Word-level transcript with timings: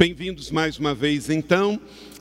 Bem-vindos 0.00 0.50
mais 0.50 0.78
uma 0.78 0.94
vez, 0.94 1.28
então, 1.28 1.78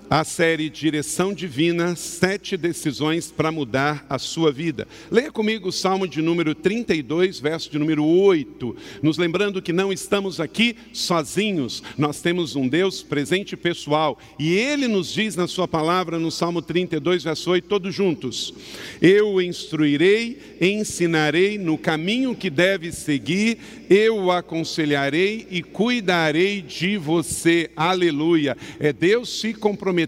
à 0.10 0.24
série 0.24 0.70
Direção 0.70 1.34
Divina: 1.34 1.96
Sete 1.96 2.58
Decisões 2.58 3.32
para 3.32 3.52
Mudar 3.52 4.06
a 4.10 4.18
Sua 4.18 4.52
Vida. 4.52 4.88
Leia 5.12 5.32
comigo 5.32 5.70
o 5.70 5.72
Salmo 5.72 6.08
de 6.08 6.22
número 6.22 6.56
32, 6.56 7.40
verso 7.40 7.70
de 7.70 7.78
número 7.78 8.04
8. 8.04 8.76
Nos 9.04 9.18
lembrando 9.18 9.62
que 9.62 9.72
não 9.72 9.94
estamos 9.94 10.40
aqui 10.40 10.76
sozinhos, 10.92 11.84
nós 11.98 12.22
temos 12.22 12.56
um 12.56 12.68
Deus 12.68 13.04
presente 13.04 13.54
e 13.54 13.58
pessoal. 13.58 14.18
E 14.40 14.54
Ele 14.54 14.88
nos 14.88 15.14
diz 15.14 15.36
na 15.36 15.48
Sua 15.48 15.68
palavra, 15.68 16.18
no 16.18 16.32
Salmo 16.32 16.62
32, 16.62 17.24
verso 17.24 17.52
8, 17.52 17.68
todos 17.68 17.94
juntos: 17.94 18.54
Eu 19.02 19.34
o 19.34 19.42
instruirei, 19.42 20.40
ensinarei 20.60 21.58
no 21.58 21.78
caminho 21.78 22.36
que 22.36 22.50
deve 22.50 22.92
seguir 22.92 23.60
eu 23.90 24.18
o 24.18 24.32
aconselharei 24.32 25.48
e 25.50 25.64
cuidarei 25.64 26.62
de 26.62 26.96
você. 26.96 27.72
Aleluia. 27.76 28.56
É 28.80 28.94
Deus 28.94 29.42
se 29.42 29.52
comprometendo, 29.52 29.99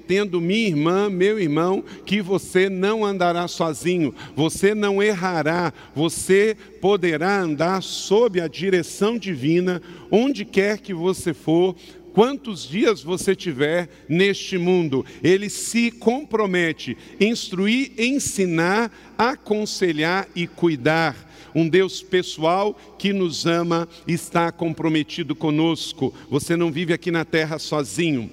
minha 0.42 0.68
irmã, 0.68 1.10
meu 1.10 1.40
irmão, 1.40 1.84
que 2.06 2.22
você 2.22 2.70
não 2.70 3.06
andará 3.06 3.48
sozinho, 3.48 4.14
você 4.36 4.76
não 4.76 5.02
errará, 5.02 5.74
você 5.96 6.56
poderá 6.80 7.42
andar 7.42 7.82
sob 7.82 8.40
a 8.40 8.48
direção 8.48 9.18
divina, 9.18 9.82
onde 10.10 10.46
quer 10.46 10.80
que 10.80 10.94
você 10.94 11.34
for, 11.34 11.76
quantos 12.14 12.68
dias 12.68 13.02
você 13.02 13.36
tiver 13.36 13.90
neste 14.08 14.58
mundo. 14.58 15.06
Ele 15.24 15.50
se 15.50 15.92
compromete, 15.92 16.98
instruir, 17.20 17.92
ensinar, 17.98 18.92
aconselhar 19.18 20.28
e 20.36 20.48
cuidar 20.48 21.32
um 21.54 21.68
Deus 21.68 22.02
pessoal 22.02 22.78
que 22.98 23.14
nos 23.14 23.46
ama 23.46 23.88
está 24.08 24.52
comprometido 24.52 25.36
conosco. 25.36 26.14
Você 26.30 26.56
não 26.56 26.72
vive 26.72 26.94
aqui 26.94 27.12
na 27.12 27.26
terra 27.26 27.60
sozinho. 27.60 28.30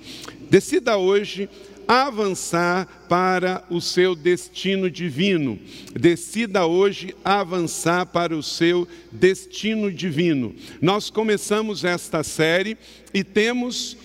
Decida 0.50 0.96
hoje 0.96 1.48
avançar 1.86 2.86
para 3.08 3.64
o 3.70 3.80
seu 3.80 4.14
destino 4.14 4.90
divino. 4.90 5.58
Decida 5.92 6.66
hoje 6.66 7.14
avançar 7.24 8.04
para 8.06 8.36
o 8.36 8.42
seu 8.42 8.86
destino 9.10 9.90
divino. 9.90 10.54
Nós 10.82 11.08
começamos 11.08 11.84
esta 11.84 12.22
série 12.22 12.76
e 13.14 13.24
temos 13.24 13.96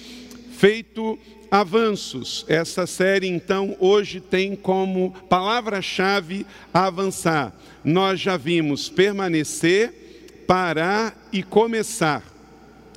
feito 0.57 1.19
avanços. 1.51 2.45
Essa 2.47 2.87
série, 2.87 3.27
então, 3.27 3.75
hoje 3.79 4.21
tem 4.21 4.55
como 4.55 5.11
palavra-chave 5.27 6.45
avançar. 6.73 7.53
Nós 7.83 8.19
já 8.19 8.37
vimos 8.37 8.87
permanecer, 8.87 10.45
parar 10.47 11.15
e 11.33 11.43
começar. 11.43 12.23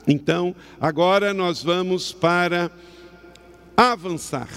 Então, 0.06 0.54
agora 0.80 1.34
nós 1.34 1.60
vamos 1.60 2.12
para 2.12 2.70
avançar. 3.76 4.48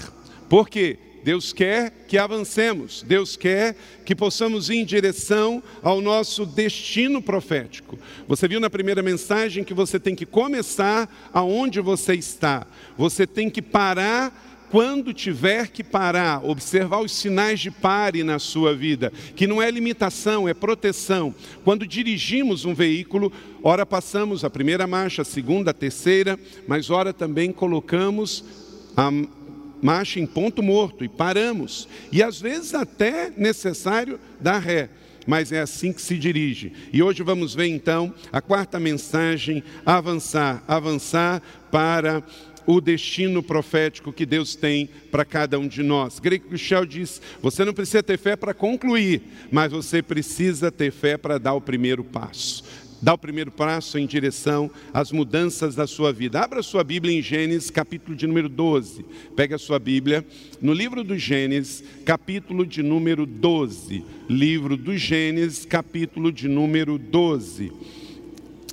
Por 0.48 0.68
quê? 0.68 0.98
Deus 1.22 1.52
quer 1.52 2.06
que 2.08 2.16
avancemos, 2.16 3.04
Deus 3.06 3.36
quer 3.36 3.76
que 4.06 4.14
possamos 4.14 4.70
ir 4.70 4.76
em 4.76 4.84
direção 4.84 5.62
ao 5.82 6.00
nosso 6.00 6.46
destino 6.46 7.20
profético. 7.20 7.98
Você 8.26 8.48
viu 8.48 8.58
na 8.58 8.70
primeira 8.70 9.02
mensagem 9.02 9.62
que 9.62 9.74
você 9.74 10.00
tem 10.00 10.14
que 10.14 10.24
começar 10.24 11.30
aonde 11.32 11.80
você 11.80 12.14
está, 12.14 12.66
você 12.96 13.26
tem 13.26 13.50
que 13.50 13.60
parar 13.60 14.48
quando 14.70 15.12
tiver 15.12 15.66
que 15.66 15.82
parar, 15.82 16.44
observar 16.44 17.00
os 17.00 17.10
sinais 17.10 17.58
de 17.58 17.72
pare 17.72 18.22
na 18.22 18.38
sua 18.38 18.72
vida, 18.74 19.12
que 19.34 19.46
não 19.46 19.60
é 19.60 19.68
limitação, 19.68 20.48
é 20.48 20.54
proteção. 20.54 21.34
Quando 21.64 21.84
dirigimos 21.84 22.64
um 22.64 22.72
veículo, 22.72 23.32
ora 23.64 23.84
passamos 23.84 24.44
a 24.44 24.48
primeira 24.48 24.86
marcha, 24.86 25.22
a 25.22 25.24
segunda, 25.24 25.72
a 25.72 25.74
terceira, 25.74 26.38
mas 26.68 26.88
ora 26.88 27.12
também 27.12 27.50
colocamos 27.50 28.44
a 28.96 29.10
marcha 29.82 30.20
em 30.20 30.26
ponto 30.26 30.62
morto 30.62 31.04
e 31.04 31.08
paramos. 31.08 31.88
E 32.12 32.22
às 32.22 32.40
vezes 32.40 32.74
até 32.74 33.32
necessário 33.36 34.18
dar 34.40 34.58
ré 34.58 34.90
mas 35.26 35.52
é 35.52 35.60
assim 35.60 35.92
que 35.92 36.02
se 36.02 36.16
dirige. 36.16 36.72
E 36.92 37.02
hoje 37.02 37.22
vamos 37.22 37.54
ver 37.54 37.66
então 37.66 38.12
a 38.32 38.40
quarta 38.40 38.80
mensagem: 38.80 39.62
avançar, 39.84 40.64
avançar 40.66 41.42
para 41.70 42.22
o 42.66 42.80
destino 42.80 43.42
profético 43.42 44.12
que 44.12 44.26
Deus 44.26 44.54
tem 44.54 44.88
para 45.10 45.24
cada 45.24 45.58
um 45.58 45.68
de 45.68 45.82
nós. 45.82 46.18
Greg 46.18 46.44
Michel 46.50 46.86
diz: 46.86 47.20
você 47.40 47.64
não 47.64 47.74
precisa 47.74 48.02
ter 48.02 48.18
fé 48.18 48.34
para 48.34 48.54
concluir, 48.54 49.22
mas 49.50 49.72
você 49.72 50.02
precisa 50.02 50.70
ter 50.70 50.90
fé 50.90 51.16
para 51.16 51.38
dar 51.38 51.54
o 51.54 51.60
primeiro 51.60 52.02
passo 52.02 52.64
dá 53.02 53.14
o 53.14 53.18
primeiro 53.18 53.50
passo 53.50 53.98
em 53.98 54.06
direção 54.06 54.70
às 54.92 55.10
mudanças 55.12 55.74
da 55.74 55.86
sua 55.86 56.12
vida. 56.12 56.40
Abra 56.40 56.62
sua 56.62 56.84
Bíblia 56.84 57.16
em 57.16 57.22
Gênesis, 57.22 57.70
capítulo 57.70 58.16
de 58.16 58.26
número 58.26 58.48
12. 58.48 59.04
Pega 59.34 59.56
a 59.56 59.58
sua 59.58 59.78
Bíblia 59.78 60.24
no 60.60 60.72
livro 60.72 61.02
do 61.02 61.16
Gênesis, 61.16 61.82
capítulo 62.04 62.66
de 62.66 62.82
número 62.82 63.24
12. 63.24 64.04
Livro 64.28 64.76
do 64.76 64.96
Gênesis, 64.96 65.64
capítulo 65.64 66.30
de 66.30 66.48
número 66.48 66.98
12. 66.98 67.72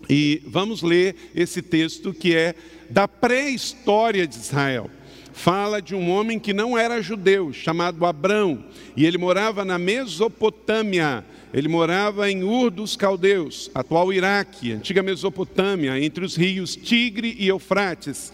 E 0.10 0.42
vamos 0.46 0.82
ler 0.82 1.16
esse 1.36 1.62
texto 1.62 2.14
que 2.14 2.36
é 2.36 2.56
da 2.90 3.08
pré-história 3.08 4.26
de 4.26 4.36
Israel 4.36 4.90
fala 5.38 5.80
de 5.80 5.94
um 5.94 6.10
homem 6.10 6.40
que 6.40 6.52
não 6.52 6.76
era 6.76 7.00
judeu, 7.00 7.54
chamado 7.54 8.04
Abrão, 8.08 8.66
e 8.96 9.06
ele 9.06 9.20
morava 9.20 9.64
na 9.64 9.78
Mesopotâmia. 9.78 11.24
Ele 11.53 11.68
morava 11.68 12.30
em 12.30 12.44
Ur 12.44 12.69
dos 12.69 12.96
Caldeus, 12.96 13.72
atual 13.74 14.12
Iraque, 14.12 14.74
antiga 14.74 15.02
Mesopotâmia, 15.02 16.00
entre 16.00 16.25
os 16.25 16.35
rios 16.35 16.75
Tigre 16.75 17.35
e 17.40 17.47
Eufrates. 17.47 18.34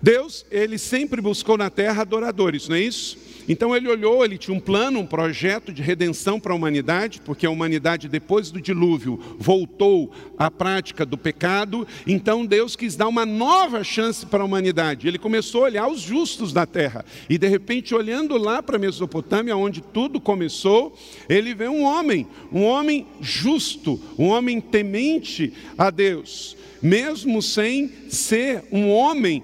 Deus, 0.00 0.44
ele 0.50 0.78
sempre 0.78 1.20
buscou 1.20 1.56
na 1.56 1.70
terra 1.70 2.02
adoradores, 2.02 2.68
não 2.68 2.76
é 2.76 2.80
isso? 2.80 3.18
Então 3.48 3.74
ele 3.76 3.88
olhou, 3.88 4.24
ele 4.24 4.38
tinha 4.38 4.56
um 4.56 4.60
plano, 4.60 5.00
um 5.00 5.06
projeto 5.06 5.72
de 5.72 5.82
redenção 5.82 6.40
para 6.40 6.52
a 6.52 6.56
humanidade, 6.56 7.20
porque 7.24 7.46
a 7.46 7.50
humanidade, 7.50 8.08
depois 8.08 8.50
do 8.50 8.60
dilúvio, 8.60 9.20
voltou 9.38 10.12
à 10.38 10.50
prática 10.50 11.04
do 11.04 11.18
pecado. 11.18 11.86
Então 12.06 12.46
Deus 12.46 12.76
quis 12.76 12.96
dar 12.96 13.08
uma 13.08 13.26
nova 13.26 13.84
chance 13.84 14.24
para 14.26 14.42
a 14.42 14.46
humanidade. 14.46 15.06
Ele 15.06 15.18
começou 15.18 15.62
a 15.62 15.64
olhar 15.64 15.88
os 15.88 16.00
justos 16.00 16.52
da 16.52 16.66
terra. 16.66 17.04
E 17.28 17.36
de 17.36 17.48
repente, 17.48 17.94
olhando 17.94 18.36
lá 18.36 18.62
para 18.62 18.76
a 18.76 18.80
Mesopotâmia, 18.80 19.56
onde 19.56 19.80
tudo 19.80 20.20
começou, 20.20 20.96
ele 21.28 21.54
vê 21.54 21.68
um 21.68 21.82
homem, 21.84 22.26
um 22.52 22.62
homem 22.64 23.06
justo, 23.20 24.00
um 24.18 24.28
homem 24.28 24.60
temente 24.60 25.52
a 25.76 25.90
Deus, 25.90 26.56
mesmo 26.82 27.42
sem 27.42 27.90
ser 28.08 28.64
um 28.70 28.90
homem 28.90 29.42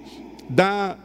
da 0.49 0.97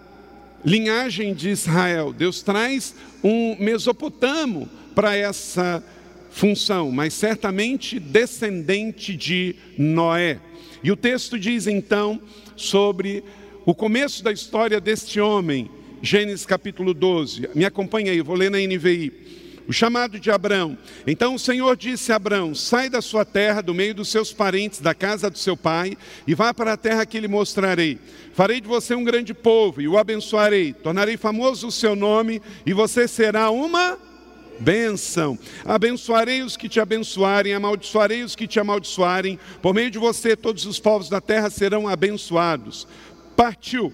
linhagem 0.67 1.33
de 1.33 1.49
Israel. 1.49 2.13
Deus 2.13 2.43
traz 2.43 2.95
um 3.23 3.57
mesopotamo 3.59 4.69
para 4.97 5.17
essa 5.17 5.83
função, 6.31 6.91
mas 6.91 7.15
certamente 7.15 8.01
descendente 8.01 9.17
de 9.17 9.55
Noé. 9.79 10.41
E 10.83 10.91
o 10.91 10.97
texto 10.97 11.39
diz 11.39 11.69
então 11.69 12.21
sobre 12.57 13.23
o 13.65 13.75
começo 13.75 14.25
da 14.25 14.33
história 14.33 14.81
deste 14.81 15.21
homem, 15.21 15.71
Gênesis 16.03 16.45
capítulo 16.45 16.93
12. 16.93 17.49
Me 17.55 17.65
acompanha 17.65 18.11
aí, 18.11 18.21
vou 18.21 18.37
ler 18.37 18.51
na 18.51 18.59
NVI 18.59 19.46
o 19.69 19.73
chamado 19.73 20.19
de 20.19 20.31
Abrão. 20.31 20.77
Então 21.07 21.35
o 21.35 21.39
Senhor 21.39 21.77
disse 21.77 22.13
a 22.13 22.17
Abrão: 22.17 22.55
Sai 22.55 22.89
da 22.89 23.03
sua 23.03 23.25
terra, 23.25 23.61
do 23.61 23.75
meio 23.75 23.95
dos 23.95 24.09
seus 24.09 24.33
parentes, 24.33 24.81
da 24.81 24.95
casa 24.95 25.31
do 25.31 25.39
seu 25.39 25.57
pai, 25.57 25.97
e 26.27 26.35
vá 26.35 26.55
para 26.55 26.73
a 26.75 26.77
terra 26.77 27.07
que 27.07 27.21
lhe 27.21 27.29
mostrarei. 27.29 27.99
Farei 28.33 28.61
de 28.61 28.69
você 28.69 28.95
um 28.95 29.05
grande 29.05 29.33
povo 29.33 29.81
e 29.81 29.89
o 29.89 29.99
abençoarei. 29.99 30.73
Tornarei 30.73 31.17
famoso 31.17 31.69
o 31.69 31.73
seu 31.73 31.97
nome 31.97 32.41
e 32.65 32.73
você 32.73 33.09
será 33.09 33.51
uma 33.51 33.99
bênção. 34.59 35.39
Abençoarei 35.65 36.43
os 36.43 36.57
que 36.57 36.69
te 36.69 36.81
abençoarem, 36.81 37.55
amaldiçoarei 37.55 38.23
os 38.23 38.35
que 38.35 38.47
te 38.47 38.61
amaldiçoarem. 38.61 39.39
Por 39.61 39.75
meio 39.75 39.91
de 39.91 39.99
você, 39.99 40.37
todos 40.37 40.67
os 40.67 40.79
povos 40.79 41.09
da 41.09 41.21
terra 41.21 41.51
serão 41.51 41.89
abençoados. 41.89 42.87
Partiu, 43.37 43.93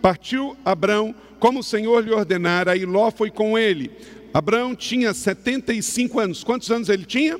partiu 0.00 0.56
Abrão, 0.64 1.14
como 1.38 1.60
o 1.60 1.64
Senhor 1.64 2.04
lhe 2.04 2.12
ordenara, 2.12 2.76
e 2.76 2.84
Ló 2.84 3.10
foi 3.10 3.30
com 3.30 3.58
ele. 3.58 3.90
Abraão 4.32 4.74
tinha 4.74 5.12
75 5.12 6.18
anos. 6.18 6.42
Quantos 6.42 6.70
anos 6.70 6.88
ele 6.88 7.04
tinha? 7.04 7.38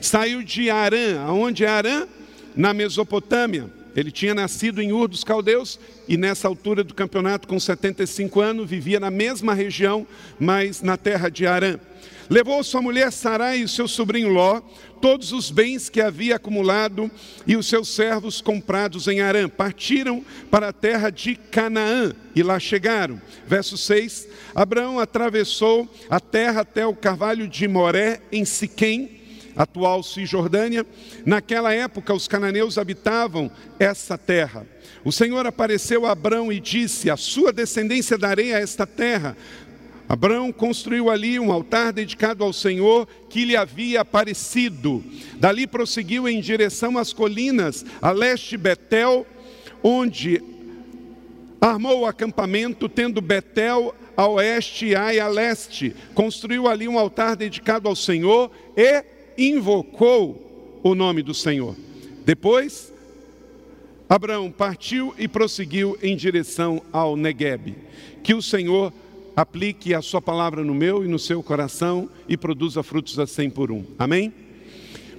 Saiu 0.00 0.42
de 0.42 0.70
Arã. 0.70 1.20
Aonde 1.20 1.64
é 1.64 1.68
Arã? 1.68 2.06
Na 2.54 2.72
Mesopotâmia. 2.72 3.70
Ele 3.94 4.10
tinha 4.10 4.34
nascido 4.34 4.80
em 4.80 4.92
Ur 4.92 5.08
dos 5.08 5.22
Caldeus 5.22 5.78
e 6.08 6.16
nessa 6.16 6.48
altura 6.48 6.82
do 6.82 6.94
campeonato, 6.94 7.46
com 7.46 7.60
75 7.60 8.40
anos, 8.40 8.68
vivia 8.68 8.98
na 8.98 9.10
mesma 9.10 9.52
região, 9.52 10.06
mas 10.40 10.80
na 10.80 10.96
terra 10.96 11.28
de 11.28 11.46
Arã. 11.46 11.78
Levou 12.32 12.64
sua 12.64 12.80
mulher 12.80 13.12
Sarai 13.12 13.58
e 13.58 13.68
seu 13.68 13.86
sobrinho 13.86 14.30
Ló, 14.30 14.62
todos 15.02 15.32
os 15.32 15.50
bens 15.50 15.90
que 15.90 16.00
havia 16.00 16.36
acumulado 16.36 17.10
e 17.46 17.58
os 17.58 17.66
seus 17.66 17.94
servos 17.94 18.40
comprados 18.40 19.06
em 19.06 19.20
Arã. 19.20 19.50
Partiram 19.50 20.24
para 20.50 20.70
a 20.70 20.72
terra 20.72 21.10
de 21.10 21.36
Canaã 21.36 22.14
e 22.34 22.42
lá 22.42 22.58
chegaram. 22.58 23.20
Verso 23.46 23.76
6: 23.76 24.26
Abraão 24.54 24.98
atravessou 24.98 25.86
a 26.08 26.18
terra 26.18 26.62
até 26.62 26.86
o 26.86 26.96
carvalho 26.96 27.46
de 27.46 27.68
Moré, 27.68 28.22
em 28.32 28.46
Siquém, 28.46 29.20
atual 29.54 30.02
Cisjordânia. 30.02 30.86
Naquela 31.26 31.74
época, 31.74 32.14
os 32.14 32.26
cananeus 32.26 32.78
habitavam 32.78 33.50
essa 33.78 34.16
terra. 34.16 34.66
O 35.04 35.10
Senhor 35.10 35.46
apareceu 35.46 36.06
a 36.06 36.12
Abrão 36.12 36.52
e 36.52 36.60
disse: 36.60 37.10
A 37.10 37.16
sua 37.16 37.52
descendência 37.52 38.16
darei 38.16 38.54
a 38.54 38.58
esta 38.58 38.86
terra. 38.86 39.36
Abraão 40.12 40.52
construiu 40.52 41.08
ali 41.08 41.40
um 41.40 41.50
altar 41.50 41.90
dedicado 41.90 42.44
ao 42.44 42.52
Senhor 42.52 43.08
que 43.30 43.46
lhe 43.46 43.56
havia 43.56 44.02
aparecido. 44.02 45.02
Dali 45.38 45.66
prosseguiu 45.66 46.28
em 46.28 46.38
direção 46.38 46.98
às 46.98 47.14
colinas, 47.14 47.82
a 47.98 48.10
leste 48.10 48.58
Betel, 48.58 49.26
onde 49.82 50.42
armou 51.58 52.00
o 52.00 52.06
acampamento, 52.06 52.90
tendo 52.90 53.22
Betel 53.22 53.94
a 54.14 54.28
oeste 54.28 54.88
e 54.88 54.94
Ai 54.94 55.18
a 55.18 55.28
leste. 55.28 55.96
Construiu 56.12 56.68
ali 56.68 56.86
um 56.86 56.98
altar 56.98 57.34
dedicado 57.34 57.88
ao 57.88 57.96
Senhor 57.96 58.50
e 58.76 59.02
invocou 59.38 60.78
o 60.82 60.94
nome 60.94 61.22
do 61.22 61.32
Senhor. 61.32 61.74
Depois, 62.22 62.92
Abraão 64.06 64.50
partiu 64.50 65.14
e 65.16 65.26
prosseguiu 65.26 65.98
em 66.02 66.14
direção 66.14 66.82
ao 66.92 67.16
Negueb. 67.16 67.74
Que 68.22 68.34
o 68.34 68.42
Senhor 68.42 68.92
aplique 69.36 69.94
a 69.94 70.02
sua 70.02 70.20
palavra 70.20 70.62
no 70.62 70.74
meu 70.74 71.04
e 71.04 71.08
no 71.08 71.18
seu 71.18 71.42
coração 71.42 72.08
e 72.28 72.36
produza 72.36 72.82
frutos 72.82 73.18
a 73.18 73.26
cem 73.26 73.48
por 73.48 73.70
um. 73.70 73.84
Amém? 73.98 74.32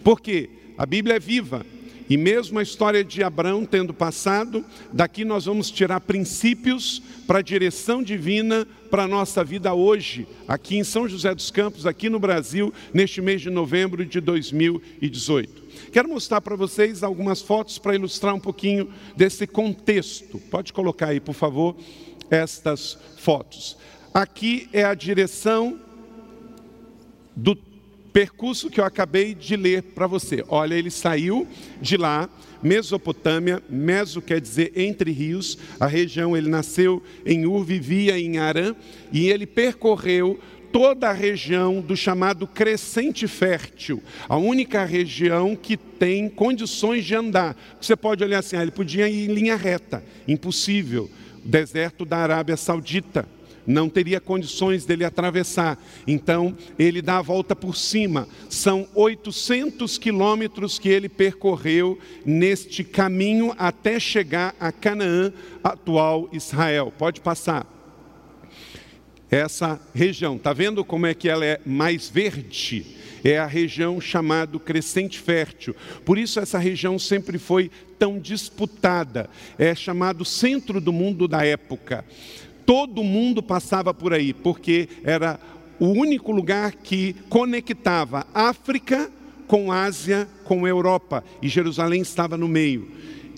Porque 0.03 0.49
a 0.77 0.85
Bíblia 0.85 1.15
é 1.15 1.19
viva 1.19 1.65
e 2.09 2.17
mesmo 2.17 2.59
a 2.59 2.63
história 2.63 3.03
de 3.03 3.23
Abraão 3.23 3.65
tendo 3.65 3.93
passado, 3.93 4.63
daqui 4.91 5.23
nós 5.23 5.45
vamos 5.45 5.71
tirar 5.71 6.01
princípios 6.01 7.01
para 7.25 7.39
a 7.39 7.41
direção 7.41 8.03
divina 8.03 8.67
para 8.89 9.03
a 9.03 9.07
nossa 9.07 9.43
vida 9.43 9.73
hoje, 9.73 10.27
aqui 10.47 10.77
em 10.77 10.83
São 10.83 11.07
José 11.07 11.33
dos 11.33 11.49
Campos, 11.49 11.87
aqui 11.87 12.09
no 12.09 12.19
Brasil, 12.19 12.71
neste 12.93 13.21
mês 13.21 13.41
de 13.41 13.49
novembro 13.49 14.05
de 14.05 14.19
2018. 14.19 15.63
Quero 15.91 16.09
mostrar 16.09 16.41
para 16.41 16.55
vocês 16.55 17.01
algumas 17.01 17.41
fotos 17.41 17.79
para 17.79 17.95
ilustrar 17.95 18.35
um 18.35 18.39
pouquinho 18.39 18.89
desse 19.15 19.47
contexto. 19.47 20.37
Pode 20.51 20.71
colocar 20.73 21.07
aí, 21.07 21.19
por 21.19 21.33
favor, 21.33 21.75
estas 22.29 22.97
fotos. 23.17 23.77
Aqui 24.13 24.69
é 24.71 24.83
a 24.83 24.93
direção 24.93 25.79
do 27.35 27.55
percurso 28.13 28.69
que 28.69 28.79
eu 28.79 28.85
acabei 28.85 29.33
de 29.33 29.55
ler 29.55 29.81
para 29.81 30.05
você. 30.05 30.45
Olha, 30.47 30.75
ele 30.75 30.91
saiu 30.91 31.47
de 31.81 31.97
lá, 31.97 32.29
Mesopotâmia, 32.61 33.61
Meso 33.67 34.21
quer 34.21 34.39
dizer 34.39 34.71
entre 34.75 35.11
rios, 35.11 35.57
a 35.79 35.87
região, 35.87 36.37
ele 36.37 36.47
nasceu 36.47 37.01
em 37.25 37.47
Ur, 37.47 37.65
vivia 37.65 38.19
em 38.19 38.37
Arã, 38.37 38.75
e 39.11 39.29
ele 39.29 39.47
percorreu 39.47 40.39
toda 40.71 41.09
a 41.09 41.13
região 41.13 41.81
do 41.81 41.97
chamado 41.97 42.45
crescente 42.45 43.27
fértil, 43.27 44.01
a 44.29 44.37
única 44.37 44.85
região 44.85 45.55
que 45.55 45.75
tem 45.75 46.29
condições 46.29 47.03
de 47.03 47.15
andar. 47.15 47.57
Você 47.81 47.95
pode 47.95 48.23
olhar 48.23 48.39
assim, 48.39 48.57
ah, 48.57 48.61
ele 48.61 48.71
podia 48.71 49.09
ir 49.09 49.27
em 49.27 49.33
linha 49.33 49.55
reta, 49.55 50.03
impossível. 50.27 51.09
Deserto 51.43 52.05
da 52.05 52.17
Arábia 52.17 52.55
Saudita 52.55 53.27
não 53.65 53.89
teria 53.89 54.19
condições 54.19 54.85
dele 54.85 55.05
atravessar. 55.05 55.77
Então, 56.07 56.55
ele 56.77 57.01
dá 57.01 57.17
a 57.17 57.21
volta 57.21 57.55
por 57.55 57.75
cima. 57.75 58.27
São 58.49 58.87
800 58.93 59.97
quilômetros 59.97 60.77
que 60.77 60.89
ele 60.89 61.09
percorreu 61.09 61.97
neste 62.25 62.83
caminho 62.83 63.53
até 63.57 63.99
chegar 63.99 64.55
a 64.59 64.71
Canaã, 64.71 65.31
atual 65.63 66.29
Israel. 66.31 66.93
Pode 66.97 67.21
passar. 67.21 67.67
Essa 69.29 69.79
região, 69.95 70.35
está 70.35 70.53
vendo 70.53 70.85
como 70.85 71.07
é 71.07 71.13
que 71.15 71.27
ela 71.27 71.43
é 71.43 71.59
mais 71.65 72.07
verde? 72.07 72.85
É 73.23 73.39
a 73.39 73.47
região 73.47 73.99
chamada 73.99 74.59
Crescente 74.59 75.17
Fértil. 75.17 75.75
Por 76.05 76.19
isso 76.19 76.39
essa 76.39 76.59
região 76.59 76.99
sempre 76.99 77.39
foi 77.39 77.71
tão 77.97 78.19
disputada. 78.19 79.29
É 79.57 79.73
chamado 79.73 80.25
centro 80.25 80.79
do 80.79 80.93
mundo 80.93 81.27
da 81.27 81.45
época. 81.45 82.05
Todo 82.65 83.03
mundo 83.03 83.43
passava 83.43 83.93
por 83.93 84.13
aí, 84.13 84.33
porque 84.33 84.87
era 85.03 85.39
o 85.79 85.87
único 85.87 86.31
lugar 86.31 86.73
que 86.73 87.15
conectava 87.29 88.25
África 88.33 89.11
com 89.47 89.71
Ásia, 89.71 90.27
com 90.45 90.67
Europa, 90.67 91.23
e 91.41 91.49
Jerusalém 91.49 92.01
estava 92.01 92.37
no 92.37 92.47
meio. 92.47 92.89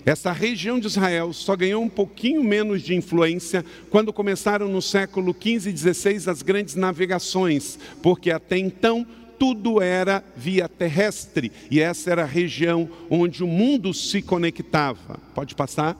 Essa 0.04 0.30
região 0.30 0.78
de 0.78 0.86
Israel 0.86 1.32
só 1.32 1.56
ganhou 1.56 1.82
um 1.82 1.88
pouquinho 1.88 2.44
menos 2.44 2.82
de 2.82 2.94
influência 2.94 3.64
quando 3.90 4.12
começaram 4.12 4.68
no 4.68 4.80
século 4.80 5.34
15 5.34 5.68
e 5.68 5.72
16 5.72 6.28
as 6.28 6.42
grandes 6.42 6.76
navegações, 6.76 7.76
porque 8.00 8.30
até 8.30 8.56
então 8.56 9.04
tudo 9.36 9.82
era 9.82 10.24
via 10.36 10.68
terrestre 10.68 11.50
e 11.70 11.80
essa 11.80 12.10
era 12.10 12.22
a 12.22 12.26
região 12.26 12.88
onde 13.10 13.42
o 13.42 13.48
mundo 13.48 13.92
se 13.92 14.22
conectava. 14.22 15.18
Pode 15.34 15.56
passar? 15.56 15.96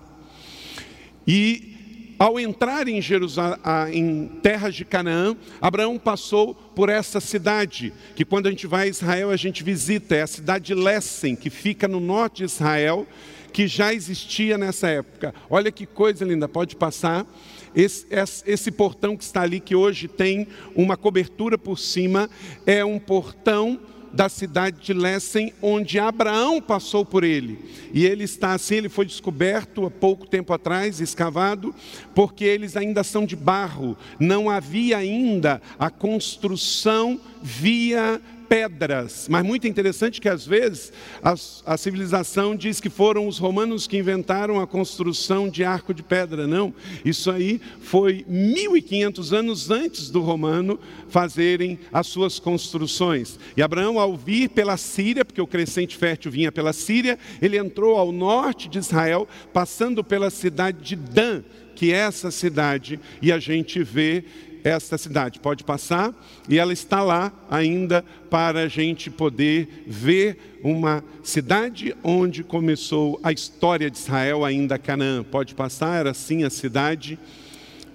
E 1.26 1.75
ao 2.18 2.40
entrar 2.40 2.88
em, 2.88 3.00
Jerusalém, 3.00 3.58
em 3.92 4.26
terras 4.42 4.74
de 4.74 4.84
Canaã, 4.84 5.36
Abraão 5.60 5.98
passou 5.98 6.54
por 6.54 6.88
essa 6.88 7.20
cidade, 7.20 7.92
que 8.14 8.24
quando 8.24 8.46
a 8.46 8.50
gente 8.50 8.66
vai 8.66 8.86
a 8.86 8.90
Israel 8.90 9.30
a 9.30 9.36
gente 9.36 9.62
visita, 9.62 10.16
é 10.16 10.22
a 10.22 10.26
cidade 10.26 10.66
de 10.66 10.74
Lessen, 10.74 11.36
que 11.36 11.50
fica 11.50 11.86
no 11.86 12.00
norte 12.00 12.38
de 12.38 12.44
Israel, 12.44 13.06
que 13.52 13.66
já 13.66 13.92
existia 13.92 14.58
nessa 14.58 14.88
época. 14.88 15.34
Olha 15.48 15.72
que 15.72 15.86
coisa 15.86 16.24
linda, 16.24 16.48
pode 16.48 16.76
passar. 16.76 17.26
Esse, 17.74 18.06
esse, 18.46 18.70
portão 18.70 19.16
que 19.16 19.24
está 19.24 19.42
ali, 19.42 19.60
que 19.60 19.74
hoje 19.74 20.08
tem 20.08 20.46
uma 20.74 20.96
cobertura 20.96 21.58
por 21.58 21.78
cima, 21.78 22.30
é 22.66 22.84
um 22.84 22.98
portão 22.98 23.78
da 24.16 24.30
cidade 24.30 24.78
de 24.80 24.94
Lessen, 24.94 25.52
onde 25.60 25.98
Abraão 25.98 26.60
passou 26.60 27.04
por 27.04 27.22
ele. 27.22 27.58
E 27.92 28.06
ele 28.06 28.24
está 28.24 28.54
assim, 28.54 28.76
ele 28.76 28.88
foi 28.88 29.04
descoberto 29.04 29.84
há 29.84 29.90
pouco 29.90 30.26
tempo 30.26 30.54
atrás, 30.54 31.00
escavado, 31.00 31.74
porque 32.14 32.42
eles 32.44 32.78
ainda 32.78 33.04
são 33.04 33.26
de 33.26 33.36
barro. 33.36 33.96
Não 34.18 34.48
havia 34.48 34.96
ainda 34.96 35.60
a 35.78 35.90
construção 35.90 37.20
via 37.42 38.20
pedras. 38.48 39.26
Mas 39.30 39.44
muito 39.44 39.66
interessante 39.66 40.20
que 40.20 40.28
às 40.28 40.46
vezes 40.46 40.92
a, 41.22 41.34
a, 41.64 41.76
civilização 41.76 42.56
diz 42.56 42.80
que 42.80 42.88
foram 42.88 43.26
os 43.26 43.38
romanos 43.38 43.86
que 43.86 43.98
inventaram 43.98 44.60
a 44.60 44.66
construção 44.66 45.48
de 45.48 45.64
arco 45.64 45.92
de 45.92 46.02
pedra. 46.02 46.46
Não, 46.46 46.74
isso 47.04 47.30
aí 47.30 47.60
foi 47.80 48.24
1500 48.28 49.32
anos 49.32 49.70
antes 49.70 50.10
do 50.10 50.20
romano 50.20 50.78
fazerem 51.08 51.78
as 51.92 52.06
suas 52.06 52.38
construções. 52.38 53.38
E 53.56 53.62
Abraão, 53.62 53.98
ao 53.98 54.16
vir 54.16 54.48
pela 54.50 54.76
Síria, 54.76 55.24
porque 55.24 55.40
o 55.40 55.46
crescente 55.46 55.96
fértil 55.96 56.30
vinha 56.30 56.52
pela 56.52 56.72
Síria, 56.72 57.18
ele 57.40 57.58
entrou 57.58 57.96
ao 57.96 58.12
norte 58.12 58.68
de 58.68 58.78
Israel, 58.78 59.28
passando 59.52 60.02
pela 60.02 60.30
cidade 60.30 60.78
de 60.82 60.96
Dan, 60.96 61.42
que 61.76 61.92
é 61.92 61.96
essa 61.96 62.30
cidade, 62.30 62.98
e 63.20 63.30
a 63.30 63.38
gente 63.38 63.82
vê 63.82 64.24
esta 64.66 64.98
cidade. 64.98 65.38
Pode 65.38 65.62
passar, 65.62 66.12
e 66.48 66.58
ela 66.58 66.72
está 66.72 67.00
lá 67.00 67.32
ainda 67.48 68.04
para 68.28 68.62
a 68.62 68.68
gente 68.68 69.08
poder 69.08 69.84
ver 69.86 70.58
uma 70.62 71.04
cidade 71.22 71.94
onde 72.02 72.42
começou 72.42 73.20
a 73.22 73.30
história 73.30 73.88
de 73.88 73.96
Israel, 73.96 74.44
ainda 74.44 74.76
Canaã. 74.76 75.22
Pode 75.22 75.54
passar, 75.54 76.00
era 76.00 76.10
assim 76.10 76.42
a 76.42 76.50
cidade. 76.50 77.16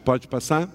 Pode 0.06 0.30
passar? 0.30 0.70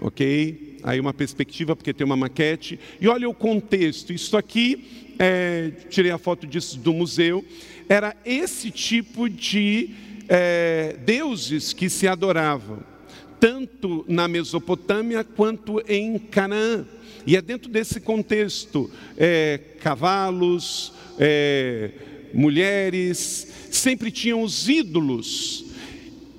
Ok, 0.00 0.80
aí 0.82 0.98
uma 0.98 1.14
perspectiva, 1.14 1.76
porque 1.76 1.94
tem 1.94 2.04
uma 2.04 2.16
maquete. 2.16 2.80
E 3.00 3.06
olha 3.06 3.28
o 3.28 3.34
contexto, 3.34 4.12
isso 4.12 4.36
aqui, 4.36 5.14
é, 5.20 5.70
tirei 5.88 6.10
a 6.10 6.18
foto 6.18 6.48
disso 6.48 6.80
do 6.80 6.92
museu, 6.92 7.44
era 7.88 8.16
esse 8.24 8.72
tipo 8.72 9.28
de 9.28 9.90
é, 10.28 10.96
deuses 11.04 11.72
que 11.72 11.88
se 11.88 12.08
adoravam 12.08 12.93
tanto 13.40 14.04
na 14.08 14.26
Mesopotâmia 14.28 15.24
quanto 15.24 15.82
em 15.88 16.18
Canaã. 16.18 16.84
E 17.26 17.36
é 17.36 17.42
dentro 17.42 17.70
desse 17.70 18.00
contexto, 18.00 18.90
é, 19.16 19.58
cavalos, 19.80 20.92
é, 21.18 21.90
mulheres, 22.32 23.48
sempre 23.70 24.10
tinham 24.10 24.42
os 24.42 24.68
ídolos. 24.68 25.64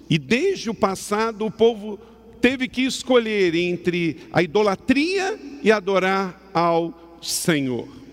E 0.09 0.19
desde 0.19 0.69
o 0.69 0.73
passado 0.73 1.45
o 1.45 1.51
povo 1.51 1.99
teve 2.39 2.67
que 2.67 2.81
escolher 2.81 3.55
entre 3.55 4.17
a 4.31 4.43
idolatria 4.43 5.39
e 5.63 5.71
adorar 5.71 6.49
ao 6.53 7.17
Senhor. 7.21 8.04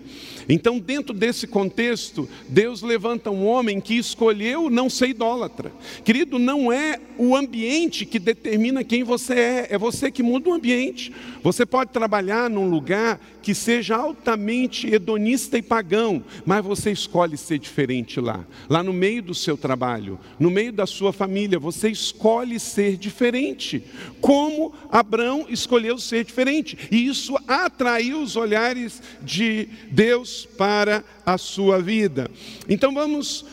Então, 0.48 0.78
dentro 0.78 1.14
desse 1.14 1.46
contexto, 1.46 2.28
Deus 2.48 2.82
levanta 2.82 3.30
um 3.30 3.46
homem 3.46 3.80
que 3.80 3.94
escolheu 3.94 4.68
não 4.68 4.90
ser 4.90 5.08
idólatra. 5.08 5.72
Querido, 6.04 6.38
não 6.38 6.72
é 6.72 7.00
o 7.18 7.36
ambiente 7.36 8.04
que 8.04 8.18
determina 8.18 8.84
quem 8.84 9.04
você 9.04 9.34
é, 9.34 9.66
é 9.70 9.78
você 9.78 10.10
que 10.10 10.22
muda 10.22 10.50
o 10.50 10.54
ambiente. 10.54 11.12
Você 11.42 11.64
pode 11.66 11.90
trabalhar 11.90 12.48
num 12.48 12.68
lugar 12.68 13.20
que 13.42 13.54
seja 13.54 13.96
altamente 13.96 14.86
hedonista 14.86 15.58
e 15.58 15.62
pagão, 15.62 16.22
mas 16.46 16.64
você 16.64 16.92
escolhe 16.92 17.36
ser 17.36 17.58
diferente 17.58 18.20
lá. 18.20 18.44
Lá 18.68 18.82
no 18.82 18.92
meio 18.92 19.22
do 19.22 19.34
seu 19.34 19.56
trabalho, 19.56 20.18
no 20.38 20.50
meio 20.50 20.72
da 20.72 20.86
sua 20.86 21.12
família, 21.12 21.58
você 21.58 21.88
escolhe 21.90 22.58
ser 22.60 22.96
diferente. 22.96 23.82
Como 24.20 24.72
Abraão 24.90 25.46
escolheu 25.48 25.98
ser 25.98 26.24
diferente. 26.24 26.78
E 26.90 27.06
isso 27.06 27.36
atraiu 27.48 28.22
os 28.22 28.36
olhares 28.36 29.02
de 29.22 29.68
Deus 29.90 30.41
Para 30.44 31.04
a 31.24 31.38
sua 31.38 31.80
vida. 31.80 32.30
Então 32.68 32.92
vamos 32.94 33.44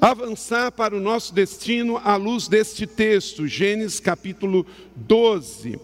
avançar 0.00 0.70
para 0.72 0.94
o 0.94 1.00
nosso 1.00 1.32
destino 1.32 1.96
à 2.04 2.16
luz 2.16 2.46
deste 2.46 2.86
texto, 2.86 3.46
Gênesis 3.46 4.00
capítulo 4.00 4.66
12. 4.94 5.78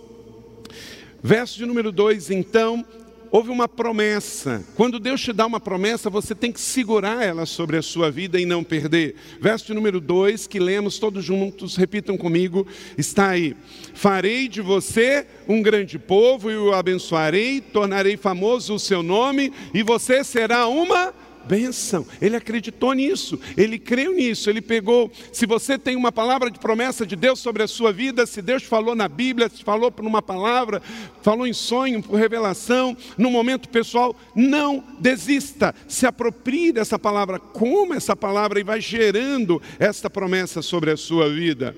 Verso 1.23 1.59
de 1.59 1.67
número 1.67 1.93
2, 1.93 2.31
então, 2.31 2.85
houve 3.31 3.51
uma 3.51 3.69
promessa. 3.69 4.65
Quando 4.75 4.99
Deus 4.99 5.21
te 5.21 5.33
dá 5.33 5.47
uma 5.47 5.61
promessa, 5.61 6.11
você 6.11 6.35
tem 6.35 6.51
que 6.51 6.61
segurar 6.61 7.25
ela 7.25 7.47
sobre 7.47 7.77
a 7.77 7.83
sua 7.83 8.11
vida 8.11 8.41
e 8.41 8.45
não 8.45 8.65
perder. 8.65 9.15
Verso 9.41 9.73
número 9.75 10.01
2, 10.01 10.47
que 10.47 10.59
lemos 10.59 10.99
todos 10.99 11.25
juntos, 11.25 11.77
repitam 11.77 12.17
comigo, 12.17 12.67
está 12.99 13.31
aí. 13.31 13.57
Farei 13.95 14.49
de 14.49 14.61
você 14.61 15.27
um 15.49 15.63
grande 15.63 15.99
povo 15.99 16.51
e 16.51 16.57
o 16.57 16.73
abençoarei, 16.73 17.61
tornarei 17.61 18.17
famoso 18.17 18.75
o 18.75 18.79
seu 18.79 19.03
nome 19.03 19.53
e 19.73 19.83
você 19.83 20.25
será 20.25 20.67
uma 20.67 21.15
bênção. 21.47 22.07
Ele 22.21 22.37
acreditou 22.37 22.93
nisso, 22.93 23.39
ele 23.57 23.79
creu 23.79 24.15
nisso, 24.15 24.49
ele 24.49 24.61
pegou. 24.61 25.11
Se 25.33 25.47
você 25.47 25.79
tem 25.79 25.97
uma 25.97 26.13
palavra 26.13 26.51
de 26.51 26.59
promessa 26.59 27.07
de 27.07 27.17
Deus 27.17 27.41
sobre 27.41 27.63
a 27.63 27.69
sua 27.69 27.93
vida, 27.93 28.27
se 28.27 28.41
Deus 28.41 28.63
falou 28.63 28.95
na 28.95 29.09
Bíblia, 29.09 29.49
se 29.49 29.63
falou 29.63 29.91
por 29.91 30.05
uma 30.05 30.23
palavra, 30.23 30.83
falou 31.23 31.47
em 31.47 31.53
sonho, 31.53 32.03
por 32.03 32.17
revelação, 32.17 32.97
no 33.17 33.31
momento 33.31 33.69
pessoal, 33.69 34.15
não 34.35 34.83
desista, 34.99 35.75
se 35.89 36.07
aproprie 36.07 36.73
dessa 36.73 36.99
palavra, 36.99 37.39
coma 37.39 37.97
essa 37.97 38.17
palavra 38.17 38.61
e 38.61 38.65
vai 38.65 38.81
gerando 38.81 39.61
esta 39.79 40.09
promessa 40.09 40.63
sobre 40.63 40.91
a 40.91 40.97
sua 40.97 41.29
vida. 41.29 41.75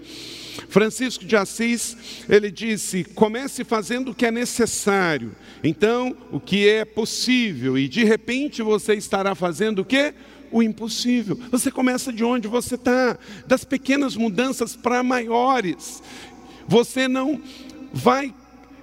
Francisco 0.68 1.24
de 1.24 1.36
Assis, 1.36 1.96
ele 2.28 2.50
disse: 2.50 3.04
comece 3.04 3.64
fazendo 3.64 4.10
o 4.10 4.14
que 4.14 4.26
é 4.26 4.30
necessário, 4.30 5.34
então 5.62 6.16
o 6.30 6.40
que 6.40 6.68
é 6.68 6.84
possível, 6.84 7.78
e 7.78 7.88
de 7.88 8.04
repente 8.04 8.62
você 8.62 8.94
estará 8.94 9.34
fazendo 9.34 9.80
o 9.80 9.84
que? 9.84 10.14
O 10.50 10.62
impossível. 10.62 11.38
Você 11.50 11.70
começa 11.70 12.12
de 12.12 12.22
onde 12.22 12.46
você 12.46 12.74
está, 12.74 13.18
das 13.46 13.64
pequenas 13.64 14.14
mudanças 14.14 14.76
para 14.76 15.02
maiores. 15.02 16.02
Você 16.68 17.08
não 17.08 17.40
vai 17.92 18.34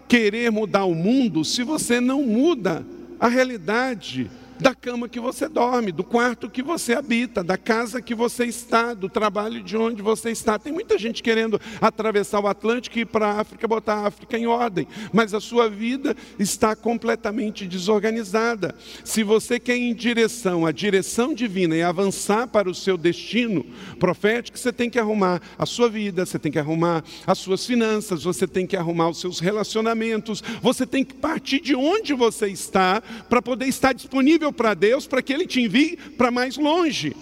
querer 0.08 0.52
mudar 0.52 0.86
o 0.86 0.96
mundo 0.96 1.46
se 1.46 1.64
você 1.64 2.02
não 2.02 2.24
muda 2.24 2.86
a 3.20 3.28
realidade 3.28 4.30
da 4.60 4.76
cama 4.76 5.08
que 5.08 5.20
você 5.20 5.48
dorme, 5.48 5.92
do 5.92 6.04
quarto 6.04 6.50
que 6.50 6.62
você 6.62 6.94
habita, 6.94 7.44
da 7.44 7.58
casa 7.58 8.02
que 8.02 8.14
você 8.14 8.46
está, 8.46 8.94
do 8.94 9.08
trabalho 9.08 9.64
de 9.64 9.78
onde 9.78 10.02
você 10.02 10.32
está. 10.32 10.60
Tem 10.60 10.74
muita 10.74 10.98
gente 10.98 11.24
querendo 11.24 11.60
atravessar 11.80 12.42
o 12.42 12.48
Atlântico 12.48 12.98
e 12.98 13.02
ir 13.02 13.06
para 13.06 13.28
a 13.28 13.40
África, 13.40 13.68
botar 13.68 13.96
a 13.96 14.08
África 14.08 14.38
em 14.38 14.48
ordem, 14.48 14.88
mas 15.14 15.34
a 15.34 15.40
sua 15.40 15.70
vida 15.70 16.16
está 16.38 16.76
completamente 16.76 17.66
desorganizada. 17.66 18.76
Se 19.06 19.24
você 19.24 19.60
quer 19.60 19.78
ir 19.78 19.90
em 19.90 19.96
direção 19.96 20.66
à 20.66 20.72
direção 20.72 21.34
divina 21.34 21.76
e 21.76 21.82
avançar 21.82 22.48
para 22.48 22.70
o 22.70 22.76
seu 22.76 22.98
destino 22.98 23.66
profético, 23.98 24.60
você 24.60 24.74
tem 24.74 24.90
que 24.90 25.00
arrumar 25.00 25.42
a 25.58 25.66
sua 25.66 25.90
vida, 25.90 26.26
você 26.26 26.38
tem 26.38 26.52
que 26.52 26.60
arrumar 26.60 27.04
as 27.26 27.38
suas 27.38 27.66
finanças, 27.66 28.24
você 28.24 28.46
tem 28.46 28.68
que 28.68 28.76
arrumar 28.76 29.10
os 29.10 29.22
seus 29.22 29.40
relacionamentos, 29.40 30.44
você 30.62 30.86
tem 30.86 31.06
que 31.06 31.14
partir 31.14 31.62
de 31.62 31.76
onde 31.76 32.14
você 32.14 32.48
está 32.48 33.02
para 33.30 33.42
poder 33.42 33.66
estar 33.66 33.94
disponível 33.94 34.49
para 34.52 34.74
Deus 34.74 35.08
para 35.08 35.22
que 35.22 35.34
Ele 35.34 35.46
te 35.46 35.62
envie 35.62 35.98
para 36.18 36.32
mais 36.32 36.58
longe. 36.58 37.16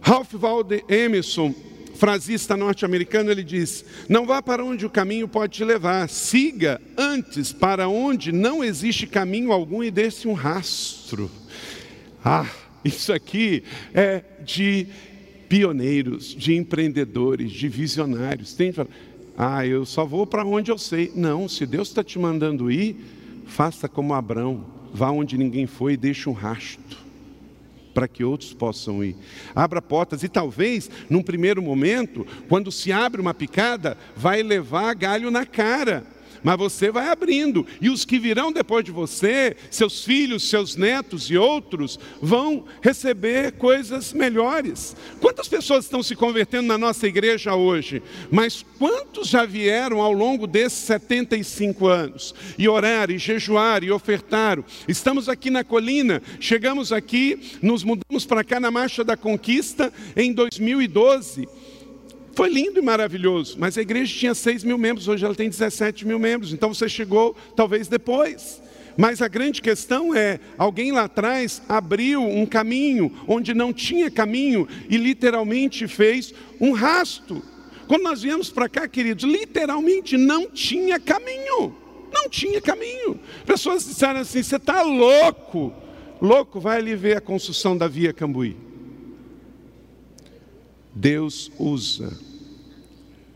Ralph 0.00 0.34
Waldo 0.34 0.80
Emerson, 0.88 1.52
frasista 1.96 2.56
norte-americano, 2.56 3.28
ele 3.28 3.42
diz: 3.42 3.84
Não 4.08 4.24
vá 4.24 4.40
para 4.40 4.64
onde 4.64 4.86
o 4.86 4.90
caminho 4.90 5.26
pode 5.26 5.54
te 5.54 5.64
levar, 5.64 6.08
siga 6.08 6.80
antes 6.96 7.52
para 7.52 7.88
onde 7.88 8.30
não 8.30 8.62
existe 8.62 9.04
caminho 9.06 9.50
algum 9.50 9.82
e 9.82 9.90
deixe 9.90 10.28
um 10.28 10.32
rastro. 10.32 11.28
Ah, 12.24 12.48
isso 12.84 13.12
aqui 13.12 13.64
é 13.92 14.22
de 14.44 14.86
pioneiros, 15.48 16.34
de 16.34 16.54
empreendedores, 16.54 17.50
de 17.50 17.68
visionários. 17.68 18.54
Tem 18.54 18.72
gente 18.72 18.88
ah, 19.36 19.66
eu 19.66 19.84
só 19.84 20.04
vou 20.06 20.26
para 20.26 20.46
onde 20.46 20.70
eu 20.70 20.78
sei. 20.78 21.12
Não, 21.14 21.48
se 21.48 21.66
Deus 21.66 21.88
está 21.88 22.02
te 22.02 22.18
mandando 22.18 22.70
ir, 22.70 22.96
faça 23.44 23.88
como 23.88 24.14
Abraão 24.14 24.75
vá 24.96 25.10
onde 25.10 25.36
ninguém 25.36 25.66
foi 25.66 25.92
e 25.92 25.96
deixe 25.96 26.26
um 26.28 26.32
rasto 26.32 27.04
para 27.92 28.08
que 28.08 28.24
outros 28.24 28.52
possam 28.52 29.04
ir. 29.04 29.14
Abra 29.54 29.80
portas 29.80 30.22
e 30.22 30.28
talvez, 30.28 30.90
num 31.08 31.22
primeiro 31.22 31.62
momento, 31.62 32.26
quando 32.48 32.72
se 32.72 32.92
abre 32.92 33.20
uma 33.20 33.34
picada, 33.34 33.96
vai 34.16 34.42
levar 34.42 34.94
galho 34.94 35.30
na 35.30 35.46
cara 35.46 36.15
mas 36.46 36.56
você 36.56 36.92
vai 36.92 37.08
abrindo, 37.08 37.66
e 37.80 37.90
os 37.90 38.04
que 38.04 38.20
virão 38.20 38.52
depois 38.52 38.84
de 38.84 38.92
você, 38.92 39.56
seus 39.68 40.04
filhos, 40.04 40.48
seus 40.48 40.76
netos 40.76 41.28
e 41.28 41.36
outros, 41.36 41.98
vão 42.22 42.64
receber 42.80 43.54
coisas 43.54 44.12
melhores. 44.12 44.94
Quantas 45.20 45.48
pessoas 45.48 45.86
estão 45.86 46.04
se 46.04 46.14
convertendo 46.14 46.68
na 46.68 46.78
nossa 46.78 47.04
igreja 47.08 47.56
hoje? 47.56 48.00
Mas 48.30 48.64
quantos 48.78 49.26
já 49.26 49.44
vieram 49.44 50.00
ao 50.00 50.12
longo 50.12 50.46
desses 50.46 50.78
75 50.84 51.88
anos 51.88 52.32
e 52.56 52.68
oraram, 52.68 53.12
e 53.12 53.18
jejuaram, 53.18 53.84
e 53.84 53.90
ofertaram? 53.90 54.64
Estamos 54.86 55.28
aqui 55.28 55.50
na 55.50 55.64
colina, 55.64 56.22
chegamos 56.38 56.92
aqui, 56.92 57.58
nos 57.60 57.82
mudamos 57.82 58.24
para 58.24 58.44
cá 58.44 58.60
na 58.60 58.70
Marcha 58.70 59.02
da 59.02 59.16
Conquista 59.16 59.92
em 60.16 60.32
2012. 60.32 61.48
Foi 62.36 62.50
lindo 62.50 62.78
e 62.78 62.82
maravilhoso, 62.82 63.56
mas 63.58 63.78
a 63.78 63.80
igreja 63.80 64.14
tinha 64.14 64.34
6 64.34 64.62
mil 64.62 64.76
membros, 64.76 65.08
hoje 65.08 65.24
ela 65.24 65.34
tem 65.34 65.48
17 65.48 66.06
mil 66.06 66.18
membros, 66.18 66.52
então 66.52 66.74
você 66.74 66.86
chegou 66.86 67.34
talvez 67.56 67.88
depois. 67.88 68.60
Mas 68.94 69.22
a 69.22 69.28
grande 69.28 69.62
questão 69.62 70.14
é: 70.14 70.38
alguém 70.58 70.92
lá 70.92 71.04
atrás 71.04 71.62
abriu 71.66 72.20
um 72.20 72.44
caminho 72.44 73.10
onde 73.26 73.54
não 73.54 73.72
tinha 73.72 74.10
caminho 74.10 74.68
e 74.90 74.98
literalmente 74.98 75.88
fez 75.88 76.34
um 76.60 76.72
rasto. 76.72 77.42
Quando 77.88 78.02
nós 78.02 78.20
viemos 78.20 78.50
para 78.50 78.68
cá, 78.68 78.86
queridos, 78.86 79.24
literalmente 79.24 80.18
não 80.18 80.50
tinha 80.50 81.00
caminho. 81.00 81.74
Não 82.12 82.28
tinha 82.28 82.60
caminho. 82.60 83.18
Pessoas 83.46 83.82
disseram 83.86 84.20
assim: 84.20 84.42
você 84.42 84.56
está 84.56 84.82
louco. 84.82 85.72
Louco, 86.20 86.60
vai 86.60 86.76
ali 86.76 86.94
ver 86.94 87.16
a 87.16 87.20
construção 87.20 87.78
da 87.78 87.88
Via 87.88 88.12
Cambuí. 88.12 88.65
Deus 90.96 91.52
usa 91.58 92.10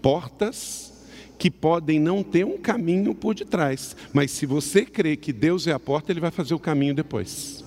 portas 0.00 0.95
que 1.38 1.50
podem 1.50 2.00
não 2.00 2.23
ter 2.23 2.45
um 2.45 2.57
caminho 2.57 3.14
por 3.14 3.35
detrás, 3.35 3.95
mas 4.14 4.31
se 4.31 4.47
você 4.47 4.85
crê 4.85 5.14
que 5.14 5.31
Deus 5.31 5.67
é 5.67 5.73
a 5.73 5.79
porta, 5.79 6.11
Ele 6.11 6.21
vai 6.21 6.31
fazer 6.31 6.55
o 6.55 6.59
caminho 6.59 6.95
depois. 6.95 7.62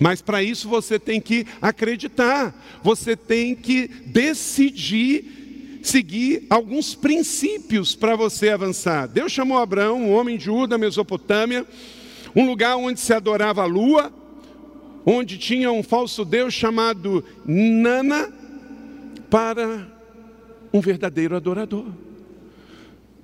Mas 0.00 0.22
para 0.22 0.42
isso 0.42 0.66
você 0.66 0.98
tem 0.98 1.20
que 1.20 1.46
acreditar, 1.60 2.54
você 2.82 3.14
tem 3.14 3.54
que 3.54 3.88
decidir 4.06 5.80
seguir 5.82 6.46
alguns 6.48 6.94
princípios 6.94 7.94
para 7.94 8.16
você 8.16 8.48
avançar. 8.48 9.06
Deus 9.06 9.30
chamou 9.30 9.58
Abraão, 9.58 10.02
um 10.02 10.12
homem 10.12 10.38
de 10.38 10.50
Ur 10.50 10.66
da 10.66 10.78
Mesopotâmia, 10.78 11.66
um 12.34 12.46
lugar 12.46 12.76
onde 12.76 12.98
se 12.98 13.12
adorava 13.12 13.62
a 13.62 13.66
lua, 13.66 14.12
onde 15.04 15.38
tinha 15.38 15.70
um 15.70 15.82
falso 15.82 16.24
deus 16.24 16.52
chamado 16.52 17.24
Nana, 17.46 18.37
para 19.30 19.86
um 20.72 20.80
verdadeiro 20.80 21.36
adorador. 21.36 21.86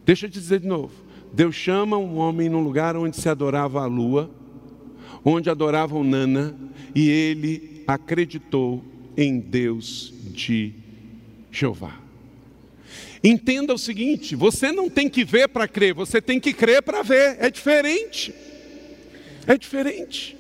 Deixa 0.05 0.27
eu 0.27 0.31
te 0.31 0.39
dizer 0.39 0.61
de 0.61 0.67
novo. 0.67 0.93
Deus 1.33 1.55
chama 1.55 1.97
um 1.97 2.17
homem 2.17 2.49
num 2.49 2.63
lugar 2.63 2.97
onde 2.97 3.17
se 3.17 3.29
adorava 3.29 3.83
a 3.83 3.87
lua, 3.87 4.31
onde 5.25 5.51
adoravam 5.51 6.05
Nana, 6.05 6.55
e 6.95 7.09
ele 7.09 7.83
acreditou 7.87 8.85
em 9.17 9.41
Deus 9.41 10.13
de 10.33 10.75
Jeová. 11.51 11.99
Entenda 13.23 13.75
o 13.75 13.79
seguinte: 13.79 14.37
você 14.37 14.71
não 14.71 14.89
tem 14.91 15.09
que 15.09 15.25
ver 15.25 15.49
para 15.49 15.67
crer, 15.67 15.95
você 15.95 16.21
tem 16.21 16.39
que 16.39 16.53
crer 16.53 16.83
para 16.83 17.03
ver. 17.03 17.37
É 17.41 17.51
diferente. 17.51 18.35
É 19.47 19.57
diferente. 19.57 20.37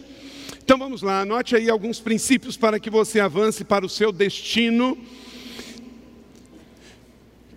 Então 0.62 0.78
vamos 0.78 1.02
lá, 1.02 1.21
anote 1.23 1.54
aí 1.54 1.68
alguns 1.68 2.00
princípios 2.00 2.56
para 2.56 2.80
que 2.80 2.88
você 2.88 3.21
avance 3.21 3.64
para 3.64 3.85
o 3.85 3.88
seu 3.88 4.11
destino 4.11 4.97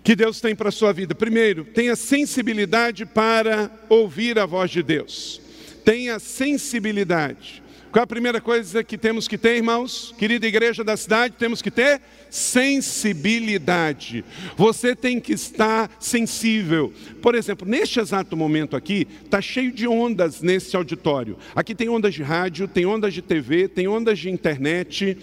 que 0.08 0.16
Deus 0.16 0.40
tem 0.40 0.56
para 0.56 0.70
a 0.70 0.72
sua 0.72 0.90
vida? 0.90 1.14
Primeiro, 1.14 1.64
tenha 1.64 1.94
sensibilidade 1.94 3.04
para 3.04 3.70
ouvir 3.90 4.38
a 4.38 4.46
voz 4.46 4.70
de 4.70 4.82
Deus. 4.82 5.38
Tenha 5.84 6.18
sensibilidade. 6.18 7.62
Qual 7.92 8.00
é 8.00 8.04
a 8.04 8.06
primeira 8.06 8.40
coisa 8.40 8.82
que 8.82 8.96
temos 8.96 9.28
que 9.28 9.36
ter, 9.36 9.56
irmãos? 9.56 10.14
Querida 10.16 10.46
igreja 10.46 10.82
da 10.82 10.96
cidade, 10.96 11.34
temos 11.38 11.60
que 11.60 11.70
ter 11.70 12.00
sensibilidade. 12.30 14.24
Você 14.56 14.96
tem 14.96 15.20
que 15.20 15.34
estar 15.34 15.94
sensível. 16.00 16.90
Por 17.20 17.34
exemplo, 17.34 17.68
neste 17.68 18.00
exato 18.00 18.34
momento 18.34 18.76
aqui, 18.76 19.06
está 19.22 19.42
cheio 19.42 19.70
de 19.70 19.86
ondas 19.86 20.40
nesse 20.40 20.74
auditório. 20.74 21.36
Aqui 21.54 21.74
tem 21.74 21.90
ondas 21.90 22.14
de 22.14 22.22
rádio, 22.22 22.66
tem 22.66 22.86
ondas 22.86 23.12
de 23.12 23.20
TV, 23.20 23.68
tem 23.68 23.86
ondas 23.86 24.18
de 24.18 24.30
internet, 24.30 25.18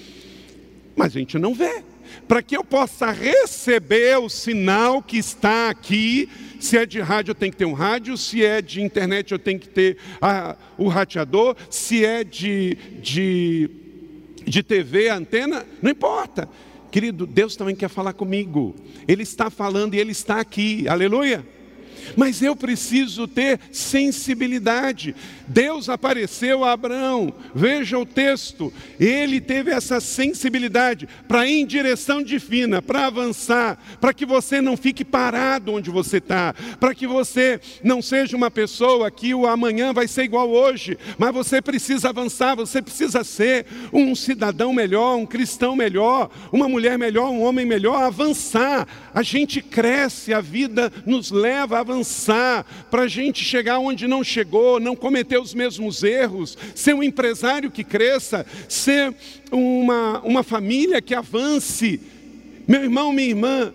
mas 0.96 1.15
a 1.15 1.18
gente 1.20 1.39
não 1.39 1.56
vê 1.56 1.84
para 2.27 2.41
que 2.41 2.55
eu 2.55 2.63
possa 2.63 3.12
receber 3.12 4.17
o 4.17 4.29
sinal 4.29 5.01
que 5.01 5.17
está 5.17 5.69
aqui 5.69 6.29
Se 6.60 6.77
é 6.77 6.86
de 6.86 7.00
rádio, 7.00 7.31
eu 7.31 7.36
tenho 7.36 7.51
que 7.51 7.57
ter 7.57 7.65
um 7.65 7.74
rádio. 7.74 8.17
Se 8.17 8.43
é 8.43 8.62
de 8.62 8.81
internet, 8.81 9.31
eu 9.31 9.39
tenho 9.39 9.60
que 9.60 9.69
ter 9.69 9.98
a, 10.22 10.55
o 10.77 10.88
rateador. 10.88 11.55
Se 11.69 12.03
é 12.03 12.24
de, 12.24 12.75
de, 13.01 13.69
de 14.43 14.63
TV, 14.63 15.10
antena, 15.10 15.65
não 15.81 15.91
importa. 15.91 16.50
Querido, 16.91 17.27
Deus 17.27 17.55
também 17.55 17.75
quer 17.75 17.89
falar 17.89 18.13
comigo. 18.13 18.75
Ele 19.07 19.22
está 19.22 19.50
falando 19.50 19.93
e 19.93 20.00
Ele 20.00 20.12
está 20.12 20.39
aqui. 20.39 20.88
Aleluia. 20.88 21.45
Mas 22.16 22.42
eu 22.42 22.56
preciso 22.56 23.28
ter 23.28 23.60
sensibilidade. 23.72 25.16
Deus 25.48 25.90
apareceu 25.90 26.64
a 26.64 26.72
Abraão, 26.72 27.34
veja 27.54 27.98
o 27.98 28.06
texto, 28.06 28.74
ele 29.00 29.40
teve 29.40 29.72
essa 29.72 30.00
sensibilidade 30.00 31.08
para 31.28 31.48
ir 31.48 31.62
em 31.62 31.66
direção 31.66 32.24
divina, 32.24 32.82
para 32.82 33.06
avançar, 33.08 33.78
para 34.02 34.14
que 34.14 34.26
você 34.26 34.62
não 34.62 34.76
fique 34.76 35.06
parado 35.06 35.74
onde 35.74 35.90
você 35.90 36.18
está, 36.18 36.54
para 36.80 36.96
que 36.96 37.06
você 37.06 37.60
não 37.84 38.02
seja 38.02 38.36
uma 38.36 38.50
pessoa 38.50 39.12
que 39.12 39.34
o 39.34 39.46
amanhã 39.46 39.94
vai 39.94 40.08
ser 40.08 40.24
igual 40.24 40.50
hoje, 40.50 40.98
mas 41.18 41.34
você 41.34 41.62
precisa 41.62 42.10
avançar, 42.10 42.56
você 42.56 42.82
precisa 42.82 43.24
ser 43.24 43.66
um 43.94 44.16
cidadão 44.16 44.74
melhor, 44.74 45.16
um 45.16 45.26
cristão 45.26 45.76
melhor, 45.76 46.30
uma 46.52 46.68
mulher 46.68 46.98
melhor, 46.98 47.30
um 47.30 47.44
homem 47.44 47.66
melhor, 47.66 48.02
avançar. 48.04 48.88
A 49.14 49.22
gente 49.22 49.62
cresce, 49.62 50.34
a 50.34 50.42
vida 50.42 50.92
nos 51.06 51.32
leva 51.32 51.78
a 51.78 51.80
avançar, 51.82 51.95
para 52.92 53.04
a 53.04 53.08
gente 53.08 53.44
chegar 53.44 53.80
onde 53.80 54.08
não 54.08 54.24
chegou, 54.24 54.80
não 54.80 54.96
cometer 54.96 55.40
os 55.40 55.54
mesmos 55.54 56.04
erros, 56.04 56.58
ser 56.74 56.94
um 56.94 57.04
empresário 57.04 57.72
que 57.72 57.84
cresça, 57.84 58.46
ser 58.68 59.14
uma, 59.52 60.20
uma 60.22 60.44
família 60.44 61.02
que 61.02 61.14
avance. 61.14 62.00
Meu 62.68 62.84
irmão, 62.84 63.14
minha 63.14 63.30
irmã, 63.30 63.74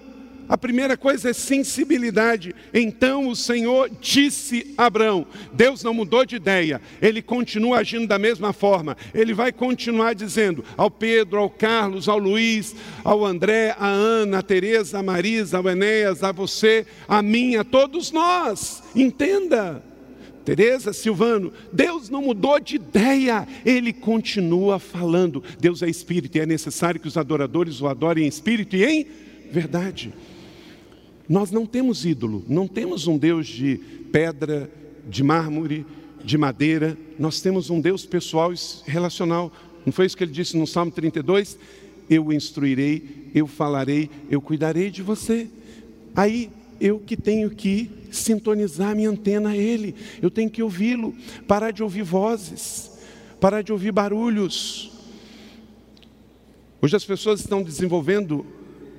a 0.51 0.59
primeira 0.59 0.97
coisa 0.97 1.31
é 1.31 1.33
sensibilidade. 1.33 2.53
Então 2.75 3.29
o 3.29 3.37
Senhor 3.37 3.89
disse 4.01 4.75
a 4.77 4.87
Abraão: 4.87 5.25
Deus 5.53 5.85
não 5.85 5.95
mudou 5.95 6.27
de 6.27 6.35
ideia, 6.35 6.81
ele 7.01 7.23
continua 7.23 7.79
agindo 7.79 8.09
da 8.09 8.19
mesma 8.19 8.53
forma. 8.53 8.97
Ele 9.15 9.33
vai 9.33 9.53
continuar 9.53 10.13
dizendo 10.13 10.65
ao 10.77 10.91
Pedro, 10.91 11.39
ao 11.39 11.49
Carlos, 11.49 12.09
ao 12.09 12.19
Luiz, 12.19 12.75
ao 13.05 13.25
André, 13.25 13.77
a 13.79 13.87
Ana, 13.87 14.41
a 14.41 14.43
Tereza, 14.43 14.99
a 14.99 15.03
Marisa, 15.05 15.59
ao 15.59 15.69
Enéas, 15.69 16.25
a 16.25 16.33
você, 16.33 16.85
a 17.07 17.23
mim, 17.23 17.55
a 17.55 17.63
todos 17.63 18.11
nós. 18.11 18.83
Entenda. 18.97 19.85
Tereza, 20.45 20.93
Silvano, 20.93 21.53
Deus 21.73 22.09
não 22.09 22.23
mudou 22.23 22.59
de 22.59 22.75
ideia, 22.75 23.47
Ele 23.65 23.93
continua 23.93 24.81
falando. 24.81 25.45
Deus 25.61 25.81
é 25.81 25.89
Espírito 25.89 26.39
e 26.39 26.41
é 26.41 26.47
necessário 26.47 26.99
que 26.99 27.07
os 27.07 27.17
adoradores 27.17 27.81
o 27.81 27.87
adorem 27.87 28.25
em 28.25 28.29
Espírito 28.29 28.75
e 28.75 28.85
em 28.85 29.07
verdade. 29.53 30.13
Nós 31.31 31.53
não 31.53 31.65
temos 31.65 32.05
ídolo, 32.05 32.45
não 32.49 32.67
temos 32.67 33.07
um 33.07 33.17
Deus 33.17 33.47
de 33.47 33.77
pedra, 34.11 34.69
de 35.09 35.23
mármore, 35.23 35.87
de 36.25 36.37
madeira, 36.37 36.99
nós 37.17 37.41
temos 37.41 37.71
um 37.71 37.81
Deus 37.81 38.05
pessoal 38.05 38.53
e 38.53 38.57
relacional. 38.85 39.53
Não 39.87 39.93
foi 39.93 40.07
isso 40.07 40.17
que 40.17 40.25
ele 40.25 40.33
disse 40.33 40.57
no 40.57 40.67
Salmo 40.67 40.91
32? 40.91 41.57
Eu 42.11 42.33
instruirei, 42.33 43.31
eu 43.33 43.47
falarei, 43.47 44.11
eu 44.29 44.43
cuidarei 44.43 44.91
de 44.91 45.03
você. 45.03 45.49
Aí 46.17 46.51
eu 46.81 46.99
que 46.99 47.17
tenho 47.17 47.49
que 47.49 47.89
sintonizar 48.11 48.97
minha 48.97 49.11
antena 49.11 49.51
a 49.51 49.57
Ele, 49.57 49.95
eu 50.21 50.33
tenho 50.33 50.51
que 50.51 50.65
ouvi-lo, 50.65 51.15
parar 51.47 51.71
de 51.71 51.81
ouvir 51.81 52.03
vozes, 52.03 52.91
parar 53.41 53.63
de 53.63 53.71
ouvir 53.71 53.93
barulhos. 53.93 54.91
Hoje 56.83 56.97
as 56.97 57.05
pessoas 57.05 57.39
estão 57.39 57.63
desenvolvendo 57.63 58.45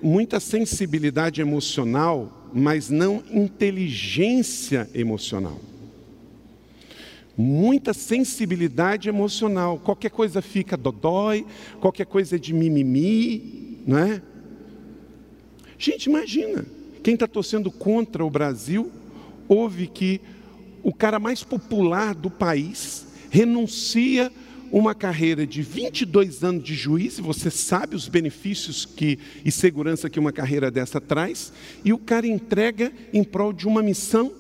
muita 0.01 0.39
sensibilidade 0.39 1.41
emocional, 1.41 2.49
mas 2.53 2.89
não 2.89 3.23
inteligência 3.31 4.89
emocional. 4.93 5.59
Muita 7.37 7.93
sensibilidade 7.93 9.07
emocional, 9.07 9.79
qualquer 9.79 10.11
coisa 10.11 10.41
fica 10.41 10.75
dodói, 10.75 11.45
qualquer 11.79 12.05
coisa 12.05 12.35
é 12.35 12.39
de 12.39 12.53
mimimi, 12.53 13.79
não 13.87 13.97
é? 13.97 14.21
Gente, 15.77 16.05
imagina, 16.05 16.65
quem 17.01 17.15
está 17.15 17.27
torcendo 17.27 17.71
contra 17.71 18.23
o 18.23 18.29
Brasil 18.29 18.91
ouve 19.47 19.87
que 19.87 20.21
o 20.83 20.93
cara 20.93 21.19
mais 21.19 21.43
popular 21.43 22.13
do 22.13 22.29
país 22.29 23.07
renuncia 23.29 24.31
uma 24.71 24.95
carreira 24.95 25.45
de 25.45 25.61
22 25.61 26.43
anos 26.43 26.63
de 26.63 26.73
juiz, 26.73 27.17
e 27.17 27.21
você 27.21 27.51
sabe 27.51 27.95
os 27.95 28.07
benefícios 28.07 28.85
que, 28.85 29.19
e 29.43 29.51
segurança 29.51 30.09
que 30.09 30.19
uma 30.19 30.31
carreira 30.31 30.71
dessa 30.71 31.01
traz, 31.01 31.51
e 31.83 31.91
o 31.91 31.97
cara 31.97 32.25
entrega 32.25 32.91
em 33.11 33.23
prol 33.23 33.51
de 33.51 33.67
uma 33.67 33.83
missão. 33.83 34.31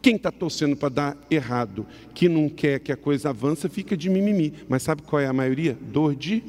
Quem 0.00 0.16
está 0.16 0.30
torcendo 0.30 0.76
para 0.76 0.88
dar 0.88 1.18
errado, 1.30 1.86
que 2.14 2.28
não 2.28 2.48
quer 2.48 2.78
que 2.78 2.92
a 2.92 2.96
coisa 2.96 3.30
avance, 3.30 3.68
fica 3.68 3.96
de 3.96 4.08
mimimi. 4.08 4.54
Mas 4.66 4.82
sabe 4.82 5.02
qual 5.02 5.20
é 5.20 5.26
a 5.26 5.32
maioria? 5.32 5.76
Dor 5.92 6.14
de 6.14 6.42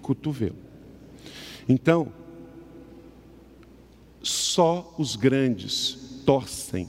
cotovelo. 0.00 0.56
Então, 1.68 2.10
só 4.22 4.94
os 4.98 5.16
grandes 5.16 6.22
torcem, 6.24 6.88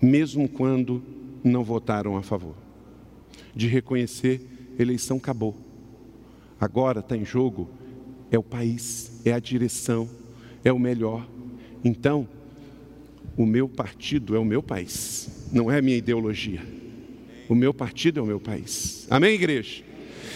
mesmo 0.00 0.48
quando 0.48 1.02
não 1.42 1.64
votaram 1.64 2.16
a 2.16 2.22
favor. 2.22 2.63
De 3.54 3.66
reconhecer, 3.66 4.40
eleição 4.78 5.16
acabou. 5.16 5.56
Agora 6.60 7.00
está 7.00 7.16
em 7.16 7.24
jogo 7.24 7.68
é 8.30 8.38
o 8.38 8.42
país, 8.42 9.20
é 9.24 9.32
a 9.32 9.38
direção, 9.38 10.08
é 10.64 10.72
o 10.72 10.78
melhor. 10.78 11.26
Então, 11.84 12.28
o 13.36 13.46
meu 13.46 13.68
partido 13.68 14.34
é 14.34 14.38
o 14.38 14.44
meu 14.44 14.62
país, 14.62 15.48
não 15.52 15.70
é 15.70 15.78
a 15.78 15.82
minha 15.82 15.96
ideologia. 15.96 16.62
O 17.48 17.54
meu 17.54 17.74
partido 17.74 18.20
é 18.20 18.22
o 18.22 18.26
meu 18.26 18.40
país. 18.40 19.06
Amém, 19.10 19.34
igreja? 19.34 19.84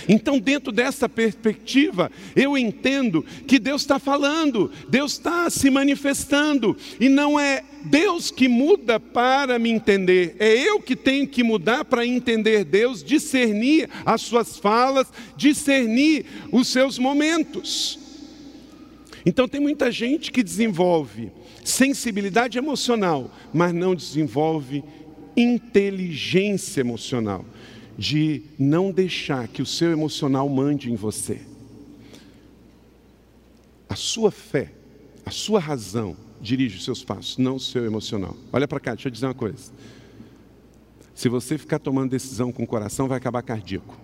Então, 0.06 0.38
dentro 0.38 0.70
dessa 0.70 1.08
perspectiva, 1.08 2.10
eu 2.36 2.56
entendo 2.56 3.24
que 3.46 3.58
Deus 3.58 3.82
está 3.82 3.98
falando, 3.98 4.70
Deus 4.88 5.12
está 5.12 5.48
se 5.48 5.70
manifestando, 5.70 6.76
e 7.00 7.08
não 7.08 7.40
é 7.40 7.64
Deus 7.84 8.30
que 8.30 8.48
muda 8.48 9.00
para 9.00 9.58
me 9.58 9.70
entender, 9.70 10.36
é 10.38 10.54
eu 10.54 10.80
que 10.80 10.94
tenho 10.94 11.26
que 11.26 11.42
mudar 11.42 11.84
para 11.84 12.06
entender 12.06 12.64
Deus, 12.64 13.02
discernir 13.02 13.88
as 14.04 14.22
suas 14.22 14.58
falas, 14.58 15.08
discernir 15.36 16.26
os 16.52 16.68
seus 16.68 16.98
momentos. 16.98 17.98
Então, 19.24 19.48
tem 19.48 19.60
muita 19.60 19.90
gente 19.90 20.30
que 20.30 20.42
desenvolve 20.42 21.30
sensibilidade 21.64 22.56
emocional, 22.56 23.30
mas 23.52 23.74
não 23.74 23.94
desenvolve 23.94 24.82
inteligência 25.36 26.80
emocional 26.80 27.44
de 27.98 28.44
não 28.56 28.92
deixar 28.92 29.48
que 29.48 29.60
o 29.60 29.66
seu 29.66 29.90
emocional 29.90 30.48
mande 30.48 30.88
em 30.88 30.94
você. 30.94 31.40
A 33.88 33.96
sua 33.96 34.30
fé, 34.30 34.72
a 35.26 35.32
sua 35.32 35.58
razão 35.58 36.16
dirige 36.40 36.76
os 36.76 36.84
seus 36.84 37.02
passos, 37.02 37.36
não 37.38 37.56
o 37.56 37.60
seu 37.60 37.84
emocional. 37.84 38.36
Olha 38.52 38.68
para 38.68 38.78
cá, 38.78 38.94
deixa 38.94 39.08
eu 39.08 39.12
dizer 39.12 39.26
uma 39.26 39.34
coisa. 39.34 39.72
Se 41.12 41.28
você 41.28 41.58
ficar 41.58 41.80
tomando 41.80 42.10
decisão 42.10 42.52
com 42.52 42.62
o 42.62 42.66
coração, 42.66 43.08
vai 43.08 43.18
acabar 43.18 43.42
cardíaco. 43.42 43.98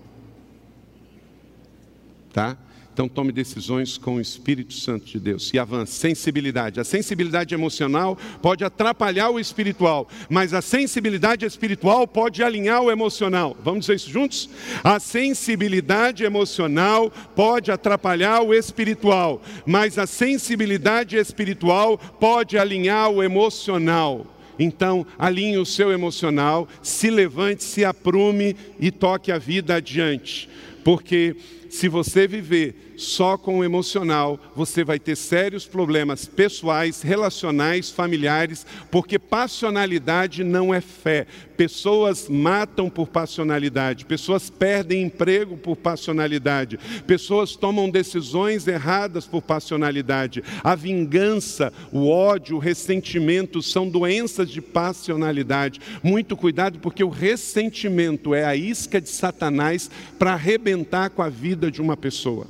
Tá? 2.32 2.58
Então 2.94 3.08
tome 3.08 3.32
decisões 3.32 3.98
com 3.98 4.14
o 4.14 4.20
Espírito 4.20 4.72
Santo 4.72 5.06
de 5.06 5.18
Deus 5.18 5.50
e 5.52 5.58
avance. 5.58 5.94
Sensibilidade. 5.94 6.78
A 6.78 6.84
sensibilidade 6.84 7.52
emocional 7.52 8.16
pode 8.40 8.64
atrapalhar 8.64 9.30
o 9.30 9.40
espiritual, 9.40 10.08
mas 10.30 10.54
a 10.54 10.62
sensibilidade 10.62 11.44
espiritual 11.44 12.06
pode 12.06 12.40
alinhar 12.40 12.80
o 12.80 12.92
emocional. 12.92 13.56
Vamos 13.64 13.80
dizer 13.80 13.96
isso 13.96 14.10
juntos? 14.10 14.48
A 14.84 15.00
sensibilidade 15.00 16.22
emocional 16.22 17.10
pode 17.34 17.72
atrapalhar 17.72 18.42
o 18.42 18.54
espiritual, 18.54 19.42
mas 19.66 19.98
a 19.98 20.06
sensibilidade 20.06 21.16
espiritual 21.16 21.98
pode 21.98 22.56
alinhar 22.56 23.10
o 23.10 23.24
emocional. 23.24 24.24
Então, 24.56 25.04
alinhe 25.18 25.58
o 25.58 25.66
seu 25.66 25.90
emocional, 25.90 26.68
se 26.80 27.10
levante, 27.10 27.64
se 27.64 27.84
aprume 27.84 28.54
e 28.78 28.92
toque 28.92 29.32
a 29.32 29.38
vida 29.38 29.74
adiante. 29.74 30.48
Porque 30.84 31.34
se 31.74 31.88
você 31.88 32.28
viver 32.28 32.93
só 32.96 33.36
com 33.36 33.58
o 33.58 33.64
emocional, 33.64 34.38
você 34.54 34.84
vai 34.84 34.98
ter 34.98 35.16
sérios 35.16 35.66
problemas 35.66 36.26
pessoais, 36.26 37.02
relacionais, 37.02 37.90
familiares, 37.90 38.66
porque 38.90 39.18
passionalidade 39.18 40.44
não 40.44 40.72
é 40.72 40.80
fé. 40.80 41.26
Pessoas 41.56 42.28
matam 42.28 42.90
por 42.90 43.08
passionalidade, 43.08 44.04
pessoas 44.04 44.50
perdem 44.50 45.04
emprego 45.04 45.56
por 45.56 45.76
passionalidade, 45.76 46.78
pessoas 47.06 47.54
tomam 47.54 47.88
decisões 47.88 48.66
erradas 48.66 49.26
por 49.26 49.42
passionalidade. 49.42 50.42
A 50.62 50.74
vingança, 50.74 51.72
o 51.92 52.08
ódio, 52.08 52.56
o 52.56 52.60
ressentimento 52.60 53.62
são 53.62 53.88
doenças 53.88 54.50
de 54.50 54.60
passionalidade. 54.60 55.80
Muito 56.02 56.36
cuidado, 56.36 56.78
porque 56.80 57.04
o 57.04 57.08
ressentimento 57.08 58.34
é 58.34 58.44
a 58.44 58.56
isca 58.56 59.00
de 59.00 59.08
Satanás 59.08 59.90
para 60.18 60.32
arrebentar 60.32 61.10
com 61.10 61.22
a 61.22 61.28
vida 61.28 61.70
de 61.70 61.80
uma 61.80 61.96
pessoa. 61.96 62.46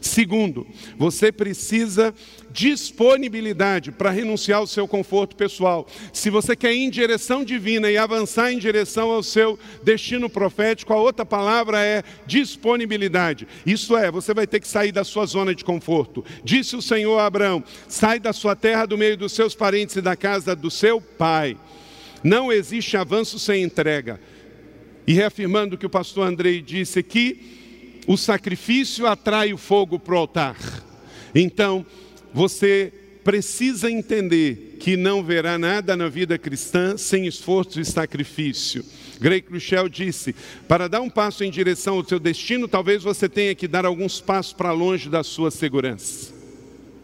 Segundo, 0.00 0.66
você 0.96 1.32
precisa 1.32 2.14
disponibilidade 2.50 3.90
para 3.90 4.10
renunciar 4.10 4.58
ao 4.58 4.66
seu 4.66 4.86
conforto 4.86 5.34
pessoal. 5.34 5.86
Se 6.12 6.28
você 6.28 6.54
quer 6.54 6.72
ir 6.74 6.84
em 6.84 6.90
direção 6.90 7.44
divina 7.44 7.90
e 7.90 7.96
avançar 7.96 8.52
em 8.52 8.58
direção 8.58 9.10
ao 9.10 9.22
seu 9.22 9.58
destino 9.82 10.28
profético, 10.28 10.92
a 10.92 11.00
outra 11.00 11.24
palavra 11.24 11.82
é 11.82 12.02
disponibilidade. 12.26 13.48
Isso 13.64 13.96
é, 13.96 14.10
você 14.10 14.34
vai 14.34 14.46
ter 14.46 14.60
que 14.60 14.68
sair 14.68 14.92
da 14.92 15.04
sua 15.04 15.24
zona 15.24 15.54
de 15.54 15.64
conforto. 15.64 16.24
Disse 16.44 16.76
o 16.76 16.82
Senhor 16.82 17.18
a 17.18 17.26
Abraão: 17.26 17.64
sai 17.88 18.20
da 18.20 18.32
sua 18.32 18.54
terra, 18.54 18.86
do 18.86 18.98
meio 18.98 19.16
dos 19.16 19.32
seus 19.32 19.54
parentes 19.54 19.96
e 19.96 20.02
da 20.02 20.14
casa 20.16 20.54
do 20.54 20.70
seu 20.70 21.00
pai. 21.00 21.56
Não 22.22 22.52
existe 22.52 22.96
avanço 22.96 23.38
sem 23.38 23.62
entrega. 23.62 24.20
E 25.06 25.14
reafirmando 25.14 25.74
o 25.74 25.78
que 25.78 25.86
o 25.86 25.90
pastor 25.90 26.26
Andrei 26.28 26.62
disse 26.62 26.98
aqui, 26.98 27.61
o 28.06 28.16
sacrifício 28.16 29.06
atrai 29.06 29.52
o 29.52 29.58
fogo 29.58 29.98
para 29.98 30.14
o 30.14 30.18
altar. 30.18 30.56
Então, 31.34 31.86
você 32.32 32.92
precisa 33.22 33.90
entender 33.90 34.76
que 34.80 34.96
não 34.96 35.22
verá 35.22 35.56
nada 35.58 35.96
na 35.96 36.08
vida 36.08 36.36
cristã 36.36 36.96
sem 36.96 37.26
esforço 37.26 37.80
e 37.80 37.84
sacrifício. 37.84 38.84
Greg 39.20 39.46
Cruchel 39.46 39.88
disse: 39.88 40.34
para 40.66 40.88
dar 40.88 41.00
um 41.00 41.08
passo 41.08 41.44
em 41.44 41.50
direção 41.50 41.96
ao 41.96 42.04
seu 42.04 42.18
destino, 42.18 42.66
talvez 42.66 43.02
você 43.02 43.28
tenha 43.28 43.54
que 43.54 43.68
dar 43.68 43.86
alguns 43.86 44.20
passos 44.20 44.52
para 44.52 44.72
longe 44.72 45.08
da 45.08 45.22
sua 45.22 45.50
segurança. 45.50 46.32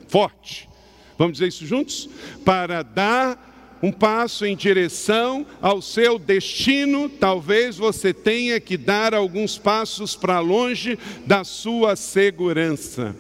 Forte. 0.09 0.69
Vamos 1.17 1.35
dizer 1.35 1.49
isso 1.49 1.67
juntos? 1.67 2.09
Para 2.45 2.83
dar 2.83 3.48
um 3.83 3.93
passo 3.93 4.45
em 4.45 4.57
direção 4.57 5.47
ao 5.61 5.81
seu 5.81 6.19
destino, 6.19 7.09
talvez 7.09 7.77
você 7.77 8.13
tenha 8.13 8.59
que 8.61 8.77
dar 8.77 9.15
alguns 9.15 9.57
passos 9.57 10.17
para 10.17 10.41
longe 10.41 10.99
da 11.27 11.45
sua 11.45 11.95
segurança. 11.95 13.15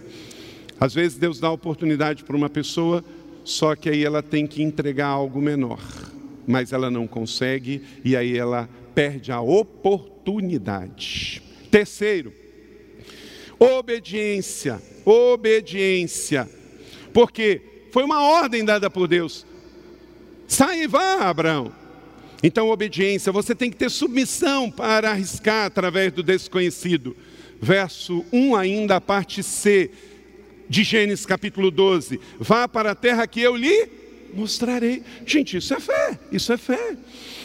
Às 0.80 0.94
vezes 0.94 1.18
Deus 1.18 1.40
dá 1.40 1.50
oportunidade 1.50 2.24
para 2.24 2.36
uma 2.36 2.50
pessoa, 2.50 3.04
só 3.44 3.74
que 3.74 3.88
aí 3.88 4.04
ela 4.04 4.22
tem 4.22 4.46
que 4.46 4.62
entregar 4.62 5.08
algo 5.08 5.40
menor, 5.40 5.80
mas 6.46 6.72
ela 6.72 6.90
não 6.90 7.06
consegue 7.06 7.82
e 8.04 8.14
aí 8.16 8.36
ela 8.36 8.68
perde 8.94 9.32
a 9.32 9.40
oportunidade. 9.40 11.42
Terceiro, 11.70 12.32
obediência, 13.58 14.80
obediência, 15.04 16.48
porque 17.12 17.60
foi 17.90 18.04
uma 18.04 18.22
ordem 18.22 18.64
dada 18.64 18.90
por 18.90 19.08
Deus. 19.08 19.46
Sai 20.48 20.84
e 20.84 20.86
vá, 20.86 21.28
Abraão. 21.28 21.70
Então, 22.42 22.70
obediência, 22.70 23.30
você 23.30 23.54
tem 23.54 23.70
que 23.70 23.76
ter 23.76 23.90
submissão 23.90 24.70
para 24.70 25.10
arriscar 25.10 25.66
através 25.66 26.10
do 26.10 26.22
desconhecido. 26.22 27.14
Verso 27.60 28.24
1 28.32 28.56
ainda, 28.56 28.96
a 28.96 29.00
parte 29.00 29.42
C 29.42 29.90
de 30.68 30.82
Gênesis 30.82 31.26
capítulo 31.26 31.70
12. 31.70 32.18
Vá 32.40 32.66
para 32.66 32.92
a 32.92 32.94
terra 32.94 33.26
que 33.26 33.42
eu 33.42 33.54
lhe 33.54 33.88
mostrarei. 34.32 35.02
Gente, 35.26 35.58
isso 35.58 35.74
é 35.74 35.80
fé, 35.80 36.18
isso 36.32 36.50
é 36.50 36.56
fé. 36.56 36.96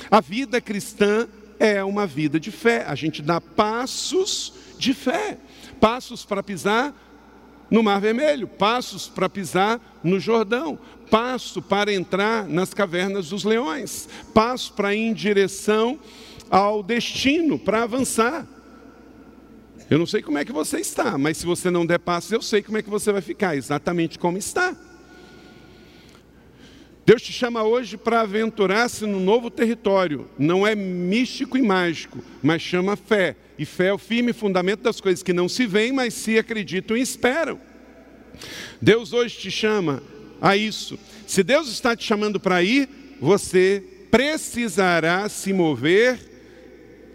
A 0.10 0.22
vida 0.22 0.62
cristã 0.62 1.28
é 1.60 1.84
uma 1.84 2.08
vida 2.08 2.40
de 2.40 2.52
fé. 2.52 2.86
A 2.88 2.96
gente 2.96 3.22
dá 3.22 3.42
passos 3.42 4.54
de 4.78 4.94
fé. 4.94 5.38
Passos 5.80 6.24
para 6.24 6.42
pisar 6.42 6.96
no 7.74 7.82
Mar 7.82 8.00
Vermelho, 8.00 8.48
passos 8.48 9.08
para 9.08 9.28
pisar 9.28 10.00
no 10.04 10.20
Jordão, 10.20 10.78
passo 11.10 11.60
para 11.60 11.92
entrar 11.92 12.48
nas 12.48 12.72
cavernas 12.72 13.30
dos 13.30 13.44
leões, 13.44 14.08
passo 14.32 14.74
para 14.74 14.94
ir 14.94 15.00
em 15.00 15.12
direção 15.12 16.00
ao 16.52 16.84
destino, 16.84 17.58
para 17.58 17.82
avançar. 17.82 18.46
Eu 19.90 19.98
não 19.98 20.06
sei 20.06 20.22
como 20.22 20.38
é 20.38 20.46
que 20.46 20.52
você 20.52 20.82
está, 20.82 21.18
mas 21.18 21.38
se 21.38 21.48
você 21.48 21.72
não 21.72 21.84
der 21.84 21.98
passos, 21.98 22.32
eu 22.32 22.44
sei 22.44 22.62
como 22.62 22.78
é 22.78 22.84
que 22.84 22.92
você 22.92 23.12
vai 23.12 23.22
ficar, 23.22 23.58
exatamente 23.58 24.20
como 24.20 24.38
está. 24.38 24.78
Deus 27.04 27.24
te 27.24 27.34
chama 27.34 27.64
hoje 27.64 27.98
para 27.98 28.22
aventurar-se 28.22 29.08
no 29.08 29.20
novo 29.20 29.50
território. 29.50 30.30
Não 30.38 30.66
é 30.66 30.76
místico 30.76 31.58
e 31.58 31.62
mágico, 31.64 32.20
mas 32.44 32.62
chama 32.62 32.96
fé. 32.96 33.36
E 33.58 33.66
fé 33.66 33.88
é 33.88 33.94
o 33.94 33.98
firme 33.98 34.34
fundamento 34.34 34.82
das 34.82 35.00
coisas 35.00 35.24
que 35.24 35.34
não 35.34 35.48
se 35.48 35.66
veem, 35.66 35.92
mas 35.92 36.14
se 36.14 36.38
acreditam 36.38 36.98
e 36.98 37.02
esperam. 37.02 37.60
Deus 38.82 39.14
hoje 39.14 39.38
te 39.38 39.52
chama 39.52 40.02
a 40.42 40.58
isso. 40.58 40.98
Se 41.28 41.44
Deus 41.44 41.70
está 41.70 41.96
te 41.96 42.04
chamando 42.04 42.40
para 42.40 42.64
ir, 42.64 42.90
você 43.22 43.84
precisará 44.12 45.30
se 45.30 45.54
mover 45.54 46.20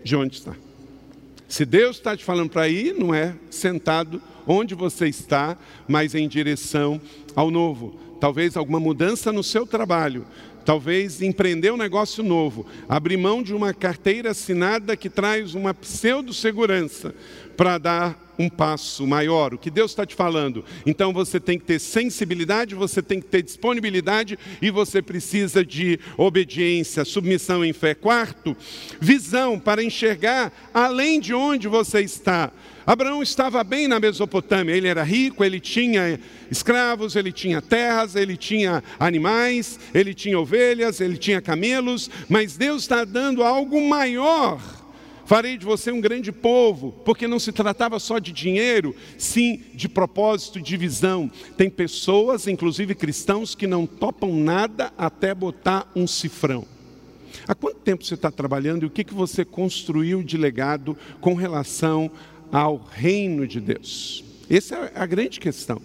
de 0.05 0.17
onde 0.17 0.37
está. 0.37 0.55
Se 1.49 1.65
Deus 1.65 1.97
está 1.97 2.17
te 2.17 2.25
falando 2.25 2.51
para 2.51 2.69
ir, 2.69 2.95
não 2.95 3.15
é 3.15 3.35
sentado 3.51 4.23
onde 4.47 4.75
você 4.75 5.09
está, 5.09 5.57
mas 5.87 6.15
em 6.15 6.29
direção 6.29 7.01
ao 7.35 7.51
novo. 7.51 7.99
Talvez 8.21 8.57
alguma 8.57 8.81
mudança 8.81 9.33
no 9.33 9.43
seu 9.43 9.67
trabalho, 9.67 10.27
talvez 10.69 11.23
empreender 11.23 11.73
um 11.73 11.79
negócio 11.79 12.23
novo, 12.23 12.67
abrir 12.87 13.17
mão 13.17 13.43
de 13.43 13.55
uma 13.55 13.73
carteira 13.73 14.33
assinada 14.33 14.95
que 14.99 15.09
traz 15.09 15.55
uma 15.55 15.73
pseudo-segurança 15.73 17.15
para 17.57 17.79
dar 17.79 18.28
um 18.39 18.49
passo 18.49 19.07
maior. 19.07 19.53
O 19.53 19.59
que 19.59 19.71
Deus 19.71 19.91
está 19.91 20.07
te 20.07 20.15
falando? 20.15 20.65
Então 20.87 21.13
você 21.13 21.41
tem 21.41 21.59
que 21.59 21.65
ter 21.65 21.79
sensibilidade, 21.79 22.75
você 22.75 23.03
tem 23.03 23.21
que 23.21 23.27
ter 23.27 23.43
disponibilidade 23.43 24.39
e 24.63 24.71
você 24.71 25.03
precisa 25.03 25.65
de 25.65 25.99
obediência, 26.17 27.05
submissão 27.05 27.65
em 27.65 27.73
fé. 27.73 27.95
Quarto, 27.95 28.57
visão 29.01 29.59
para 29.59 29.83
enxergar 29.83 30.53
além 30.73 31.21
de 31.21 31.35
onde 31.35 31.67
você 31.67 32.01
está. 32.01 32.53
Abraão 32.87 33.23
estava 33.23 33.63
bem 33.63 33.87
na 33.87 34.01
Mesopotâmia, 34.01 34.75
ele 34.75 34.89
era 34.89 35.03
rico, 35.03 35.45
ele 35.45 35.61
tinha 35.61 36.19
escravos, 36.51 37.17
ele 37.17 37.31
tinha 37.31 37.61
terras, 37.61 38.17
ele 38.17 38.35
tinha 38.35 38.83
animais, 38.99 39.79
ele 39.93 40.15
tinha 40.15 40.39
ovelhas, 40.39 40.99
ele 40.99 41.19
tinha 41.19 41.43
camelos, 41.43 42.11
mas 42.31 42.57
Deus 42.57 42.83
está 42.85 43.05
dando 43.05 43.45
algo 43.45 43.79
maior 43.87 44.78
Farei 45.29 45.59
de 45.59 45.67
você 45.67 45.93
um 45.93 46.01
grande 46.01 46.33
povo, 46.33 46.91
porque 47.05 47.29
não 47.29 47.39
se 47.39 47.53
tratava 47.53 47.99
só 47.99 48.19
de 48.19 48.33
dinheiro, 48.33 48.97
sim 49.19 49.61
de 49.75 49.87
propósito, 49.87 50.59
de 50.59 50.75
visão. 50.75 51.31
Tem 51.55 51.69
pessoas, 51.69 52.47
inclusive 52.47 52.95
cristãos, 52.95 53.55
que 53.55 53.67
não 53.67 53.87
topam 53.87 54.35
nada 54.35 54.91
até 54.97 55.35
botar 55.35 55.87
um 55.95 56.07
cifrão. 56.07 56.65
Há 57.47 57.55
quanto 57.55 57.77
tempo 57.81 58.07
você 58.07 58.15
está 58.15 58.31
trabalhando 58.31 58.85
e 58.85 58.87
o 58.87 58.91
que, 58.91 59.05
que 59.05 59.13
você 59.13 59.45
construiu 59.45 60.23
de 60.23 60.39
legado 60.39 60.97
com 61.21 61.35
relação 61.35 62.11
ao 62.51 62.79
reino 62.79 63.47
de 63.47 63.61
Deus? 63.61 64.25
Essa 64.49 64.77
é 64.77 64.93
a 64.95 65.05
grande 65.05 65.39
questão. 65.39 65.79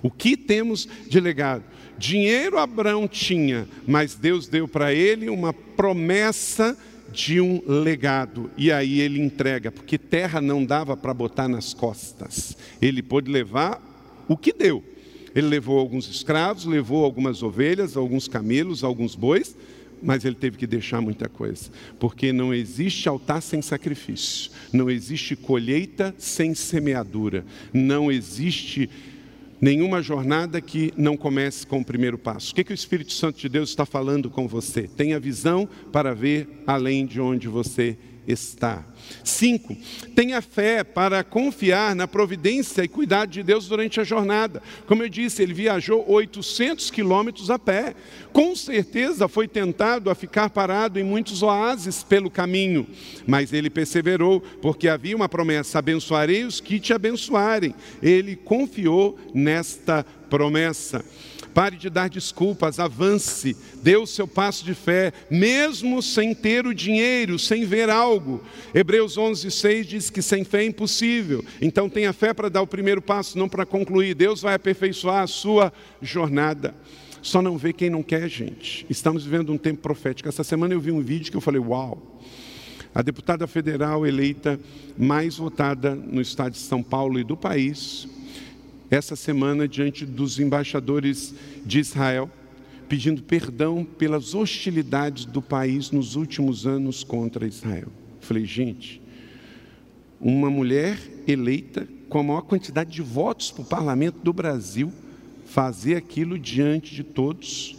O 0.00 0.12
que 0.12 0.36
temos 0.36 0.88
de 1.08 1.18
legado? 1.18 1.64
Dinheiro 1.98 2.56
Abraão 2.56 3.08
tinha, 3.08 3.66
mas 3.84 4.14
Deus 4.14 4.46
deu 4.46 4.68
para 4.68 4.94
ele 4.94 5.28
uma 5.28 5.52
promessa 5.52 6.78
de 7.12 7.40
um 7.40 7.62
legado. 7.66 8.50
E 8.56 8.70
aí 8.70 9.00
ele 9.00 9.20
entrega, 9.20 9.70
porque 9.70 9.98
terra 9.98 10.40
não 10.40 10.64
dava 10.64 10.96
para 10.96 11.14
botar 11.14 11.48
nas 11.48 11.72
costas. 11.72 12.56
Ele 12.80 13.02
pôde 13.02 13.30
levar 13.30 13.80
o 14.28 14.36
que 14.36 14.52
deu. 14.52 14.82
Ele 15.34 15.48
levou 15.48 15.78
alguns 15.78 16.08
escravos, 16.08 16.64
levou 16.64 17.04
algumas 17.04 17.42
ovelhas, 17.42 17.96
alguns 17.96 18.26
camelos, 18.26 18.82
alguns 18.82 19.14
bois, 19.14 19.54
mas 20.02 20.24
ele 20.24 20.34
teve 20.34 20.56
que 20.56 20.66
deixar 20.66 21.00
muita 21.00 21.28
coisa, 21.28 21.70
porque 21.98 22.32
não 22.32 22.54
existe 22.54 23.08
altar 23.08 23.42
sem 23.42 23.60
sacrifício, 23.62 24.50
não 24.72 24.90
existe 24.90 25.34
colheita 25.34 26.14
sem 26.18 26.54
semeadura, 26.54 27.44
não 27.72 28.10
existe 28.10 28.88
Nenhuma 29.60 30.02
jornada 30.02 30.60
que 30.60 30.92
não 30.96 31.16
comece 31.16 31.66
com 31.66 31.80
o 31.80 31.84
primeiro 31.84 32.18
passo. 32.18 32.52
O 32.52 32.54
que, 32.54 32.64
que 32.64 32.72
o 32.72 32.74
Espírito 32.74 33.12
Santo 33.12 33.38
de 33.38 33.48
Deus 33.48 33.70
está 33.70 33.86
falando 33.86 34.30
com 34.30 34.46
você? 34.46 34.82
Tenha 34.82 35.18
visão 35.18 35.68
para 35.92 36.14
ver 36.14 36.48
além 36.66 37.06
de 37.06 37.20
onde 37.20 37.48
você 37.48 37.90
está. 37.90 38.15
Cinco, 39.22 39.76
tenha 40.14 40.42
fé 40.42 40.82
para 40.82 41.22
confiar 41.22 41.94
na 41.94 42.08
providência 42.08 42.82
e 42.82 42.88
cuidado 42.88 43.30
de 43.30 43.42
Deus 43.42 43.68
durante 43.68 44.00
a 44.00 44.04
jornada. 44.04 44.62
Como 44.86 45.02
eu 45.02 45.08
disse, 45.08 45.42
ele 45.42 45.54
viajou 45.54 46.04
800 46.08 46.90
quilômetros 46.90 47.50
a 47.50 47.58
pé. 47.58 47.94
Com 48.32 48.56
certeza 48.56 49.28
foi 49.28 49.46
tentado 49.46 50.10
a 50.10 50.14
ficar 50.14 50.50
parado 50.50 50.98
em 50.98 51.04
muitos 51.04 51.42
oásis 51.42 52.02
pelo 52.02 52.30
caminho, 52.30 52.86
mas 53.26 53.52
ele 53.52 53.70
perseverou, 53.70 54.40
porque 54.60 54.88
havia 54.88 55.16
uma 55.16 55.28
promessa: 55.28 55.78
abençoarei 55.78 56.44
os 56.44 56.60
que 56.60 56.80
te 56.80 56.92
abençoarem. 56.92 57.74
Ele 58.02 58.34
confiou 58.34 59.18
nesta 59.32 60.04
promessa. 60.28 61.04
Pare 61.56 61.78
de 61.78 61.88
dar 61.88 62.10
desculpas, 62.10 62.78
avance, 62.78 63.56
dê 63.82 63.96
o 63.96 64.06
seu 64.06 64.28
passo 64.28 64.62
de 64.62 64.74
fé, 64.74 65.10
mesmo 65.30 66.02
sem 66.02 66.34
ter 66.34 66.66
o 66.66 66.74
dinheiro, 66.74 67.38
sem 67.38 67.64
ver 67.64 67.88
algo. 67.88 68.42
Hebreus 68.74 69.16
11, 69.16 69.50
6 69.50 69.86
diz 69.86 70.10
que 70.10 70.20
sem 70.20 70.44
fé 70.44 70.64
é 70.64 70.66
impossível. 70.66 71.42
Então 71.58 71.88
tenha 71.88 72.12
fé 72.12 72.34
para 72.34 72.50
dar 72.50 72.60
o 72.60 72.66
primeiro 72.66 73.00
passo, 73.00 73.38
não 73.38 73.48
para 73.48 73.64
concluir. 73.64 74.14
Deus 74.14 74.42
vai 74.42 74.52
aperfeiçoar 74.52 75.22
a 75.22 75.26
sua 75.26 75.72
jornada. 76.02 76.74
Só 77.22 77.40
não 77.40 77.56
vê 77.56 77.72
quem 77.72 77.88
não 77.88 78.02
quer, 78.02 78.28
gente. 78.28 78.84
Estamos 78.90 79.24
vivendo 79.24 79.50
um 79.50 79.56
tempo 79.56 79.80
profético. 79.80 80.28
Essa 80.28 80.44
semana 80.44 80.74
eu 80.74 80.80
vi 80.80 80.92
um 80.92 81.00
vídeo 81.00 81.30
que 81.30 81.38
eu 81.38 81.40
falei: 81.40 81.62
Uau! 81.62 82.20
A 82.94 83.00
deputada 83.00 83.46
federal 83.46 84.06
eleita 84.06 84.60
mais 84.94 85.38
votada 85.38 85.94
no 85.94 86.20
estado 86.20 86.52
de 86.52 86.58
São 86.58 86.82
Paulo 86.82 87.18
e 87.18 87.24
do 87.24 87.34
país 87.34 88.06
essa 88.90 89.16
semana 89.16 89.66
diante 89.66 90.04
dos 90.06 90.38
embaixadores 90.38 91.34
de 91.64 91.80
Israel, 91.80 92.30
pedindo 92.88 93.22
perdão 93.22 93.84
pelas 93.84 94.34
hostilidades 94.34 95.24
do 95.24 95.42
país 95.42 95.90
nos 95.90 96.14
últimos 96.14 96.66
anos 96.66 97.02
contra 97.02 97.46
Israel. 97.46 97.88
Falei, 98.20 98.44
gente, 98.44 99.00
uma 100.20 100.48
mulher 100.48 100.98
eleita 101.26 101.86
com 102.08 102.20
a 102.20 102.22
maior 102.22 102.42
quantidade 102.42 102.90
de 102.90 103.02
votos 103.02 103.50
para 103.50 103.62
o 103.62 103.66
parlamento 103.66 104.20
do 104.22 104.32
Brasil 104.32 104.92
fazer 105.46 105.96
aquilo 105.96 106.38
diante 106.38 106.94
de 106.94 107.02
todos 107.02 107.76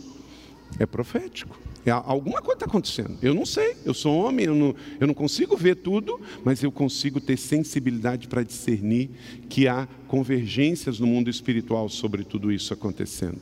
é 0.80 0.86
profético. 0.86 1.67
É, 1.88 1.92
alguma 1.92 2.42
coisa 2.42 2.56
está 2.56 2.66
acontecendo. 2.66 3.18
Eu 3.22 3.34
não 3.34 3.46
sei, 3.46 3.78
eu 3.86 3.94
sou 3.94 4.14
homem, 4.14 4.46
eu 4.46 4.54
não, 4.54 4.76
eu 5.00 5.08
não 5.08 5.14
consigo 5.14 5.56
ver 5.56 5.78
tudo, 5.78 6.20
mas 6.44 6.62
eu 6.62 6.70
consigo 6.70 7.22
ter 7.22 7.38
sensibilidade 7.38 8.28
para 8.28 8.44
discernir 8.44 9.10
que 9.48 9.70
há 9.70 9.88
convergências 10.06 11.00
no 11.00 11.08
mundo 11.08 11.30
espiritual 11.30 11.88
sobre 11.88 12.26
tudo 12.26 12.52
isso 12.52 12.74
acontecendo. 12.74 13.40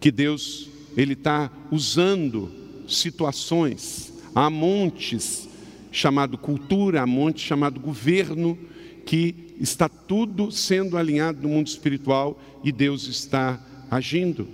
Que 0.00 0.10
Deus, 0.10 0.70
Ele 0.96 1.12
está 1.12 1.52
usando 1.70 2.50
situações, 2.88 4.14
há 4.34 4.48
montes 4.48 5.46
chamado 5.92 6.38
cultura, 6.38 7.02
há 7.02 7.06
montes 7.06 7.44
chamado 7.44 7.78
governo, 7.78 8.58
que 9.04 9.54
está 9.60 9.90
tudo 9.90 10.50
sendo 10.50 10.96
alinhado 10.96 11.42
no 11.42 11.50
mundo 11.50 11.66
espiritual 11.66 12.40
e 12.64 12.72
Deus 12.72 13.06
está 13.08 13.62
agindo. 13.90 14.48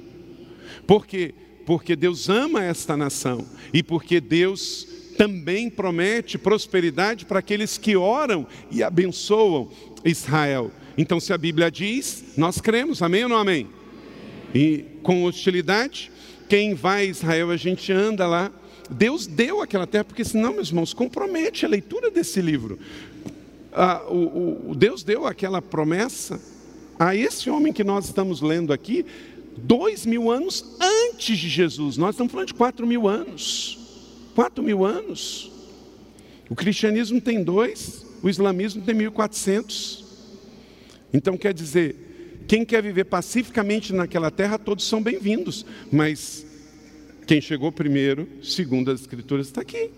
Por 0.84 1.06
quê? 1.06 1.32
Porque 1.66 1.96
Deus 1.96 2.28
ama 2.28 2.64
esta 2.64 2.96
nação 2.96 3.44
e 3.74 3.82
porque 3.82 4.20
Deus 4.20 4.86
também 5.18 5.68
promete 5.68 6.38
prosperidade 6.38 7.26
para 7.26 7.40
aqueles 7.40 7.76
que 7.76 7.96
oram 7.96 8.46
e 8.70 8.82
abençoam 8.82 9.68
Israel. 10.04 10.70
Então, 10.96 11.18
se 11.18 11.32
a 11.32 11.38
Bíblia 11.38 11.70
diz, 11.70 12.34
nós 12.36 12.60
cremos, 12.60 13.02
amém 13.02 13.24
ou 13.24 13.28
não 13.28 13.36
amém? 13.36 13.66
E 14.54 14.84
com 15.02 15.24
hostilidade, 15.24 16.10
quem 16.48 16.72
vai 16.74 17.02
a 17.02 17.10
Israel, 17.10 17.50
a 17.50 17.56
gente 17.56 17.92
anda 17.92 18.26
lá. 18.26 18.52
Deus 18.88 19.26
deu 19.26 19.60
aquela 19.60 19.86
terra, 19.86 20.04
porque 20.04 20.24
senão, 20.24 20.54
meus 20.54 20.68
irmãos, 20.68 20.94
compromete 20.94 21.66
a 21.66 21.68
leitura 21.68 22.10
desse 22.10 22.40
livro. 22.40 22.78
Ah, 23.72 24.04
o, 24.08 24.70
o, 24.70 24.74
Deus 24.74 25.02
deu 25.02 25.26
aquela 25.26 25.60
promessa 25.60 26.40
a 26.98 27.14
esse 27.14 27.50
homem 27.50 27.72
que 27.72 27.84
nós 27.84 28.06
estamos 28.06 28.40
lendo 28.40 28.72
aqui, 28.72 29.04
dois 29.56 30.04
mil 30.04 30.30
anos 30.30 30.64
antes 30.80 31.38
de 31.38 31.48
Jesus. 31.48 31.96
Nós 31.96 32.14
estamos 32.14 32.32
falando 32.32 32.48
de 32.48 32.54
quatro 32.54 32.86
mil 32.86 33.08
anos. 33.08 33.78
Quatro 34.34 34.62
mil 34.62 34.84
anos. 34.84 35.50
O 36.48 36.54
cristianismo 36.54 37.20
tem 37.20 37.42
dois, 37.42 38.04
o 38.22 38.28
islamismo 38.28 38.82
tem 38.82 38.94
mil 38.94 39.10
e 39.10 39.14
quatrocentos. 39.14 40.04
Então 41.12 41.36
quer 41.36 41.54
dizer, 41.54 42.44
quem 42.46 42.64
quer 42.64 42.82
viver 42.82 43.04
pacificamente 43.04 43.92
naquela 43.92 44.30
terra, 44.30 44.58
todos 44.58 44.84
são 44.84 45.02
bem-vindos. 45.02 45.64
Mas 45.90 46.46
quem 47.26 47.40
chegou 47.40 47.72
primeiro, 47.72 48.28
segundo 48.42 48.90
as 48.90 49.00
Escrituras, 49.00 49.46
está 49.46 49.62
aqui. 49.62 49.90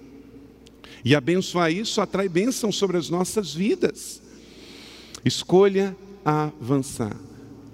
E 1.05 1.15
abençoar 1.15 1.71
isso 1.71 2.01
atrai 2.01 2.29
bênção 2.29 2.73
sobre 2.73 2.97
as 2.97 3.11
nossas 3.11 3.55
vidas. 3.55 4.23
Escolha 5.25 5.97
avançar 6.25 7.28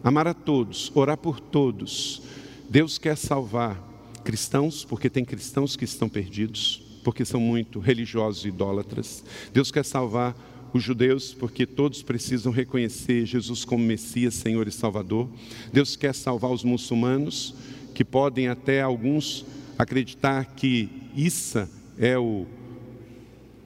amar 0.04 0.28
a 0.28 0.34
todos, 0.34 0.92
orar 0.94 1.16
por 1.16 1.40
todos. 1.40 2.22
Deus 2.68 2.98
quer 2.98 3.16
salvar 3.16 3.82
cristãos, 4.22 4.84
porque 4.84 5.08
tem 5.08 5.24
cristãos 5.24 5.74
que 5.76 5.84
estão 5.84 6.08
perdidos, 6.08 6.82
porque 7.02 7.24
são 7.24 7.40
muito 7.40 7.80
religiosos 7.80 8.44
e 8.44 8.48
idólatras. 8.48 9.24
Deus 9.52 9.70
quer 9.70 9.84
salvar 9.84 10.36
os 10.74 10.82
judeus, 10.82 11.32
porque 11.32 11.66
todos 11.66 12.02
precisam 12.02 12.52
reconhecer 12.52 13.24
Jesus 13.24 13.64
como 13.64 13.84
Messias, 13.84 14.34
Senhor 14.34 14.68
e 14.68 14.72
Salvador. 14.72 15.28
Deus 15.72 15.96
quer 15.96 16.14
salvar 16.14 16.50
os 16.50 16.64
muçulmanos, 16.64 17.54
que 17.94 18.04
podem 18.04 18.48
até 18.48 18.82
alguns 18.82 19.46
acreditar 19.78 20.44
que 20.56 20.88
Issa 21.16 21.70
é 21.96 22.18
o, 22.18 22.44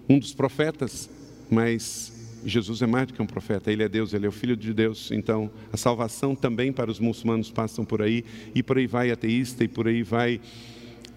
um 0.09 0.19
dos 0.19 0.35
profetas, 0.35 1.09
mas 1.51 2.13
Jesus 2.45 2.83
é 2.83 2.87
mais 2.87 3.07
do 3.07 3.15
que 3.15 3.23
um 3.23 3.27
profeta, 3.27 3.71
ele 3.71 3.83
é 3.83 3.89
Deus, 3.89 4.13
ele 4.13 4.27
é 4.27 4.29
o 4.29 4.33
Filho 4.33 4.57
de 4.57 4.73
Deus. 4.73 5.11
Então, 5.11 5.51
a 5.73 5.77
salvação 5.77 6.35
também 6.35 6.73
para 6.73 6.91
os 6.91 6.99
muçulmanos 6.99 7.51
passam 7.51 7.85
por 7.85 8.03
aí, 8.03 8.25
e 8.55 8.63
por 8.63 8.79
aí 8.79 8.87
vai 8.87 9.11
ateísta, 9.11 9.65
e 9.65 9.69
por 9.69 9.89
aí 9.89 10.03
vai 10.03 10.41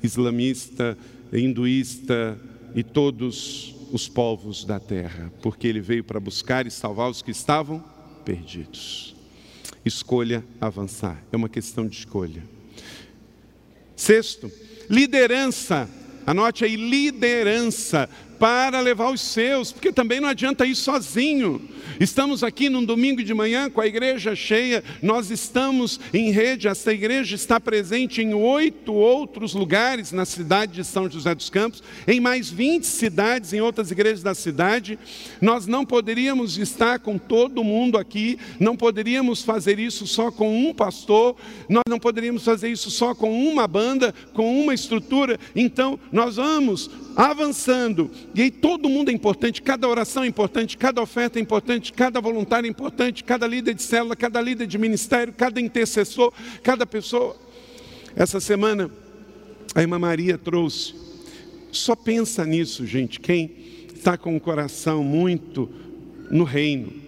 islamista, 0.03 0.97
hinduísta 1.31 2.39
e 2.75 2.83
todos 2.83 3.75
os 3.91 4.07
povos 4.07 4.63
da 4.63 4.79
terra, 4.79 5.31
porque 5.41 5.67
ele 5.67 5.81
veio 5.81 6.03
para 6.03 6.19
buscar 6.19 6.65
e 6.65 6.71
salvar 6.71 7.09
os 7.09 7.21
que 7.21 7.31
estavam 7.31 7.83
perdidos. 8.23 9.15
Escolha 9.83 10.43
avançar, 10.59 11.21
é 11.31 11.35
uma 11.35 11.49
questão 11.49 11.87
de 11.87 11.97
escolha. 11.97 12.43
Sexto, 13.95 14.51
liderança. 14.89 15.89
Anote 16.25 16.63
aí, 16.63 16.75
liderança 16.75 18.09
para 18.41 18.79
levar 18.79 19.11
os 19.11 19.21
seus, 19.21 19.71
porque 19.71 19.93
também 19.93 20.19
não 20.19 20.27
adianta 20.27 20.65
ir 20.65 20.73
sozinho. 20.73 21.61
Estamos 21.99 22.43
aqui 22.43 22.69
num 22.69 22.83
domingo 22.83 23.23
de 23.23 23.35
manhã 23.35 23.69
com 23.69 23.79
a 23.79 23.85
igreja 23.85 24.35
cheia, 24.35 24.83
nós 24.99 25.29
estamos 25.29 25.99
em 26.11 26.31
rede, 26.31 26.67
essa 26.67 26.91
igreja 26.91 27.35
está 27.35 27.59
presente 27.59 28.19
em 28.19 28.33
oito 28.33 28.93
outros 28.93 29.53
lugares 29.53 30.11
na 30.11 30.25
cidade 30.25 30.73
de 30.73 30.83
São 30.83 31.07
José 31.07 31.35
dos 31.35 31.51
Campos, 31.51 31.83
em 32.07 32.19
mais 32.19 32.49
20 32.49 32.83
cidades, 32.83 33.53
em 33.53 33.61
outras 33.61 33.91
igrejas 33.91 34.23
da 34.23 34.33
cidade. 34.33 34.97
Nós 35.39 35.67
não 35.67 35.85
poderíamos 35.85 36.57
estar 36.57 36.97
com 36.97 37.19
todo 37.19 37.63
mundo 37.63 37.95
aqui, 37.95 38.39
não 38.59 38.75
poderíamos 38.75 39.43
fazer 39.43 39.77
isso 39.77 40.07
só 40.07 40.31
com 40.31 40.67
um 40.67 40.73
pastor, 40.73 41.35
nós 41.69 41.83
não 41.87 41.99
poderíamos 41.99 42.43
fazer 42.43 42.69
isso 42.69 42.89
só 42.89 43.13
com 43.13 43.47
uma 43.47 43.67
banda, 43.67 44.15
com 44.33 44.59
uma 44.59 44.73
estrutura. 44.73 45.39
Então, 45.55 45.99
nós 46.11 46.37
vamos 46.37 46.89
avançando, 47.15 48.09
e 48.33 48.43
aí 48.43 48.51
todo 48.51 48.89
mundo 48.89 49.09
é 49.09 49.13
importante, 49.13 49.61
cada 49.61 49.87
oração 49.87 50.23
é 50.23 50.27
importante, 50.27 50.77
cada 50.77 51.01
oferta 51.01 51.39
é 51.39 51.41
importante, 51.41 51.91
cada 51.91 52.21
voluntário 52.21 52.67
é 52.67 52.69
importante, 52.69 53.23
cada 53.23 53.47
líder 53.47 53.73
de 53.73 53.83
célula, 53.83 54.15
cada 54.15 54.41
líder 54.41 54.67
de 54.67 54.77
ministério, 54.77 55.33
cada 55.33 55.59
intercessor, 55.59 56.31
cada 56.63 56.85
pessoa. 56.85 57.35
Essa 58.15 58.39
semana, 58.39 58.89
a 59.73 59.81
irmã 59.81 59.99
Maria 59.99 60.37
trouxe, 60.37 60.93
só 61.71 61.95
pensa 61.95 62.45
nisso, 62.45 62.85
gente, 62.85 63.19
quem 63.19 63.51
está 63.93 64.17
com 64.17 64.35
o 64.35 64.39
coração 64.39 65.03
muito 65.03 65.69
no 66.29 66.43
reino, 66.43 67.00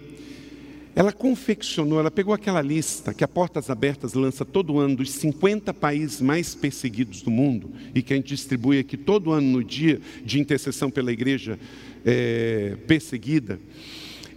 ela 0.96 1.12
confeccionou, 1.12 1.98
ela 1.98 2.10
pegou 2.10 2.32
aquela 2.32 2.62
lista 2.62 3.12
que 3.12 3.24
a 3.24 3.28
Portas 3.28 3.68
Abertas 3.68 4.14
lança 4.14 4.44
todo 4.44 4.78
ano 4.78 4.96
dos 4.96 5.10
50 5.10 5.74
países 5.74 6.20
mais 6.20 6.54
perseguidos 6.54 7.20
do 7.20 7.30
mundo 7.30 7.70
e 7.94 8.00
que 8.00 8.12
a 8.12 8.16
gente 8.16 8.28
distribui 8.28 8.78
aqui 8.78 8.96
todo 8.96 9.32
ano 9.32 9.58
no 9.58 9.64
dia 9.64 10.00
de 10.24 10.38
intercessão 10.38 10.90
pela 10.90 11.12
igreja 11.12 11.58
é, 12.04 12.76
perseguida. 12.86 13.58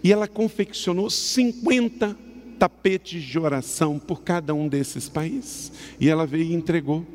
E 0.03 0.11
ela 0.11 0.27
confeccionou 0.27 1.09
50 1.09 2.17
tapetes 2.57 3.21
de 3.21 3.37
oração 3.37 3.99
por 3.99 4.23
cada 4.23 4.53
um 4.55 4.67
desses 4.67 5.07
países. 5.07 5.71
E 5.99 6.09
ela 6.09 6.25
veio 6.25 6.45
e 6.45 6.53
entregou. 6.53 7.05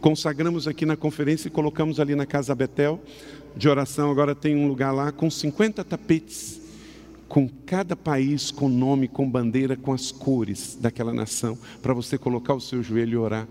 Consagramos 0.00 0.68
aqui 0.68 0.84
na 0.84 0.96
conferência 0.96 1.48
e 1.48 1.50
colocamos 1.50 2.00
ali 2.00 2.14
na 2.14 2.26
Casa 2.26 2.54
Betel 2.54 3.00
de 3.56 3.68
oração. 3.68 4.10
Agora 4.10 4.34
tem 4.34 4.56
um 4.56 4.68
lugar 4.68 4.92
lá 4.92 5.10
com 5.10 5.30
50 5.30 5.84
tapetes 5.84 6.60
com 7.30 7.48
cada 7.64 7.94
país, 7.94 8.50
com 8.50 8.68
nome, 8.68 9.06
com 9.06 9.30
bandeira, 9.30 9.76
com 9.76 9.92
as 9.92 10.10
cores 10.10 10.76
daquela 10.78 11.14
nação, 11.14 11.56
para 11.80 11.94
você 11.94 12.18
colocar 12.18 12.54
o 12.54 12.60
seu 12.60 12.82
joelho 12.82 13.12
e 13.12 13.16
orar. 13.16 13.46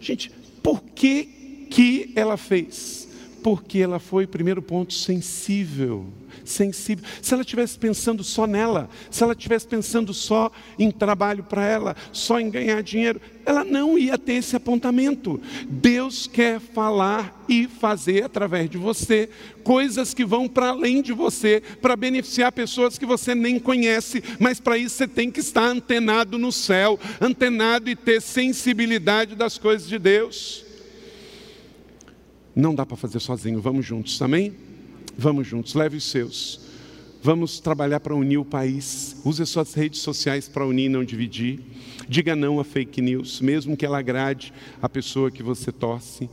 Gente, 0.00 0.30
por 0.62 0.80
que, 0.80 1.66
que 1.68 2.12
ela 2.14 2.36
fez? 2.36 3.08
Porque 3.42 3.80
ela 3.80 3.98
foi, 3.98 4.28
primeiro 4.28 4.62
ponto, 4.62 4.94
sensível 4.94 6.06
sensível. 6.50 7.04
Se 7.20 7.32
ela 7.32 7.42
estivesse 7.42 7.78
pensando 7.78 8.22
só 8.24 8.46
nela, 8.46 8.88
se 9.10 9.22
ela 9.22 9.32
estivesse 9.32 9.66
pensando 9.66 10.12
só 10.14 10.50
em 10.78 10.90
trabalho 10.90 11.44
para 11.44 11.64
ela, 11.64 11.96
só 12.12 12.40
em 12.40 12.50
ganhar 12.50 12.82
dinheiro, 12.82 13.20
ela 13.44 13.64
não 13.64 13.96
ia 13.96 14.18
ter 14.18 14.34
esse 14.34 14.56
apontamento. 14.56 15.40
Deus 15.68 16.26
quer 16.26 16.58
falar 16.60 17.44
e 17.48 17.68
fazer 17.68 18.24
através 18.24 18.68
de 18.68 18.76
você 18.76 19.28
coisas 19.62 20.12
que 20.12 20.24
vão 20.24 20.48
para 20.48 20.68
além 20.68 21.00
de 21.00 21.12
você, 21.12 21.62
para 21.80 21.96
beneficiar 21.96 22.52
pessoas 22.52 22.98
que 22.98 23.06
você 23.06 23.34
nem 23.34 23.58
conhece, 23.58 24.22
mas 24.38 24.60
para 24.60 24.78
isso 24.78 24.96
você 24.96 25.08
tem 25.08 25.30
que 25.30 25.40
estar 25.40 25.64
antenado 25.64 26.38
no 26.38 26.52
céu, 26.52 26.98
antenado 27.20 27.88
e 27.88 27.96
ter 27.96 28.20
sensibilidade 28.20 29.34
das 29.34 29.58
coisas 29.58 29.88
de 29.88 29.98
Deus. 29.98 30.64
Não 32.54 32.74
dá 32.74 32.86
para 32.86 32.96
fazer 32.96 33.20
sozinho, 33.20 33.60
vamos 33.60 33.84
juntos, 33.84 34.20
amém? 34.22 34.65
Vamos 35.18 35.46
juntos, 35.46 35.74
leve 35.74 35.96
os 35.96 36.04
seus. 36.04 36.60
Vamos 37.22 37.58
trabalhar 37.58 38.00
para 38.00 38.14
unir 38.14 38.38
o 38.38 38.44
país. 38.44 39.16
Use 39.24 39.42
as 39.42 39.48
suas 39.48 39.72
redes 39.74 40.00
sociais 40.00 40.48
para 40.48 40.66
unir 40.66 40.84
e 40.84 40.88
não 40.88 41.02
dividir. 41.02 41.60
Diga 42.08 42.36
não 42.36 42.60
a 42.60 42.64
fake 42.64 43.00
news, 43.00 43.40
mesmo 43.40 43.76
que 43.76 43.84
ela 43.84 43.98
agrade 43.98 44.52
a 44.80 44.88
pessoa 44.88 45.30
que 45.30 45.42
você 45.42 45.72
torce. 45.72 46.28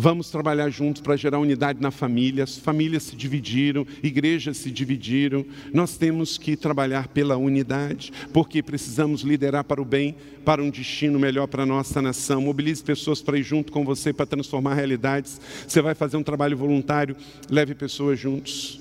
Vamos 0.00 0.30
trabalhar 0.30 0.70
juntos 0.70 1.02
para 1.02 1.16
gerar 1.16 1.40
unidade 1.40 1.82
na 1.82 1.90
família. 1.90 2.44
As 2.44 2.56
famílias 2.56 3.02
se 3.02 3.16
dividiram, 3.16 3.84
igrejas 4.00 4.56
se 4.58 4.70
dividiram. 4.70 5.44
Nós 5.74 5.96
temos 5.96 6.38
que 6.38 6.56
trabalhar 6.56 7.08
pela 7.08 7.36
unidade, 7.36 8.12
porque 8.32 8.62
precisamos 8.62 9.22
liderar 9.22 9.64
para 9.64 9.82
o 9.82 9.84
bem, 9.84 10.14
para 10.44 10.62
um 10.62 10.70
destino 10.70 11.18
melhor 11.18 11.48
para 11.48 11.64
a 11.64 11.66
nossa 11.66 12.00
nação. 12.00 12.42
Mobilize 12.42 12.80
pessoas 12.80 13.20
para 13.20 13.36
ir 13.36 13.42
junto 13.42 13.72
com 13.72 13.84
você 13.84 14.12
para 14.12 14.24
transformar 14.24 14.74
realidades. 14.74 15.40
Você 15.66 15.82
vai 15.82 15.96
fazer 15.96 16.16
um 16.16 16.22
trabalho 16.22 16.56
voluntário, 16.56 17.16
leve 17.50 17.74
pessoas 17.74 18.20
juntos. 18.20 18.80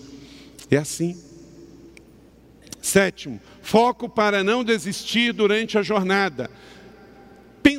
É 0.69 0.77
assim. 0.77 1.17
Sétimo, 2.79 3.41
foco 3.63 4.07
para 4.07 4.43
não 4.43 4.63
desistir 4.63 5.33
durante 5.33 5.79
a 5.79 5.81
jornada. 5.81 6.47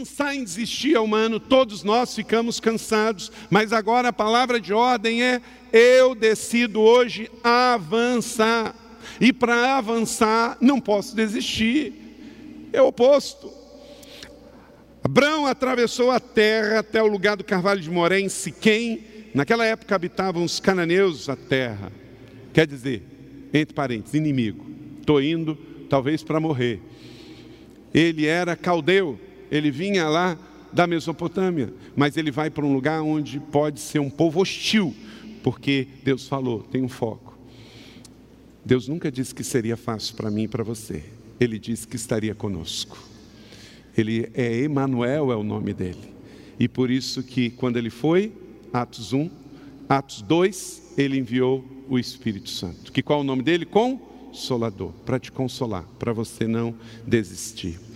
Pensar 0.09 0.35
em 0.35 0.43
desistir 0.43 0.97
é 0.97 1.01
humano, 1.01 1.39
todos 1.39 1.85
nós 1.85 2.15
ficamos 2.15 2.59
cansados, 2.59 3.31
mas 3.51 3.75
agora 3.75 4.09
a 4.09 4.13
palavra 4.13 4.59
de 4.59 4.73
ordem 4.73 5.23
é: 5.23 5.41
eu 5.71 6.15
decido 6.15 6.81
hoje 6.81 7.31
avançar. 7.45 8.75
E 9.21 9.33
para 9.35 9.77
avançar, 9.77 10.57
não 10.63 10.81
posso 10.81 11.15
desistir. 11.15 11.93
É 12.73 12.81
o 12.81 12.87
oposto. 12.87 13.53
Abraão 15.05 15.47
atravessou 15.47 16.11
a 16.11 16.19
terra 16.19 16.79
até 16.79 17.03
o 17.03 17.07
lugar 17.07 17.37
do 17.37 17.45
carvalho 17.45 17.81
de 17.81 17.91
Moré, 17.91 18.19
em 18.19 18.31
Siquém. 18.31 19.05
Naquela 19.35 19.67
época 19.67 19.95
habitavam 19.95 20.43
os 20.43 20.59
cananeus 20.59 21.29
a 21.29 21.37
terra. 21.37 21.93
Quer 22.53 22.67
dizer, 22.67 23.03
entre 23.53 23.75
parênteses, 23.75 24.15
inimigo. 24.15 24.67
Estou 25.01 25.23
indo, 25.23 25.55
talvez 25.89 26.23
para 26.25 26.41
morrer. 26.41 26.81
Ele 27.95 28.27
era 28.27 28.57
caldeu, 28.57 29.19
ele 29.51 29.71
vinha 29.71 30.09
lá 30.09 30.39
da 30.73 30.87
Mesopotâmia, 30.87 31.73
mas 31.97 32.17
ele 32.17 32.31
vai 32.31 32.51
para 32.51 32.65
um 32.65 32.73
lugar 32.73 33.03
onde 33.03 33.41
pode 33.41 33.81
ser 33.81 33.99
um 33.99 34.11
povo 34.11 34.41
hostil, 34.41 34.95
porque 35.43 35.89
Deus 36.05 36.29
falou, 36.29 36.63
tem 36.63 36.83
um 36.83 36.89
foco. 36.89 37.39
Deus 38.65 38.87
nunca 38.87 39.11
disse 39.11 39.35
que 39.35 39.43
seria 39.43 39.77
fácil 39.77 40.15
para 40.15 40.31
mim 40.31 40.43
e 40.43 40.49
para 40.49 40.63
você. 40.63 41.03
Ele 41.41 41.59
disse 41.59 41.87
que 41.87 41.97
estaria 41.97 42.35
conosco. 42.35 42.99
Ele 43.97 44.29
é 44.35 44.63
Emanuel 44.63 45.33
é 45.33 45.37
o 45.37 45.43
nome 45.43 45.73
dele. 45.73 46.13
E 46.61 46.69
por 46.69 46.91
isso 46.91 47.23
que 47.23 47.51
quando 47.51 47.79
ele 47.79 47.91
foi, 47.91 48.33
Atos 48.73 49.13
1, 49.13 49.31
Atos 49.89 50.21
2, 50.23 50.95
ele 50.99 51.17
enviou 51.17 51.65
o 51.89 51.99
Espírito 51.99 52.51
Santo. 52.51 52.93
Que 52.93 53.03
qual 53.03 53.21
é 53.21 53.23
o 53.23 53.25
nome 53.25 53.43
dele? 53.43 53.65
Consolador, 53.65 54.93
para 55.07 55.19
te 55.19 55.33
consolar, 55.33 55.85
para 55.99 56.13
você 56.13 56.47
não 56.47 56.75
desistir. 57.07 57.88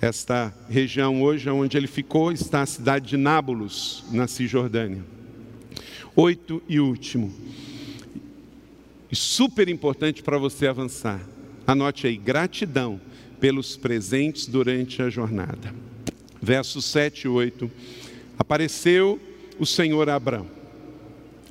Esta 0.00 0.54
região 0.66 1.22
hoje, 1.22 1.50
onde 1.50 1.76
ele 1.76 1.86
ficou, 1.86 2.32
está 2.32 2.62
a 2.62 2.66
cidade 2.66 3.06
de 3.06 3.16
Nábulos, 3.18 4.02
na 4.10 4.26
Cisjordânia. 4.26 5.04
Oito 6.16 6.62
e 6.66 6.80
último. 6.80 7.30
E 9.12 9.16
super 9.16 9.68
importante 9.68 10.22
para 10.22 10.38
você 10.38 10.66
avançar. 10.66 11.20
Anote 11.66 12.06
aí, 12.06 12.16
gratidão 12.16 12.98
pelos 13.38 13.76
presentes 13.76 14.46
durante 14.46 15.02
a 15.02 15.10
jornada. 15.10 15.74
Versos 16.40 16.86
7 16.86 17.24
e 17.24 17.28
8. 17.28 17.70
Apareceu 18.38 19.20
o 19.58 19.66
Senhor 19.66 20.08
a 20.08 20.14
Abraão 20.14 20.46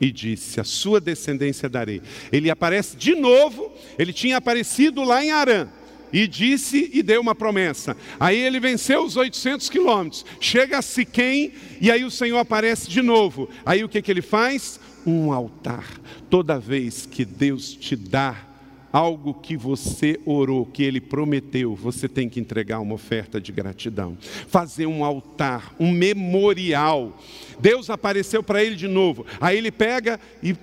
e 0.02 0.12
disse: 0.12 0.60
A 0.60 0.64
sua 0.64 1.00
descendência 1.00 1.70
darei. 1.70 2.02
Ele 2.32 2.50
aparece 2.50 2.98
de 2.98 3.14
novo, 3.14 3.72
ele 3.98 4.12
tinha 4.12 4.38
aparecido 4.38 5.04
lá 5.04 5.24
em 5.24 5.30
Arã 5.30 5.70
e 6.12 6.28
disse 6.28 6.90
e 6.94 7.02
deu 7.02 7.22
uma 7.22 7.36
promessa. 7.36 7.96
Aí 8.20 8.38
ele 8.38 8.60
venceu 8.60 9.04
os 9.04 9.16
800 9.16 9.70
quilômetros, 9.70 10.26
chega 10.40 10.78
a 10.78 10.82
Siquém 10.82 11.54
e 11.80 11.92
aí 11.92 12.04
o 12.04 12.12
Senhor 12.12 12.38
aparece 12.38 12.90
de 12.90 13.02
novo. 13.02 13.50
Aí 13.66 13.84
o 13.84 13.90
que, 13.90 14.02
que 14.02 14.12
ele 14.12 14.22
faz? 14.22 14.80
Um 15.06 15.32
altar. 15.32 15.86
Toda 16.30 16.60
vez 16.60 17.06
que 17.06 17.24
Deus 17.24 17.74
te 17.74 17.96
dá 17.96 18.50
algo 18.92 19.36
que 19.36 19.56
você 19.56 20.20
orou, 20.26 20.66
que 20.66 20.84
ele 20.84 21.00
prometeu, 21.00 21.76
você 21.76 22.08
tem 22.08 22.28
que 22.28 22.40
entregar 22.40 22.80
uma 22.80 22.96
oferta 22.96 23.40
de 23.40 23.52
gratidão. 23.52 24.18
Fazer 24.48 24.88
um 24.88 25.04
altar, 25.04 25.76
um 25.80 25.92
memorial. 25.92 27.18
Deus 27.60 27.90
apareceu 27.90 28.42
para 28.42 28.64
ele 28.64 28.76
de 28.76 28.88
novo. 28.88 29.26
Aí 29.40 29.58
ele 29.58 29.72
pega 29.72 30.20
e 30.42 30.56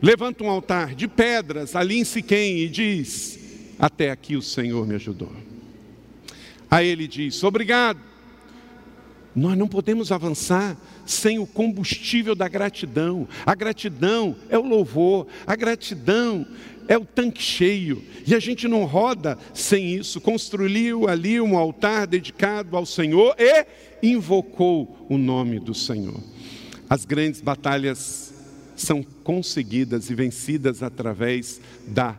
levanta 0.00 0.44
um 0.44 0.50
altar 0.50 0.94
de 0.94 1.08
pedras 1.08 1.74
ali 1.74 1.98
em 1.98 2.04
Siquém 2.04 2.58
e 2.58 2.68
diz: 2.68 3.43
até 3.78 4.10
aqui 4.10 4.36
o 4.36 4.42
Senhor 4.42 4.86
me 4.86 4.94
ajudou. 4.94 5.32
Aí 6.70 6.88
ele 6.88 7.06
diz: 7.06 7.42
Obrigado. 7.42 7.98
Nós 9.34 9.58
não 9.58 9.66
podemos 9.66 10.12
avançar 10.12 10.76
sem 11.04 11.40
o 11.40 11.46
combustível 11.46 12.36
da 12.36 12.46
gratidão. 12.46 13.26
A 13.44 13.54
gratidão 13.54 14.36
é 14.48 14.56
o 14.56 14.62
louvor, 14.62 15.26
a 15.44 15.56
gratidão 15.56 16.46
é 16.86 16.96
o 16.96 17.04
tanque 17.04 17.42
cheio. 17.42 18.02
E 18.26 18.34
a 18.34 18.38
gente 18.38 18.68
não 18.68 18.84
roda 18.84 19.36
sem 19.52 19.94
isso. 19.94 20.20
Construiu 20.20 21.08
ali 21.08 21.40
um 21.40 21.58
altar 21.58 22.06
dedicado 22.06 22.76
ao 22.76 22.86
Senhor 22.86 23.34
e 23.38 23.66
invocou 24.02 25.06
o 25.08 25.18
nome 25.18 25.58
do 25.58 25.74
Senhor. 25.74 26.20
As 26.88 27.04
grandes 27.04 27.40
batalhas 27.40 28.32
são 28.76 29.02
conseguidas 29.02 30.10
e 30.10 30.14
vencidas 30.14 30.82
através 30.82 31.60
da 31.86 32.16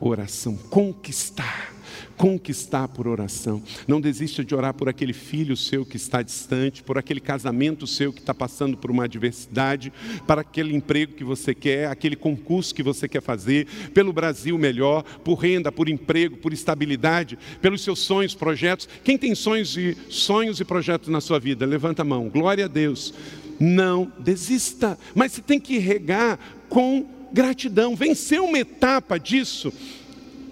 oração, 0.00 0.56
conquistar, 0.56 1.74
conquistar 2.16 2.88
por 2.88 3.06
oração. 3.06 3.62
Não 3.86 4.00
desista 4.00 4.42
de 4.42 4.54
orar 4.54 4.72
por 4.72 4.88
aquele 4.88 5.12
filho 5.12 5.56
seu 5.56 5.84
que 5.84 5.96
está 5.96 6.22
distante, 6.22 6.82
por 6.82 6.96
aquele 6.96 7.20
casamento 7.20 7.86
seu 7.86 8.12
que 8.12 8.20
está 8.20 8.32
passando 8.32 8.76
por 8.76 8.90
uma 8.90 9.04
adversidade, 9.04 9.92
para 10.26 10.40
aquele 10.40 10.74
emprego 10.74 11.12
que 11.12 11.24
você 11.24 11.54
quer, 11.54 11.88
aquele 11.88 12.16
concurso 12.16 12.74
que 12.74 12.82
você 12.82 13.06
quer 13.06 13.22
fazer, 13.22 13.66
pelo 13.92 14.12
Brasil 14.12 14.56
melhor, 14.56 15.02
por 15.24 15.34
renda, 15.34 15.70
por 15.70 15.88
emprego, 15.88 16.36
por 16.38 16.52
estabilidade, 16.52 17.38
pelos 17.60 17.82
seus 17.82 18.00
sonhos, 18.00 18.34
projetos. 18.34 18.88
Quem 19.04 19.18
tem 19.18 19.34
sonhos 19.34 19.76
e 19.76 19.96
sonhos 20.08 20.60
e 20.60 20.64
projetos 20.64 21.08
na 21.08 21.20
sua 21.20 21.38
vida? 21.38 21.66
Levanta 21.66 22.02
a 22.02 22.04
mão. 22.04 22.28
Glória 22.28 22.64
a 22.64 22.68
Deus. 22.68 23.12
Não 23.58 24.10
desista, 24.18 24.98
mas 25.14 25.32
você 25.32 25.42
tem 25.42 25.60
que 25.60 25.76
regar 25.78 26.38
com 26.70 27.19
gratidão. 27.32 27.94
Vencer 27.94 28.40
uma 28.40 28.58
etapa 28.58 29.18
disso. 29.18 29.72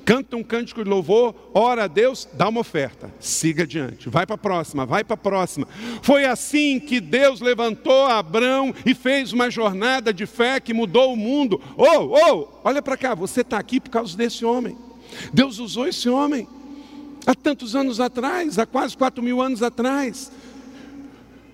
Canta 0.08 0.38
um 0.38 0.42
cântico 0.42 0.82
de 0.82 0.88
louvor, 0.88 1.34
ora 1.52 1.84
a 1.84 1.86
Deus, 1.86 2.26
dá 2.32 2.48
uma 2.48 2.60
oferta, 2.60 3.12
siga 3.20 3.64
adiante, 3.64 4.08
vai 4.08 4.24
para 4.24 4.36
a 4.36 4.38
próxima, 4.38 4.86
vai 4.86 5.04
para 5.04 5.12
a 5.12 5.18
próxima. 5.18 5.68
Foi 6.00 6.24
assim 6.24 6.80
que 6.80 6.98
Deus 6.98 7.42
levantou 7.42 8.06
Abraão 8.06 8.74
e 8.86 8.94
fez 8.94 9.34
uma 9.34 9.50
jornada 9.50 10.10
de 10.10 10.24
fé 10.24 10.60
que 10.60 10.72
mudou 10.72 11.12
o 11.12 11.16
mundo. 11.16 11.60
Oh, 11.76 12.16
oh, 12.16 12.48
olha 12.64 12.80
para 12.80 12.96
cá, 12.96 13.14
você 13.14 13.42
está 13.42 13.58
aqui 13.58 13.78
por 13.78 13.90
causa 13.90 14.16
desse 14.16 14.46
homem. 14.46 14.78
Deus 15.30 15.58
usou 15.58 15.86
esse 15.86 16.08
homem 16.08 16.48
há 17.26 17.34
tantos 17.34 17.76
anos 17.76 18.00
atrás, 18.00 18.58
há 18.58 18.64
quase 18.64 18.96
quatro 18.96 19.22
mil 19.22 19.42
anos 19.42 19.62
atrás. 19.62 20.32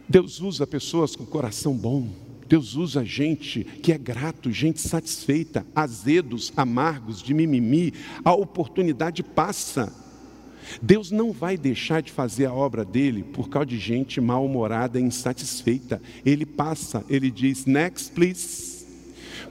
Deus 0.09 0.41
usa 0.41 0.65
pessoas 0.65 1.17
com 1.17 1.27
coração 1.27 1.75
bom. 1.75 2.24
Deus 2.49 2.75
usa 2.75 3.05
gente 3.05 3.65
que 3.65 3.93
é 3.93 3.99
grato, 3.99 4.53
gente 4.53 4.81
satisfeita, 4.81 5.67
azedos, 5.75 6.53
amargos, 6.57 7.23
de 7.23 7.33
mimimi. 7.33 7.93
A 8.25 8.33
oportunidade 8.33 9.23
passa. 9.23 9.93
Deus 10.81 11.11
não 11.11 11.33
vai 11.33 11.57
deixar 11.57 12.03
de 12.03 12.11
fazer 12.11 12.47
a 12.47 12.53
obra 12.53 12.85
dele 12.85 13.23
por 13.23 13.49
causa 13.49 13.67
de 13.67 13.79
gente 13.79 14.21
mal-humorada 14.21 15.01
insatisfeita. 15.01 16.01
Ele 16.25 16.47
passa, 16.47 17.05
ele 17.09 17.31
diz, 17.31 17.67
next 17.67 18.13
please. 18.13 18.85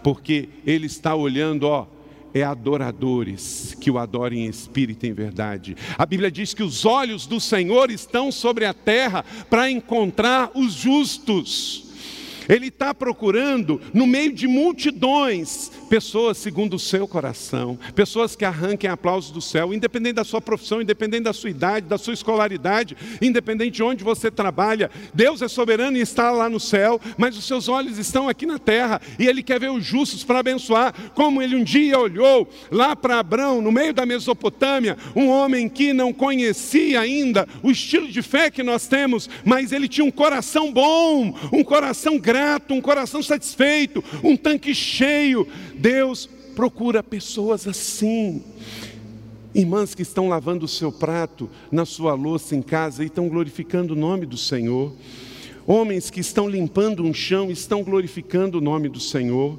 Porque 0.03 0.49
ele 0.65 0.87
está 0.87 1.15
olhando, 1.15 1.63
ó, 1.63 1.87
é 2.33 2.43
adoradores 2.43 3.75
que 3.79 3.91
o 3.91 3.97
adorem 3.97 4.45
em 4.45 4.49
espírito 4.49 5.05
e 5.05 5.09
em 5.09 5.13
verdade. 5.13 5.77
A 5.97 6.05
Bíblia 6.05 6.31
diz 6.31 6.53
que 6.53 6.63
os 6.63 6.83
olhos 6.83 7.27
do 7.27 7.39
Senhor 7.39 7.91
estão 7.91 8.31
sobre 8.31 8.65
a 8.65 8.73
terra 8.73 9.23
para 9.49 9.69
encontrar 9.69 10.51
os 10.55 10.73
justos. 10.73 11.92
Ele 12.47 12.67
está 12.67 12.93
procurando, 12.93 13.81
no 13.93 14.05
meio 14.05 14.33
de 14.33 14.47
multidões, 14.47 15.71
pessoas 15.89 16.37
segundo 16.37 16.75
o 16.75 16.79
seu 16.79 17.07
coração, 17.07 17.77
pessoas 17.95 18.35
que 18.35 18.45
arranquem 18.45 18.89
aplausos 18.89 19.31
do 19.31 19.41
céu, 19.41 19.73
independente 19.73 20.15
da 20.15 20.23
sua 20.23 20.41
profissão, 20.41 20.81
independente 20.81 21.23
da 21.23 21.33
sua 21.33 21.49
idade, 21.49 21.87
da 21.87 21.97
sua 21.97 22.13
escolaridade, 22.13 22.97
independente 23.21 23.71
de 23.71 23.83
onde 23.83 24.03
você 24.03 24.29
trabalha. 24.29 24.91
Deus 25.13 25.41
é 25.41 25.47
soberano 25.47 25.97
e 25.97 26.01
está 26.01 26.31
lá 26.31 26.49
no 26.49 26.59
céu, 26.59 26.99
mas 27.17 27.37
os 27.37 27.45
seus 27.45 27.67
olhos 27.67 27.97
estão 27.97 28.27
aqui 28.27 28.45
na 28.45 28.59
terra 28.59 29.01
e 29.17 29.27
Ele 29.27 29.41
quer 29.41 29.59
ver 29.59 29.71
os 29.71 29.83
justos 29.85 30.23
para 30.23 30.39
abençoar, 30.39 30.93
como 31.13 31.41
Ele 31.41 31.55
um 31.55 31.63
dia 31.63 31.99
olhou 31.99 32.49
lá 32.71 32.95
para 32.95 33.19
Abraão, 33.19 33.61
no 33.61 33.71
meio 33.71 33.93
da 33.93 34.05
Mesopotâmia, 34.05 34.97
um 35.15 35.29
homem 35.29 35.69
que 35.69 35.93
não 35.93 36.11
conhecia 36.11 36.99
ainda 36.99 37.47
o 37.61 37.71
estilo 37.71 38.07
de 38.07 38.21
fé 38.21 38.51
que 38.51 38.63
nós 38.63 38.87
temos, 38.87 39.29
mas 39.45 39.71
ele 39.71 39.87
tinha 39.87 40.05
um 40.05 40.11
coração 40.11 40.71
bom, 40.71 41.37
um 41.51 41.63
coração 41.63 42.17
grande 42.17 42.32
grato, 42.34 42.73
um 42.73 42.81
coração 42.81 43.21
satisfeito, 43.21 44.03
um 44.23 44.36
tanque 44.36 44.73
cheio. 44.73 45.47
Deus 45.75 46.27
procura 46.55 47.03
pessoas 47.03 47.67
assim. 47.67 48.41
Irmãs 49.53 49.93
que 49.93 50.01
estão 50.01 50.27
lavando 50.27 50.65
o 50.65 50.67
seu 50.67 50.91
prato 50.91 51.47
na 51.71 51.86
sua 51.86 52.15
louça 52.15 52.55
em 52.55 52.61
casa 52.63 53.03
e 53.03 53.05
estão 53.05 53.29
glorificando 53.29 53.93
o 53.93 53.95
nome 53.95 54.25
do 54.25 54.36
Senhor. 54.36 54.91
homens 55.67 56.09
que 56.09 56.19
estão 56.19 56.49
limpando 56.49 57.03
um 57.03 57.13
chão, 57.13 57.51
estão 57.51 57.84
glorificando 57.84 58.57
o 58.57 58.61
nome 58.61 58.89
do 58.89 58.99
Senhor. 58.99 59.57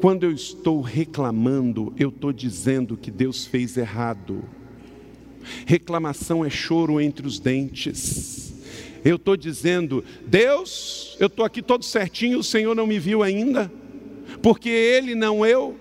Quando 0.00 0.24
eu 0.24 0.32
estou 0.32 0.80
reclamando, 0.80 1.94
eu 1.96 2.08
estou 2.08 2.32
dizendo 2.32 2.96
que 2.96 3.12
Deus 3.12 3.46
fez 3.46 3.76
errado. 3.76 4.42
Reclamação 5.64 6.44
é 6.44 6.50
choro 6.50 7.00
entre 7.00 7.24
os 7.26 7.38
dentes. 7.38 8.45
Eu 9.06 9.14
estou 9.14 9.36
dizendo, 9.36 10.02
Deus, 10.26 11.16
eu 11.20 11.28
estou 11.28 11.44
aqui 11.44 11.62
todo 11.62 11.84
certinho, 11.84 12.40
o 12.40 12.42
Senhor 12.42 12.74
não 12.74 12.88
me 12.88 12.98
viu 12.98 13.22
ainda, 13.22 13.70
porque 14.42 14.68
Ele 14.68 15.14
não 15.14 15.46
eu. 15.46 15.76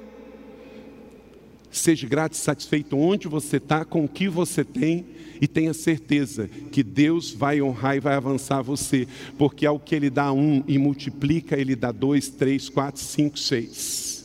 Seja 1.71 2.07
grato 2.07 2.33
e 2.33 2.37
satisfeito 2.37 2.95
onde 2.95 3.27
você 3.27 3.57
está, 3.57 3.83
com 3.83 4.05
o 4.05 4.07
que 4.07 4.29
você 4.29 4.63
tem, 4.63 5.07
e 5.41 5.47
tenha 5.47 5.73
certeza 5.73 6.47
que 6.71 6.83
Deus 6.83 7.31
vai 7.31 7.63
honrar 7.63 7.97
e 7.97 7.99
vai 7.99 8.13
avançar 8.13 8.61
você, 8.61 9.07
porque 9.39 9.65
ao 9.65 9.79
que 9.79 9.95
Ele 9.95 10.11
dá 10.11 10.31
um 10.31 10.63
e 10.67 10.77
multiplica, 10.77 11.59
Ele 11.59 11.75
dá 11.75 11.91
dois, 11.91 12.29
três, 12.29 12.69
quatro, 12.69 13.01
cinco, 13.01 13.39
seis. 13.39 14.15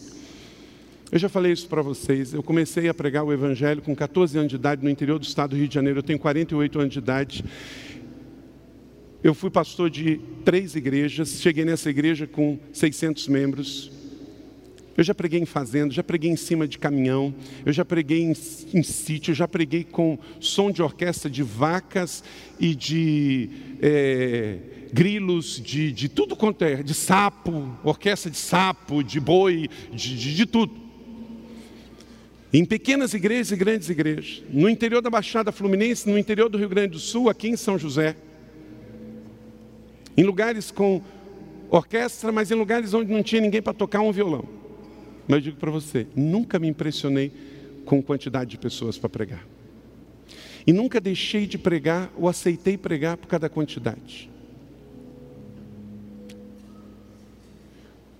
Eu 1.10 1.18
já 1.18 1.28
falei 1.28 1.50
isso 1.50 1.66
para 1.66 1.82
vocês. 1.82 2.32
Eu 2.32 2.42
comecei 2.42 2.88
a 2.88 2.94
pregar 2.94 3.24
o 3.24 3.32
Evangelho 3.32 3.82
com 3.82 3.96
14 3.96 4.38
anos 4.38 4.50
de 4.50 4.54
idade 4.54 4.84
no 4.84 4.88
interior 4.88 5.18
do 5.18 5.24
estado 5.24 5.50
do 5.50 5.56
Rio 5.56 5.66
de 5.66 5.74
Janeiro. 5.74 5.98
Eu 5.98 6.02
tenho 6.04 6.20
48 6.20 6.78
anos 6.78 6.92
de 6.92 6.98
idade. 7.00 7.44
Eu 9.22 9.34
fui 9.34 9.50
pastor 9.50 9.90
de 9.90 10.18
três 10.46 10.74
igrejas. 10.74 11.42
Cheguei 11.42 11.62
nessa 11.64 11.90
igreja 11.90 12.26
com 12.26 12.58
600 12.72 13.28
membros. 13.28 13.92
Eu 14.96 15.04
já 15.04 15.14
preguei 15.14 15.40
em 15.40 15.46
fazenda, 15.46 15.92
já 15.92 16.02
preguei 16.02 16.30
em 16.30 16.36
cima 16.36 16.66
de 16.66 16.78
caminhão, 16.78 17.34
eu 17.64 17.72
já 17.72 17.84
preguei 17.84 18.22
em, 18.22 18.32
em 18.74 18.82
sítio, 18.82 19.32
já 19.32 19.46
preguei 19.46 19.84
com 19.84 20.18
som 20.40 20.70
de 20.70 20.82
orquestra 20.82 21.30
de 21.30 21.42
vacas 21.42 22.24
e 22.58 22.74
de 22.74 23.48
é, 23.80 24.58
grilos, 24.92 25.60
de, 25.64 25.92
de 25.92 26.08
tudo 26.08 26.34
quanto 26.34 26.64
é, 26.64 26.82
de 26.82 26.92
sapo, 26.92 27.74
orquestra 27.84 28.30
de 28.30 28.36
sapo, 28.36 29.02
de 29.02 29.20
boi, 29.20 29.70
de, 29.92 30.18
de, 30.18 30.34
de 30.34 30.46
tudo. 30.46 30.74
Em 32.52 32.64
pequenas 32.64 33.14
igrejas 33.14 33.52
e 33.52 33.56
grandes 33.56 33.88
igrejas, 33.88 34.42
no 34.50 34.68
interior 34.68 35.00
da 35.00 35.08
Baixada 35.08 35.52
Fluminense, 35.52 36.10
no 36.10 36.18
interior 36.18 36.48
do 36.48 36.58
Rio 36.58 36.68
Grande 36.68 36.92
do 36.92 36.98
Sul, 36.98 37.30
aqui 37.30 37.48
em 37.48 37.56
São 37.56 37.78
José. 37.78 38.16
Em 40.16 40.22
lugares 40.22 40.70
com 40.70 41.00
orquestra, 41.70 42.32
mas 42.32 42.50
em 42.50 42.54
lugares 42.54 42.92
onde 42.94 43.12
não 43.12 43.22
tinha 43.22 43.40
ninguém 43.40 43.62
para 43.62 43.72
tocar 43.72 44.00
um 44.00 44.12
violão. 44.12 44.44
Mas 45.26 45.36
eu 45.36 45.40
digo 45.42 45.56
para 45.58 45.70
você, 45.70 46.06
nunca 46.16 46.58
me 46.58 46.68
impressionei 46.68 47.32
com 47.84 48.02
quantidade 48.02 48.50
de 48.50 48.58
pessoas 48.58 48.98
para 48.98 49.08
pregar. 49.08 49.46
E 50.66 50.72
nunca 50.72 51.00
deixei 51.00 51.46
de 51.46 51.56
pregar 51.56 52.10
ou 52.16 52.28
aceitei 52.28 52.76
pregar 52.76 53.16
por 53.16 53.28
causa 53.28 53.42
da 53.42 53.48
quantidade. 53.48 54.30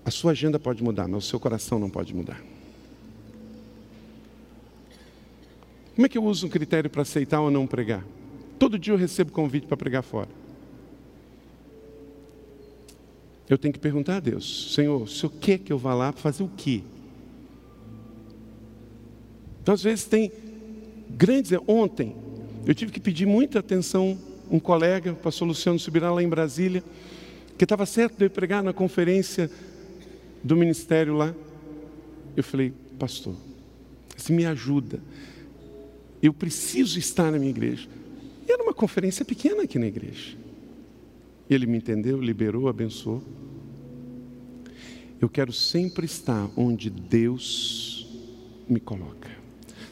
A 0.03 0.09
sua 0.09 0.31
agenda 0.31 0.59
pode 0.59 0.83
mudar, 0.83 1.07
mas 1.07 1.25
o 1.25 1.27
seu 1.27 1.39
coração 1.39 1.77
não 1.79 1.89
pode 1.89 2.15
mudar. 2.15 2.41
Como 5.95 6.05
é 6.05 6.09
que 6.09 6.17
eu 6.17 6.23
uso 6.23 6.47
um 6.47 6.49
critério 6.49 6.89
para 6.89 7.03
aceitar 7.03 7.41
ou 7.41 7.51
não 7.51 7.67
pregar? 7.67 8.03
Todo 8.57 8.79
dia 8.79 8.93
eu 8.93 8.97
recebo 8.97 9.31
convite 9.31 9.67
para 9.67 9.77
pregar 9.77 10.01
fora. 10.01 10.40
Eu 13.51 13.57
tenho 13.57 13.73
que 13.73 13.79
perguntar 13.79 14.15
a 14.15 14.19
Deus: 14.21 14.73
Senhor, 14.73 15.03
o 15.03 15.29
quer 15.29 15.57
que 15.57 15.73
eu 15.73 15.77
vá 15.77 15.93
lá 15.93 16.13
fazer 16.13 16.41
o 16.41 16.49
quê? 16.55 16.81
Então, 19.61 19.73
às 19.73 19.83
vezes, 19.83 20.05
tem 20.05 20.31
grandes. 21.09 21.51
Ontem, 21.67 22.15
eu 22.65 22.73
tive 22.73 22.93
que 22.93 22.99
pedir 23.01 23.25
muita 23.25 23.59
atenção. 23.59 24.17
Um 24.49 24.57
colega, 24.57 25.11
o 25.11 25.15
pastor 25.17 25.49
Luciano 25.49 25.77
Subirá, 25.77 26.11
lá 26.13 26.23
em 26.23 26.29
Brasília, 26.29 26.81
que 27.57 27.65
estava 27.65 27.85
certo 27.85 28.17
de 28.17 28.25
eu 28.25 28.29
pregar 28.29 28.63
na 28.63 28.71
conferência 28.71 29.51
do 30.41 30.55
ministério 30.55 31.13
lá. 31.13 31.35
Eu 32.37 32.43
falei, 32.45 32.73
pastor, 32.97 33.35
se 34.15 34.31
me 34.31 34.45
ajuda. 34.45 35.01
Eu 36.23 36.33
preciso 36.33 36.97
estar 36.97 37.29
na 37.31 37.37
minha 37.37 37.51
igreja. 37.51 37.87
E 38.47 38.51
era 38.51 38.63
uma 38.63 38.73
conferência 38.73 39.25
pequena 39.25 39.63
aqui 39.63 39.77
na 39.77 39.87
igreja. 39.87 40.37
Ele 41.49 41.65
me 41.65 41.77
entendeu, 41.77 42.21
liberou, 42.21 42.69
abençoou. 42.69 43.21
Eu 45.21 45.29
quero 45.29 45.53
sempre 45.53 46.07
estar 46.07 46.49
onde 46.57 46.89
Deus 46.89 48.07
me 48.67 48.79
coloca. 48.79 49.29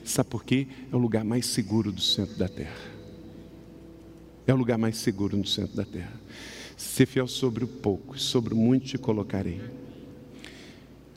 Sabe 0.03 0.27
por 0.27 0.43
quê? 0.43 0.65
É 0.91 0.95
o 0.95 0.99
lugar 0.99 1.23
mais 1.23 1.45
seguro 1.45 1.91
do 1.91 2.01
centro 2.01 2.35
da 2.35 2.49
terra. 2.49 2.89
É 4.47 4.53
o 4.53 4.57
lugar 4.57 4.79
mais 4.79 4.97
seguro 4.97 5.37
no 5.37 5.45
centro 5.45 5.75
da 5.75 5.85
terra. 5.85 6.19
Ser 6.75 7.05
fiel 7.05 7.27
sobre 7.27 7.63
o 7.63 7.67
pouco, 7.67 8.17
sobre 8.17 8.55
o 8.55 8.57
muito 8.57 8.87
te 8.87 8.97
colocarei. 8.97 9.61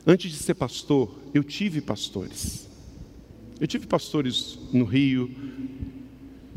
Antes 0.07 0.31
de 0.31 0.37
ser 0.37 0.55
pastor, 0.55 1.11
eu 1.33 1.43
tive 1.43 1.81
pastores. 1.81 2.69
Eu 3.59 3.67
tive 3.67 3.87
pastores 3.87 4.59
no 4.75 4.85
Rio. 4.85 5.31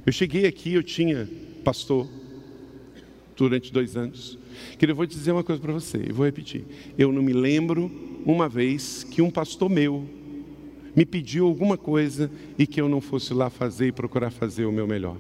Eu 0.06 0.12
cheguei 0.12 0.46
aqui, 0.46 0.74
eu 0.74 0.84
tinha 0.84 1.30
pastor 1.64 2.06
durante 3.36 3.72
dois 3.72 3.96
anos. 3.98 4.38
Queria 4.78 4.94
eu 4.94 4.96
vou 4.96 5.06
dizer 5.06 5.32
uma 5.32 5.44
coisa 5.44 5.62
para 5.62 5.74
você, 5.74 6.06
e 6.10 6.12
vou 6.12 6.26
repetir. 6.26 6.66
Eu 6.98 7.12
não 7.12 7.22
me 7.22 7.34
lembro 7.34 7.92
uma 8.26 8.48
vez 8.48 9.04
que 9.04 9.22
um 9.22 9.30
pastor 9.30 9.70
meu 9.70 10.04
me 10.96 11.06
pediu 11.06 11.46
alguma 11.46 11.78
coisa 11.78 12.32
e 12.58 12.66
que 12.66 12.80
eu 12.80 12.88
não 12.88 13.02
fosse 13.02 13.34
lá 13.34 13.50
fazer 13.50 13.88
e 13.88 13.92
procurar 13.92 14.32
fazer 14.32 14.66
o 14.66 14.72
meu 14.72 14.88
melhor. 14.88 15.18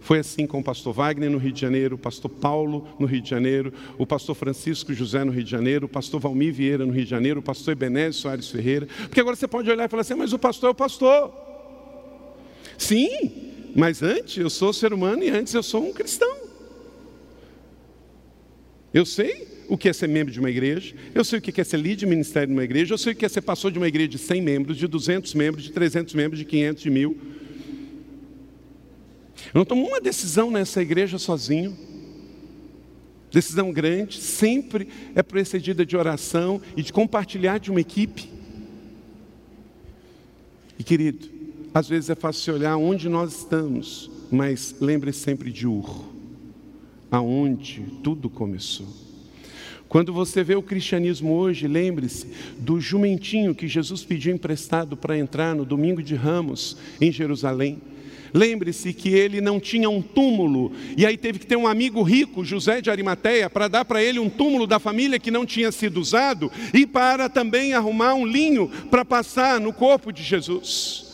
Foi 0.00 0.18
assim 0.18 0.48
com 0.48 0.58
o 0.58 0.64
pastor 0.64 0.92
Wagner 0.92 1.30
no 1.30 1.38
Rio 1.38 1.52
de 1.52 1.60
Janeiro, 1.60 1.94
o 1.94 1.98
pastor 1.98 2.28
Paulo 2.28 2.88
no 2.98 3.06
Rio 3.06 3.22
de 3.22 3.30
Janeiro, 3.30 3.72
o 3.96 4.04
pastor 4.04 4.34
Francisco 4.34 4.92
José 4.92 5.22
no 5.22 5.30
Rio 5.30 5.44
de 5.44 5.50
Janeiro, 5.50 5.86
o 5.86 5.88
pastor 5.88 6.20
Valmir 6.20 6.52
Vieira 6.52 6.84
no 6.84 6.92
Rio 6.92 7.04
de 7.04 7.10
Janeiro, 7.10 7.38
o 7.38 7.42
pastor 7.42 7.70
Ebenezer 7.70 8.14
Soares 8.14 8.48
Ferreira. 8.48 8.88
Porque 9.02 9.20
agora 9.20 9.36
você 9.36 9.46
pode 9.46 9.70
olhar 9.70 9.84
e 9.84 9.88
falar 9.88 10.00
assim, 10.00 10.14
mas 10.14 10.32
o 10.32 10.38
pastor 10.40 10.70
é 10.70 10.72
o 10.72 10.74
pastor. 10.74 11.32
Sim, 12.76 13.30
mas 13.76 14.02
antes 14.02 14.36
eu 14.38 14.50
sou 14.50 14.72
ser 14.72 14.92
humano 14.92 15.22
e 15.22 15.30
antes 15.30 15.54
eu 15.54 15.62
sou 15.62 15.88
um 15.88 15.92
cristão. 15.92 16.41
Eu 18.92 19.06
sei 19.06 19.48
o 19.68 19.78
que 19.78 19.88
é 19.88 19.92
ser 19.92 20.08
membro 20.08 20.32
de 20.32 20.38
uma 20.38 20.50
igreja, 20.50 20.94
eu 21.14 21.24
sei 21.24 21.38
o 21.38 21.42
que 21.42 21.58
é 21.60 21.64
ser 21.64 21.78
líder 21.78 21.96
de 21.96 22.06
ministério 22.06 22.48
de 22.48 22.52
uma 22.52 22.64
igreja, 22.64 22.92
eu 22.92 22.98
sei 22.98 23.12
o 23.12 23.16
que 23.16 23.24
é 23.24 23.28
ser 23.28 23.40
pastor 23.40 23.72
de 23.72 23.78
uma 23.78 23.88
igreja 23.88 24.08
de 24.08 24.18
100 24.18 24.42
membros, 24.42 24.76
de 24.76 24.86
200 24.86 25.32
membros, 25.34 25.64
de 25.64 25.72
300 25.72 26.14
membros, 26.14 26.38
de 26.38 26.44
500, 26.44 26.82
de 26.82 26.90
mil. 26.90 27.16
Eu 29.46 29.58
não 29.58 29.64
tomo 29.64 29.86
uma 29.86 30.00
decisão 30.00 30.50
nessa 30.50 30.82
igreja 30.82 31.18
sozinho. 31.18 31.76
Decisão 33.30 33.72
grande, 33.72 34.18
sempre 34.18 34.88
é 35.14 35.22
precedida 35.22 35.86
de 35.86 35.96
oração 35.96 36.60
e 36.76 36.82
de 36.82 36.92
compartilhar 36.92 37.58
de 37.58 37.70
uma 37.70 37.80
equipe. 37.80 38.28
E 40.78 40.84
querido, 40.84 41.30
às 41.72 41.88
vezes 41.88 42.10
é 42.10 42.14
fácil 42.14 42.54
olhar 42.54 42.76
onde 42.76 43.08
nós 43.08 43.38
estamos, 43.38 44.10
mas 44.30 44.76
lembre 44.80 45.12
sempre 45.12 45.50
de 45.50 45.66
Ur, 45.66 46.11
aonde 47.12 47.82
tudo 48.02 48.30
começou. 48.30 48.86
Quando 49.86 50.10
você 50.10 50.42
vê 50.42 50.54
o 50.54 50.62
cristianismo 50.62 51.34
hoje, 51.34 51.68
lembre-se 51.68 52.26
do 52.58 52.80
jumentinho 52.80 53.54
que 53.54 53.68
Jesus 53.68 54.02
pediu 54.02 54.34
emprestado 54.34 54.96
para 54.96 55.18
entrar 55.18 55.54
no 55.54 55.66
domingo 55.66 56.02
de 56.02 56.14
Ramos 56.14 56.78
em 56.98 57.12
Jerusalém. 57.12 57.78
Lembre-se 58.32 58.94
que 58.94 59.10
ele 59.10 59.42
não 59.42 59.60
tinha 59.60 59.90
um 59.90 60.00
túmulo, 60.00 60.72
e 60.96 61.04
aí 61.04 61.18
teve 61.18 61.38
que 61.38 61.46
ter 61.46 61.56
um 61.56 61.66
amigo 61.66 62.02
rico, 62.02 62.42
José 62.42 62.80
de 62.80 62.90
Arimateia, 62.90 63.50
para 63.50 63.68
dar 63.68 63.84
para 63.84 64.02
ele 64.02 64.18
um 64.18 64.30
túmulo 64.30 64.66
da 64.66 64.78
família 64.78 65.18
que 65.18 65.30
não 65.30 65.44
tinha 65.44 65.70
sido 65.70 66.00
usado, 66.00 66.50
e 66.72 66.86
para 66.86 67.28
também 67.28 67.74
arrumar 67.74 68.14
um 68.14 68.24
linho 68.24 68.70
para 68.90 69.04
passar 69.04 69.60
no 69.60 69.74
corpo 69.74 70.10
de 70.10 70.22
Jesus. 70.22 71.04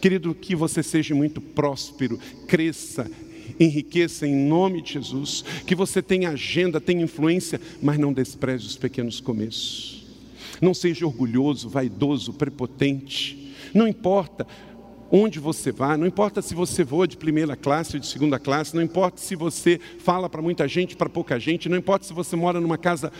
Querido, 0.00 0.34
que 0.34 0.56
você 0.56 0.82
seja 0.82 1.14
muito 1.14 1.42
próspero, 1.42 2.18
cresça, 2.48 3.10
enriqueça 3.58 4.26
em 4.26 4.34
nome 4.34 4.82
de 4.82 4.94
Jesus, 4.94 5.44
que 5.66 5.74
você 5.74 6.02
tenha 6.02 6.30
agenda, 6.30 6.80
tenha 6.80 7.02
influência, 7.02 7.60
mas 7.82 7.98
não 7.98 8.12
despreze 8.12 8.66
os 8.66 8.76
pequenos 8.76 9.20
começos. 9.20 10.04
Não 10.60 10.74
seja 10.74 11.06
orgulhoso, 11.06 11.68
vaidoso, 11.68 12.32
prepotente. 12.32 13.52
Não 13.72 13.88
importa 13.88 14.46
onde 15.10 15.38
você 15.38 15.70
vai, 15.70 15.96
não 15.96 16.06
importa 16.06 16.42
se 16.42 16.54
você 16.54 16.82
voa 16.82 17.06
de 17.06 17.16
primeira 17.16 17.54
classe 17.54 17.94
ou 17.94 18.00
de 18.00 18.06
segunda 18.06 18.38
classe, 18.38 18.74
não 18.74 18.82
importa 18.82 19.20
se 19.20 19.36
você 19.36 19.80
fala 19.98 20.28
para 20.28 20.42
muita 20.42 20.66
gente, 20.66 20.96
para 20.96 21.08
pouca 21.08 21.38
gente, 21.38 21.68
não 21.68 21.76
importa 21.76 22.04
se 22.04 22.12
você 22.12 22.34
mora 22.34 22.60
numa 22.60 22.78
casa 22.78 23.12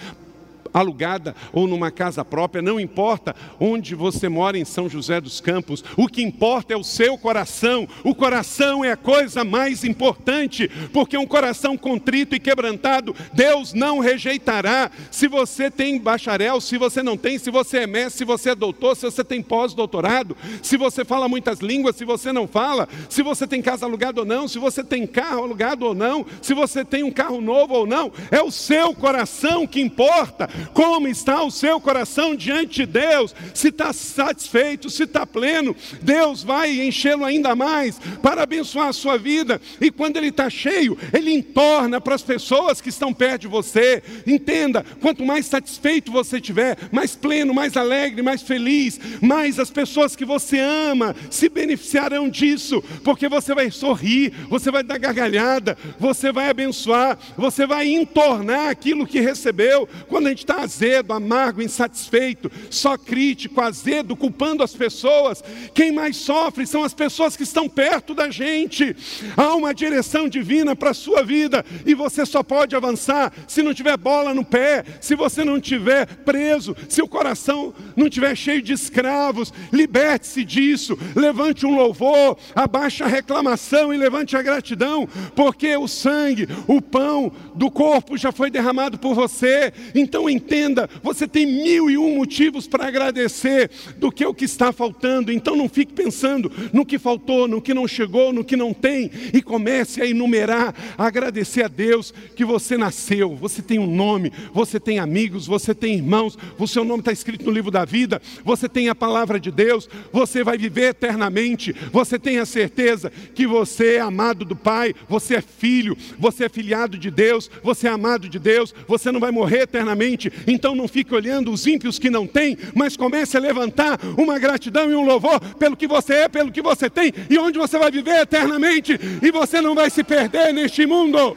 alugada 0.74 1.36
ou 1.52 1.68
numa 1.68 1.92
casa 1.92 2.24
própria, 2.24 2.60
não 2.60 2.80
importa 2.80 3.34
onde 3.60 3.94
você 3.94 4.28
mora 4.28 4.58
em 4.58 4.64
São 4.64 4.88
José 4.88 5.20
dos 5.20 5.40
Campos, 5.40 5.84
o 5.96 6.08
que 6.08 6.22
importa 6.22 6.74
é 6.74 6.76
o 6.76 6.82
seu 6.82 7.16
coração. 7.16 7.88
O 8.02 8.14
coração 8.14 8.84
é 8.84 8.90
a 8.90 8.96
coisa 8.96 9.44
mais 9.44 9.84
importante, 9.84 10.68
porque 10.92 11.16
um 11.16 11.26
coração 11.26 11.76
contrito 11.76 12.34
e 12.34 12.40
quebrantado, 12.40 13.14
Deus 13.32 13.72
não 13.72 14.00
rejeitará. 14.00 14.90
Se 15.10 15.28
você 15.28 15.70
tem 15.70 15.98
bacharel, 15.98 16.60
se 16.60 16.76
você 16.76 17.02
não 17.02 17.16
tem, 17.16 17.38
se 17.38 17.50
você 17.50 17.78
é 17.78 17.86
mestre, 17.86 18.18
se 18.18 18.24
você 18.24 18.50
é 18.50 18.54
doutor, 18.54 18.96
se 18.96 19.04
você 19.04 19.22
tem 19.22 19.40
pós-doutorado, 19.40 20.36
se 20.62 20.76
você 20.76 21.04
fala 21.04 21.28
muitas 21.28 21.60
línguas, 21.60 21.96
se 21.96 22.04
você 22.04 22.32
não 22.32 22.48
fala, 22.48 22.88
se 23.08 23.22
você 23.22 23.46
tem 23.46 23.62
casa 23.62 23.86
alugada 23.86 24.20
ou 24.20 24.26
não, 24.26 24.48
se 24.48 24.58
você 24.58 24.82
tem 24.82 25.06
carro 25.06 25.44
alugado 25.44 25.86
ou 25.86 25.94
não, 25.94 26.26
se 26.42 26.52
você 26.52 26.84
tem 26.84 27.04
um 27.04 27.12
carro 27.12 27.40
novo 27.40 27.74
ou 27.74 27.86
não, 27.86 28.12
é 28.30 28.42
o 28.42 28.50
seu 28.50 28.94
coração 28.94 29.66
que 29.66 29.80
importa. 29.80 30.48
Como 30.72 31.08
está 31.08 31.42
o 31.42 31.50
seu 31.50 31.80
coração 31.80 32.34
diante 32.34 32.74
de 32.74 32.86
Deus? 32.86 33.34
Se 33.52 33.68
está 33.68 33.92
satisfeito, 33.92 34.90
se 34.90 35.04
está 35.04 35.26
pleno, 35.26 35.74
Deus 36.00 36.42
vai 36.42 36.80
enchê-lo 36.80 37.24
ainda 37.24 37.54
mais 37.54 37.98
para 38.22 38.42
abençoar 38.42 38.88
a 38.88 38.92
sua 38.92 39.18
vida. 39.18 39.60
E 39.80 39.90
quando 39.90 40.16
ele 40.16 40.28
está 40.28 40.48
cheio, 40.48 40.96
ele 41.12 41.32
entorna 41.32 42.00
para 42.00 42.14
as 42.14 42.22
pessoas 42.22 42.80
que 42.80 42.88
estão 42.88 43.12
perto 43.12 43.42
de 43.42 43.48
você. 43.48 44.02
Entenda: 44.26 44.84
quanto 45.00 45.24
mais 45.24 45.46
satisfeito 45.46 46.12
você 46.12 46.40
tiver, 46.40 46.76
mais 46.90 47.14
pleno, 47.14 47.54
mais 47.54 47.76
alegre, 47.76 48.22
mais 48.22 48.42
feliz, 48.42 49.00
mais 49.20 49.58
as 49.58 49.70
pessoas 49.70 50.16
que 50.16 50.24
você 50.24 50.58
ama 50.58 51.14
se 51.30 51.48
beneficiarão 51.48 52.28
disso, 52.28 52.82
porque 53.02 53.28
você 53.28 53.54
vai 53.54 53.70
sorrir, 53.70 54.32
você 54.48 54.70
vai 54.70 54.82
dar 54.82 54.98
gargalhada, 54.98 55.76
você 55.98 56.32
vai 56.32 56.48
abençoar, 56.48 57.18
você 57.36 57.66
vai 57.66 57.88
entornar 57.88 58.70
aquilo 58.70 59.06
que 59.06 59.20
recebeu. 59.20 59.88
Quando 60.08 60.26
a 60.26 60.30
gente 60.30 60.44
está 60.44 60.53
azedo, 60.62 61.12
amargo, 61.12 61.62
insatisfeito, 61.62 62.50
só 62.70 62.96
crítico, 62.96 63.60
azedo, 63.60 64.16
culpando 64.16 64.62
as 64.62 64.74
pessoas, 64.74 65.42
quem 65.72 65.92
mais 65.92 66.16
sofre 66.16 66.66
são 66.66 66.84
as 66.84 66.94
pessoas 66.94 67.36
que 67.36 67.42
estão 67.42 67.68
perto 67.68 68.14
da 68.14 68.30
gente. 68.30 68.96
Há 69.36 69.54
uma 69.54 69.74
direção 69.74 70.28
divina 70.28 70.74
para 70.76 70.90
a 70.90 70.94
sua 70.94 71.22
vida 71.22 71.64
e 71.84 71.94
você 71.94 72.24
só 72.26 72.42
pode 72.42 72.74
avançar 72.74 73.32
se 73.46 73.62
não 73.62 73.74
tiver 73.74 73.96
bola 73.96 74.34
no 74.34 74.44
pé, 74.44 74.84
se 75.00 75.14
você 75.14 75.44
não 75.44 75.60
tiver 75.60 76.06
preso, 76.06 76.76
se 76.88 77.02
o 77.02 77.08
coração 77.08 77.74
não 77.96 78.08
tiver 78.08 78.36
cheio 78.36 78.62
de 78.62 78.72
escravos. 78.72 79.52
Liberte-se 79.72 80.44
disso, 80.44 80.98
levante 81.14 81.66
um 81.66 81.74
louvor, 81.74 82.36
abaixe 82.54 83.02
a 83.02 83.06
reclamação 83.06 83.92
e 83.92 83.96
levante 83.96 84.36
a 84.36 84.42
gratidão, 84.42 85.08
porque 85.34 85.76
o 85.76 85.88
sangue, 85.88 86.48
o 86.66 86.80
pão 86.80 87.32
do 87.54 87.70
corpo 87.70 88.16
já 88.16 88.32
foi 88.32 88.50
derramado 88.50 88.98
por 88.98 89.14
você. 89.14 89.72
Então 89.94 90.28
entenda, 90.44 90.88
você 91.02 91.26
tem 91.26 91.46
mil 91.46 91.88
e 91.88 91.96
um 91.96 92.16
motivos 92.16 92.66
para 92.66 92.86
agradecer 92.86 93.70
do 93.96 94.12
que 94.12 94.24
o 94.24 94.34
que 94.34 94.44
está 94.44 94.72
faltando. 94.72 95.32
Então 95.32 95.56
não 95.56 95.68
fique 95.68 95.92
pensando 95.92 96.52
no 96.72 96.84
que 96.84 96.98
faltou, 96.98 97.48
no 97.48 97.62
que 97.62 97.72
não 97.72 97.88
chegou, 97.88 98.32
no 98.32 98.44
que 98.44 98.56
não 98.56 98.74
tem, 98.74 99.10
e 99.32 99.40
comece 99.40 100.02
a 100.02 100.06
enumerar, 100.06 100.74
a 100.98 101.06
agradecer 101.06 101.64
a 101.64 101.68
Deus 101.68 102.12
que 102.36 102.44
você 102.44 102.76
nasceu, 102.76 103.34
você 103.34 103.62
tem 103.62 103.78
um 103.78 103.86
nome, 103.86 104.32
você 104.52 104.78
tem 104.78 104.98
amigos, 104.98 105.46
você 105.46 105.74
tem 105.74 105.94
irmãos, 105.94 106.36
o 106.58 106.68
seu 106.68 106.84
nome 106.84 107.00
está 107.00 107.12
escrito 107.12 107.46
no 107.46 107.50
livro 107.50 107.70
da 107.70 107.84
vida, 107.84 108.20
você 108.44 108.68
tem 108.68 108.88
a 108.88 108.94
palavra 108.94 109.40
de 109.40 109.50
Deus, 109.50 109.88
você 110.12 110.44
vai 110.44 110.58
viver 110.58 110.90
eternamente, 110.90 111.74
você 111.90 112.18
tem 112.18 112.38
a 112.38 112.46
certeza 112.46 113.10
que 113.34 113.46
você 113.46 113.94
é 113.96 114.00
amado 114.00 114.44
do 114.44 114.56
Pai, 114.56 114.94
você 115.08 115.36
é 115.36 115.40
filho, 115.40 115.96
você 116.18 116.44
é 116.44 116.48
filiado 116.48 116.98
de 116.98 117.10
Deus, 117.10 117.50
você 117.62 117.88
é 117.88 117.90
amado 117.90 118.28
de 118.28 118.38
Deus, 118.38 118.74
você 118.86 119.10
não 119.10 119.20
vai 119.20 119.30
morrer 119.30 119.62
eternamente, 119.62 120.23
então 120.46 120.74
não 120.74 120.88
fique 120.88 121.14
olhando 121.14 121.50
os 121.50 121.66
ímpios 121.66 121.98
que 121.98 122.10
não 122.10 122.26
têm, 122.26 122.56
mas 122.74 122.96
comece 122.96 123.36
a 123.36 123.40
levantar 123.40 123.98
uma 124.16 124.38
gratidão 124.38 124.90
e 124.90 124.94
um 124.94 125.04
louvor 125.04 125.40
pelo 125.56 125.76
que 125.76 125.86
você 125.86 126.14
é, 126.14 126.28
pelo 126.28 126.52
que 126.52 126.62
você 126.62 126.88
tem 126.90 127.12
e 127.28 127.38
onde 127.38 127.58
você 127.58 127.78
vai 127.78 127.90
viver 127.90 128.20
eternamente, 128.20 128.98
e 129.22 129.30
você 129.30 129.60
não 129.60 129.74
vai 129.74 129.90
se 129.90 130.02
perder 130.02 130.52
neste 130.52 130.86
mundo, 130.86 131.36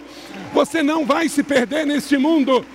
você 0.53 0.81
não 0.83 1.05
vai 1.05 1.29
se 1.29 1.43
perder 1.43 1.85
neste 1.85 2.17
mundo. 2.17 2.65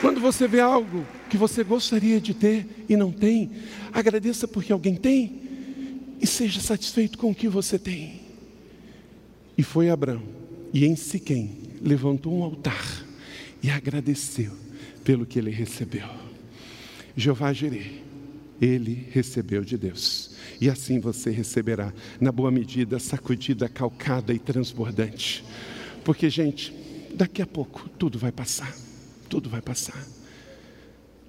Quando 0.00 0.20
você 0.20 0.46
vê 0.46 0.60
algo 0.60 1.06
que 1.30 1.36
você 1.38 1.64
gostaria 1.64 2.20
de 2.20 2.34
ter 2.34 2.66
e 2.88 2.96
não 2.96 3.10
tem, 3.10 3.50
agradeça 3.92 4.46
porque 4.46 4.70
alguém 4.70 4.96
tem 4.96 5.40
e 6.20 6.26
seja 6.26 6.60
satisfeito 6.60 7.16
com 7.16 7.30
o 7.30 7.34
que 7.34 7.48
você 7.48 7.78
tem. 7.78 8.20
E 9.56 9.62
foi 9.62 9.88
Abraão, 9.88 10.22
e 10.74 10.84
em 10.84 10.94
Siquém 10.94 11.56
levantou 11.80 12.36
um 12.36 12.42
altar 12.42 13.06
e 13.62 13.70
agradeceu 13.70 14.52
pelo 15.02 15.24
que 15.24 15.38
ele 15.38 15.50
recebeu. 15.50 16.06
Jeová 17.16 17.50
Jireh, 17.52 18.02
ele 18.60 19.08
recebeu 19.10 19.64
de 19.64 19.78
Deus. 19.78 20.34
E 20.60 20.68
assim 20.68 21.00
você 21.00 21.30
receberá, 21.30 21.94
na 22.20 22.30
boa 22.30 22.50
medida, 22.50 22.98
sacudida, 22.98 23.68
calcada 23.68 24.34
e 24.34 24.38
transbordante. 24.38 25.44
Porque, 26.04 26.28
gente, 26.28 26.74
daqui 27.14 27.40
a 27.40 27.46
pouco 27.46 27.88
tudo 27.90 28.18
vai 28.18 28.32
passar 28.32 28.84
tudo 29.34 29.50
vai 29.50 29.60
passar. 29.60 30.00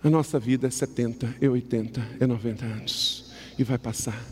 A 0.03 0.09
nossa 0.11 0.39
vida 0.39 0.67
é 0.67 0.69
70, 0.69 1.37
é 1.41 1.49
80, 1.49 2.07
é 2.19 2.27
90 2.27 2.63
anos 2.63 3.33
e 3.57 3.63
vai 3.63 3.79
passar. 3.79 4.23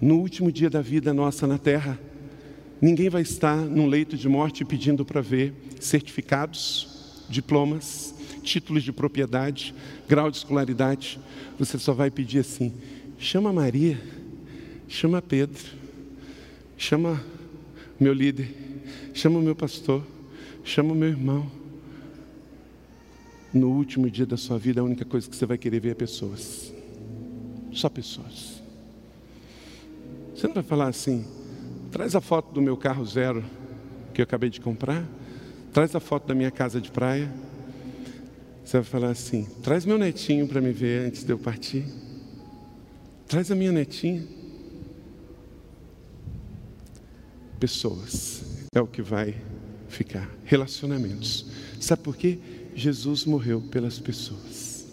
No 0.00 0.18
último 0.18 0.52
dia 0.52 0.70
da 0.70 0.80
vida 0.80 1.12
nossa 1.12 1.44
na 1.44 1.58
terra, 1.58 1.98
ninguém 2.84 3.08
vai 3.08 3.22
estar 3.22 3.56
num 3.56 3.86
leito 3.86 4.14
de 4.14 4.28
morte 4.28 4.62
pedindo 4.62 5.06
para 5.06 5.22
ver 5.22 5.54
certificados, 5.80 7.24
diplomas, 7.30 8.14
títulos 8.42 8.82
de 8.82 8.92
propriedade, 8.92 9.74
grau 10.06 10.30
de 10.30 10.36
escolaridade. 10.36 11.18
Você 11.58 11.78
só 11.78 11.94
vai 11.94 12.10
pedir 12.10 12.40
assim: 12.40 12.74
chama 13.18 13.50
Maria, 13.54 13.98
chama 14.86 15.22
Pedro, 15.22 15.64
chama 16.76 17.24
meu 17.98 18.12
líder, 18.12 18.54
chama 19.14 19.38
o 19.38 19.42
meu 19.42 19.56
pastor, 19.56 20.04
chama 20.62 20.92
o 20.92 20.94
meu 20.94 21.08
irmão 21.08 21.50
no 23.50 23.70
último 23.70 24.10
dia 24.10 24.26
da 24.26 24.36
sua 24.36 24.58
vida, 24.58 24.82
a 24.82 24.84
única 24.84 25.06
coisa 25.06 25.26
que 25.30 25.34
você 25.34 25.46
vai 25.46 25.56
querer 25.56 25.80
ver 25.80 25.92
é 25.92 25.94
pessoas. 25.94 26.70
Só 27.72 27.88
pessoas. 27.88 28.62
Você 30.34 30.46
não 30.46 30.54
vai 30.54 30.62
falar 30.62 30.88
assim, 30.88 31.24
traz 31.94 32.16
a 32.16 32.20
foto 32.20 32.52
do 32.52 32.60
meu 32.60 32.76
carro 32.76 33.06
zero 33.06 33.44
que 34.12 34.20
eu 34.20 34.24
acabei 34.24 34.50
de 34.50 34.60
comprar, 34.60 35.08
traz 35.72 35.94
a 35.94 36.00
foto 36.00 36.26
da 36.26 36.34
minha 36.34 36.50
casa 36.50 36.80
de 36.80 36.90
praia. 36.90 37.32
Você 38.64 38.78
vai 38.78 38.84
falar 38.84 39.10
assim, 39.10 39.46
traz 39.62 39.86
meu 39.86 39.96
netinho 39.96 40.48
para 40.48 40.60
me 40.60 40.72
ver 40.72 41.06
antes 41.06 41.22
de 41.22 41.32
eu 41.32 41.38
partir. 41.38 41.84
Traz 43.28 43.48
a 43.52 43.54
minha 43.54 43.70
netinha. 43.70 44.24
Pessoas 47.60 48.66
é 48.74 48.80
o 48.80 48.88
que 48.88 49.00
vai 49.00 49.36
ficar. 49.88 50.28
Relacionamentos. 50.44 51.46
Sabe 51.78 52.02
por 52.02 52.16
quê? 52.16 52.40
Jesus 52.74 53.24
morreu 53.24 53.60
pelas 53.60 54.00
pessoas. 54.00 54.84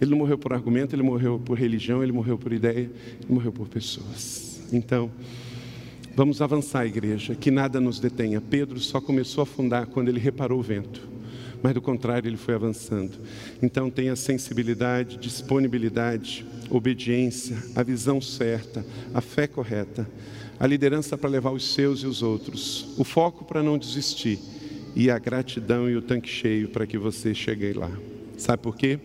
Ele 0.00 0.10
não 0.10 0.18
morreu 0.18 0.36
por 0.36 0.52
argumento, 0.52 0.96
ele 0.96 1.02
morreu 1.04 1.38
por 1.38 1.56
religião, 1.56 2.02
ele 2.02 2.10
morreu 2.10 2.36
por 2.36 2.52
ideia, 2.52 2.90
ele 3.20 3.28
morreu 3.32 3.52
por 3.52 3.68
pessoas. 3.68 4.62
Então, 4.72 5.12
vamos 6.18 6.42
avançar, 6.42 6.84
igreja, 6.84 7.36
que 7.36 7.48
nada 7.48 7.80
nos 7.80 8.00
detenha. 8.00 8.40
Pedro 8.40 8.80
só 8.80 9.00
começou 9.00 9.42
a 9.42 9.44
afundar 9.44 9.86
quando 9.86 10.08
ele 10.08 10.18
reparou 10.18 10.58
o 10.58 10.62
vento, 10.64 11.08
mas 11.62 11.72
do 11.72 11.80
contrário, 11.80 12.28
ele 12.28 12.36
foi 12.36 12.54
avançando. 12.54 13.16
Então, 13.62 13.88
tenha 13.88 14.16
sensibilidade, 14.16 15.16
disponibilidade, 15.16 16.44
obediência, 16.68 17.56
a 17.76 17.84
visão 17.84 18.20
certa, 18.20 18.84
a 19.14 19.20
fé 19.20 19.46
correta, 19.46 20.10
a 20.58 20.66
liderança 20.66 21.16
para 21.16 21.30
levar 21.30 21.52
os 21.52 21.72
seus 21.72 22.00
e 22.00 22.06
os 22.08 22.20
outros, 22.20 22.98
o 22.98 23.04
foco 23.04 23.44
para 23.44 23.62
não 23.62 23.78
desistir 23.78 24.40
e 24.96 25.12
a 25.12 25.20
gratidão 25.20 25.88
e 25.88 25.94
o 25.94 26.02
tanque 26.02 26.28
cheio 26.28 26.68
para 26.68 26.84
que 26.84 26.98
você 26.98 27.32
chegue 27.32 27.74
lá. 27.74 27.92
Sabe 28.36 28.60
por 28.60 28.76
quê? 28.76 28.98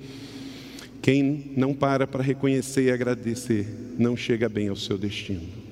Quem 1.00 1.54
não 1.56 1.76
para 1.76 2.08
para 2.08 2.24
reconhecer 2.24 2.86
e 2.86 2.92
agradecer, 2.92 3.68
não 4.00 4.18
chega 4.18 4.50
bem 4.50 4.70
ao 4.70 4.76
seu 4.76 4.98
destino. 4.98 5.63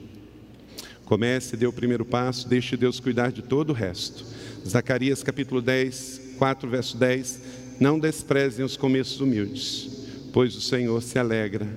Comece, 1.11 1.57
dê 1.57 1.67
o 1.67 1.73
primeiro 1.73 2.05
passo, 2.05 2.47
deixe 2.47 2.77
Deus 2.77 3.01
cuidar 3.01 3.33
de 3.33 3.41
todo 3.41 3.71
o 3.71 3.73
resto. 3.73 4.23
Zacarias 4.65 5.21
capítulo 5.21 5.61
10, 5.61 6.35
4, 6.37 6.69
verso 6.69 6.95
10. 6.95 7.41
Não 7.81 7.99
desprezem 7.99 8.63
os 8.63 8.77
começos 8.77 9.19
humildes, 9.19 10.07
pois 10.31 10.55
o 10.55 10.61
Senhor 10.61 11.01
se 11.01 11.19
alegra 11.19 11.67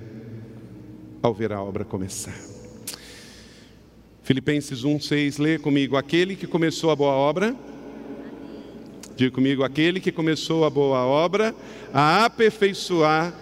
ao 1.21 1.33
ver 1.33 1.51
a 1.51 1.61
obra 1.61 1.83
começar. 1.83 2.33
Filipenses 4.23 4.85
1, 4.85 5.01
6, 5.01 5.37
lê 5.37 5.59
comigo: 5.59 5.97
Aquele 5.97 6.37
que 6.37 6.47
começou 6.47 6.89
a 6.89 6.95
boa 6.95 7.11
obra 7.11 7.53
Diga 9.17 9.31
comigo, 9.31 9.63
aquele 9.63 9.99
que 9.99 10.13
começou 10.13 10.63
a 10.63 10.69
boa 10.69 11.05
obra, 11.05 11.53
a 11.93 12.23
aperfeiçoar 12.23 13.33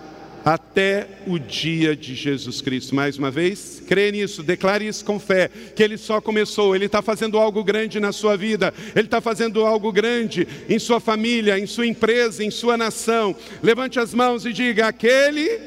até 0.44 1.08
o 1.28 1.38
dia 1.38 1.96
de 1.96 2.16
Jesus 2.16 2.62
Cristo. 2.62 2.96
Mais 2.96 3.18
uma 3.18 3.30
vez, 3.30 3.83
crê 3.94 4.12
nisso, 4.12 4.41
declare 4.41 4.88
isso 4.88 5.06
com 5.06 5.20
fé, 5.20 5.52
que 5.76 5.84
Ele 5.84 6.00
só 6.00 6.20
começou, 6.20 6.76
Ele 6.76 6.88
está 6.88 7.00
fazendo 7.00 7.38
algo 7.38 7.64
grande 7.64 8.00
na 8.00 8.12
sua 8.12 8.36
vida, 8.36 8.74
Ele 8.96 9.06
está 9.06 9.22
fazendo 9.22 9.64
algo 9.64 9.91
grande 9.91 10.48
em 10.68 10.80
sua 10.80 11.00
família, 11.00 11.60
em 11.60 11.68
sua 11.68 11.86
empresa, 11.86 12.44
em 12.44 12.50
sua 12.50 12.76
nação. 12.76 13.36
Levante 13.62 14.00
as 14.00 14.12
mãos 14.12 14.48
e 14.48 14.52
diga: 14.52 14.88
aquele 14.88 15.60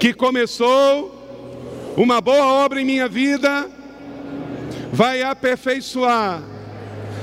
que 0.00 0.12
começou 0.12 1.94
uma 1.96 2.20
boa 2.20 2.64
obra 2.64 2.80
em 2.80 2.84
minha 2.84 3.06
vida, 3.06 3.70
vai 4.92 5.22
aperfeiçoar 5.22 6.42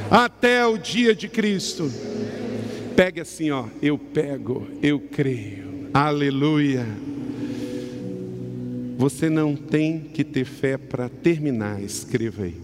até 0.10 0.66
o 0.66 0.78
dia 0.78 1.14
de 1.14 1.28
Cristo. 1.28 1.92
Pegue 2.96 3.20
assim, 3.20 3.52
ó, 3.52 3.66
eu 3.82 3.98
pego, 3.98 4.70
eu 4.82 5.02
creio. 5.02 5.90
Aleluia. 5.94 6.86
Você 8.98 9.30
não 9.30 9.56
tem 9.56 10.00
que 10.00 10.24
ter 10.24 10.44
fé 10.44 10.76
para 10.76 11.08
terminar, 11.08 11.80
escreva 11.84 12.46
aí. 12.46 12.60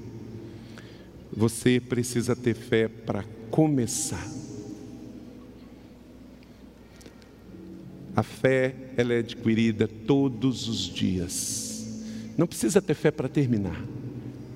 Você 1.32 1.80
precisa 1.80 2.36
ter 2.36 2.56
fé 2.56 2.88
para 2.88 3.24
começar. 3.52 4.28
A 8.16 8.24
fé, 8.24 8.74
ela 8.98 9.14
é 9.14 9.20
adquirida 9.20 9.88
todos 9.88 10.68
os 10.68 10.80
dias. 10.80 11.88
Não 12.36 12.48
precisa 12.48 12.82
ter 12.82 12.96
fé 12.96 13.12
para 13.12 13.30
terminar. 13.30 13.80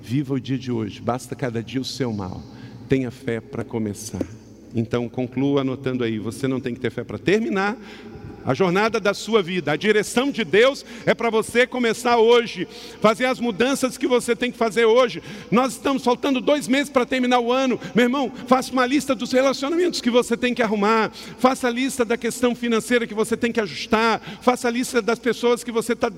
Viva 0.02 0.34
o 0.34 0.40
dia 0.40 0.58
de 0.58 0.72
hoje, 0.72 1.00
basta 1.00 1.36
cada 1.36 1.62
dia 1.62 1.80
o 1.80 1.84
seu 1.84 2.12
mal. 2.12 2.42
Tenha 2.88 3.12
fé 3.12 3.40
para 3.40 3.62
começar. 3.62 4.26
Então 4.74 5.08
conclua 5.08 5.60
anotando 5.60 6.02
aí, 6.02 6.18
você 6.18 6.48
não 6.48 6.60
tem 6.60 6.74
que 6.74 6.80
ter 6.80 6.90
fé 6.90 7.04
para 7.04 7.18
terminar, 7.18 7.76
a 8.44 8.54
jornada 8.54 8.98
da 8.98 9.12
sua 9.12 9.42
vida, 9.42 9.72
a 9.72 9.76
direção 9.76 10.30
de 10.30 10.44
Deus 10.44 10.84
é 11.04 11.14
para 11.14 11.30
você 11.30 11.66
começar 11.66 12.18
hoje, 12.18 12.66
fazer 13.00 13.26
as 13.26 13.40
mudanças 13.40 13.98
que 13.98 14.06
você 14.06 14.34
tem 14.34 14.50
que 14.50 14.58
fazer 14.58 14.84
hoje. 14.84 15.22
Nós 15.50 15.74
estamos 15.74 16.02
faltando 16.02 16.40
dois 16.40 16.66
meses 16.66 16.90
para 16.90 17.04
terminar 17.04 17.40
o 17.40 17.52
ano. 17.52 17.78
Meu 17.94 18.04
irmão, 18.04 18.32
faça 18.46 18.72
uma 18.72 18.86
lista 18.86 19.14
dos 19.14 19.32
relacionamentos 19.32 20.00
que 20.00 20.10
você 20.10 20.36
tem 20.36 20.54
que 20.54 20.62
arrumar, 20.62 21.10
faça 21.38 21.68
a 21.68 21.70
lista 21.70 22.04
da 22.04 22.16
questão 22.16 22.54
financeira 22.54 23.06
que 23.06 23.14
você 23.14 23.36
tem 23.36 23.52
que 23.52 23.60
ajustar, 23.60 24.20
faça 24.40 24.68
a 24.68 24.70
lista 24.70 25.02
das 25.02 25.18
pessoas 25.18 25.62
que 25.62 25.72
você 25.72 25.92
está 25.92 26.08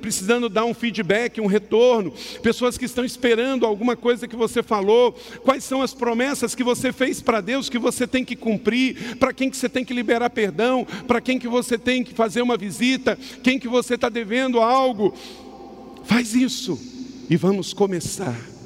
precisando 0.00 0.48
dar 0.48 0.64
um 0.64 0.74
feedback, 0.74 1.40
um 1.40 1.46
retorno, 1.46 2.12
pessoas 2.42 2.76
que 2.76 2.84
estão 2.84 3.04
esperando 3.04 3.66
alguma 3.66 3.96
coisa 3.96 4.26
que 4.26 4.36
você 4.36 4.62
falou, 4.62 5.12
quais 5.44 5.64
são 5.64 5.82
as 5.82 5.94
promessas 5.94 6.54
que 6.54 6.64
você 6.64 6.92
fez 6.92 7.20
para 7.20 7.40
Deus 7.40 7.68
que 7.68 7.78
você 7.78 8.06
tem 8.06 8.24
que 8.24 8.36
cumprir, 8.36 9.16
para 9.16 9.32
quem 9.32 9.50
que 9.50 9.56
você 9.56 9.68
tem 9.68 9.84
que 9.84 9.94
liberar 9.94 10.30
perdão, 10.30 10.86
para 11.06 11.20
quem 11.20 11.38
que 11.38 11.48
você 11.48 11.78
tem 11.78 12.02
que 12.02 12.14
fazer 12.14 12.42
uma 12.42 12.56
visita, 12.56 13.18
quem 13.42 13.58
que 13.58 13.68
você 13.68 13.94
está 13.94 14.08
devendo 14.08 14.60
algo. 14.60 15.14
Faz 16.04 16.34
isso 16.34 16.78
e 17.28 17.36
vamos 17.36 17.72
começar. 17.72 18.59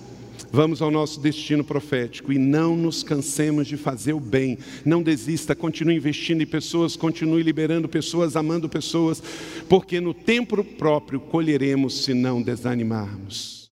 Vamos 0.53 0.81
ao 0.81 0.91
nosso 0.91 1.21
destino 1.21 1.65
profético 1.65 2.33
e 2.33 2.39
não 2.39 2.77
nos 2.77 3.03
cansemos 3.03 3.67
de 3.67 3.77
fazer 3.77 4.13
o 4.13 4.21
bem. 4.21 4.59
Não 4.85 5.03
desista, 5.03 5.55
continue 5.55 5.97
investindo 5.97 6.43
em 6.43 6.47
pessoas, 6.47 6.97
continue 6.97 7.43
liberando 7.43 7.89
pessoas, 7.89 8.37
amando 8.37 8.69
pessoas, 8.69 9.23
porque 9.69 10.01
no 10.01 10.15
tempo 10.15 10.63
próprio 10.63 11.21
colheremos 11.21 12.05
se 12.05 12.15
não 12.15 12.41
desanimarmos. 12.41 13.64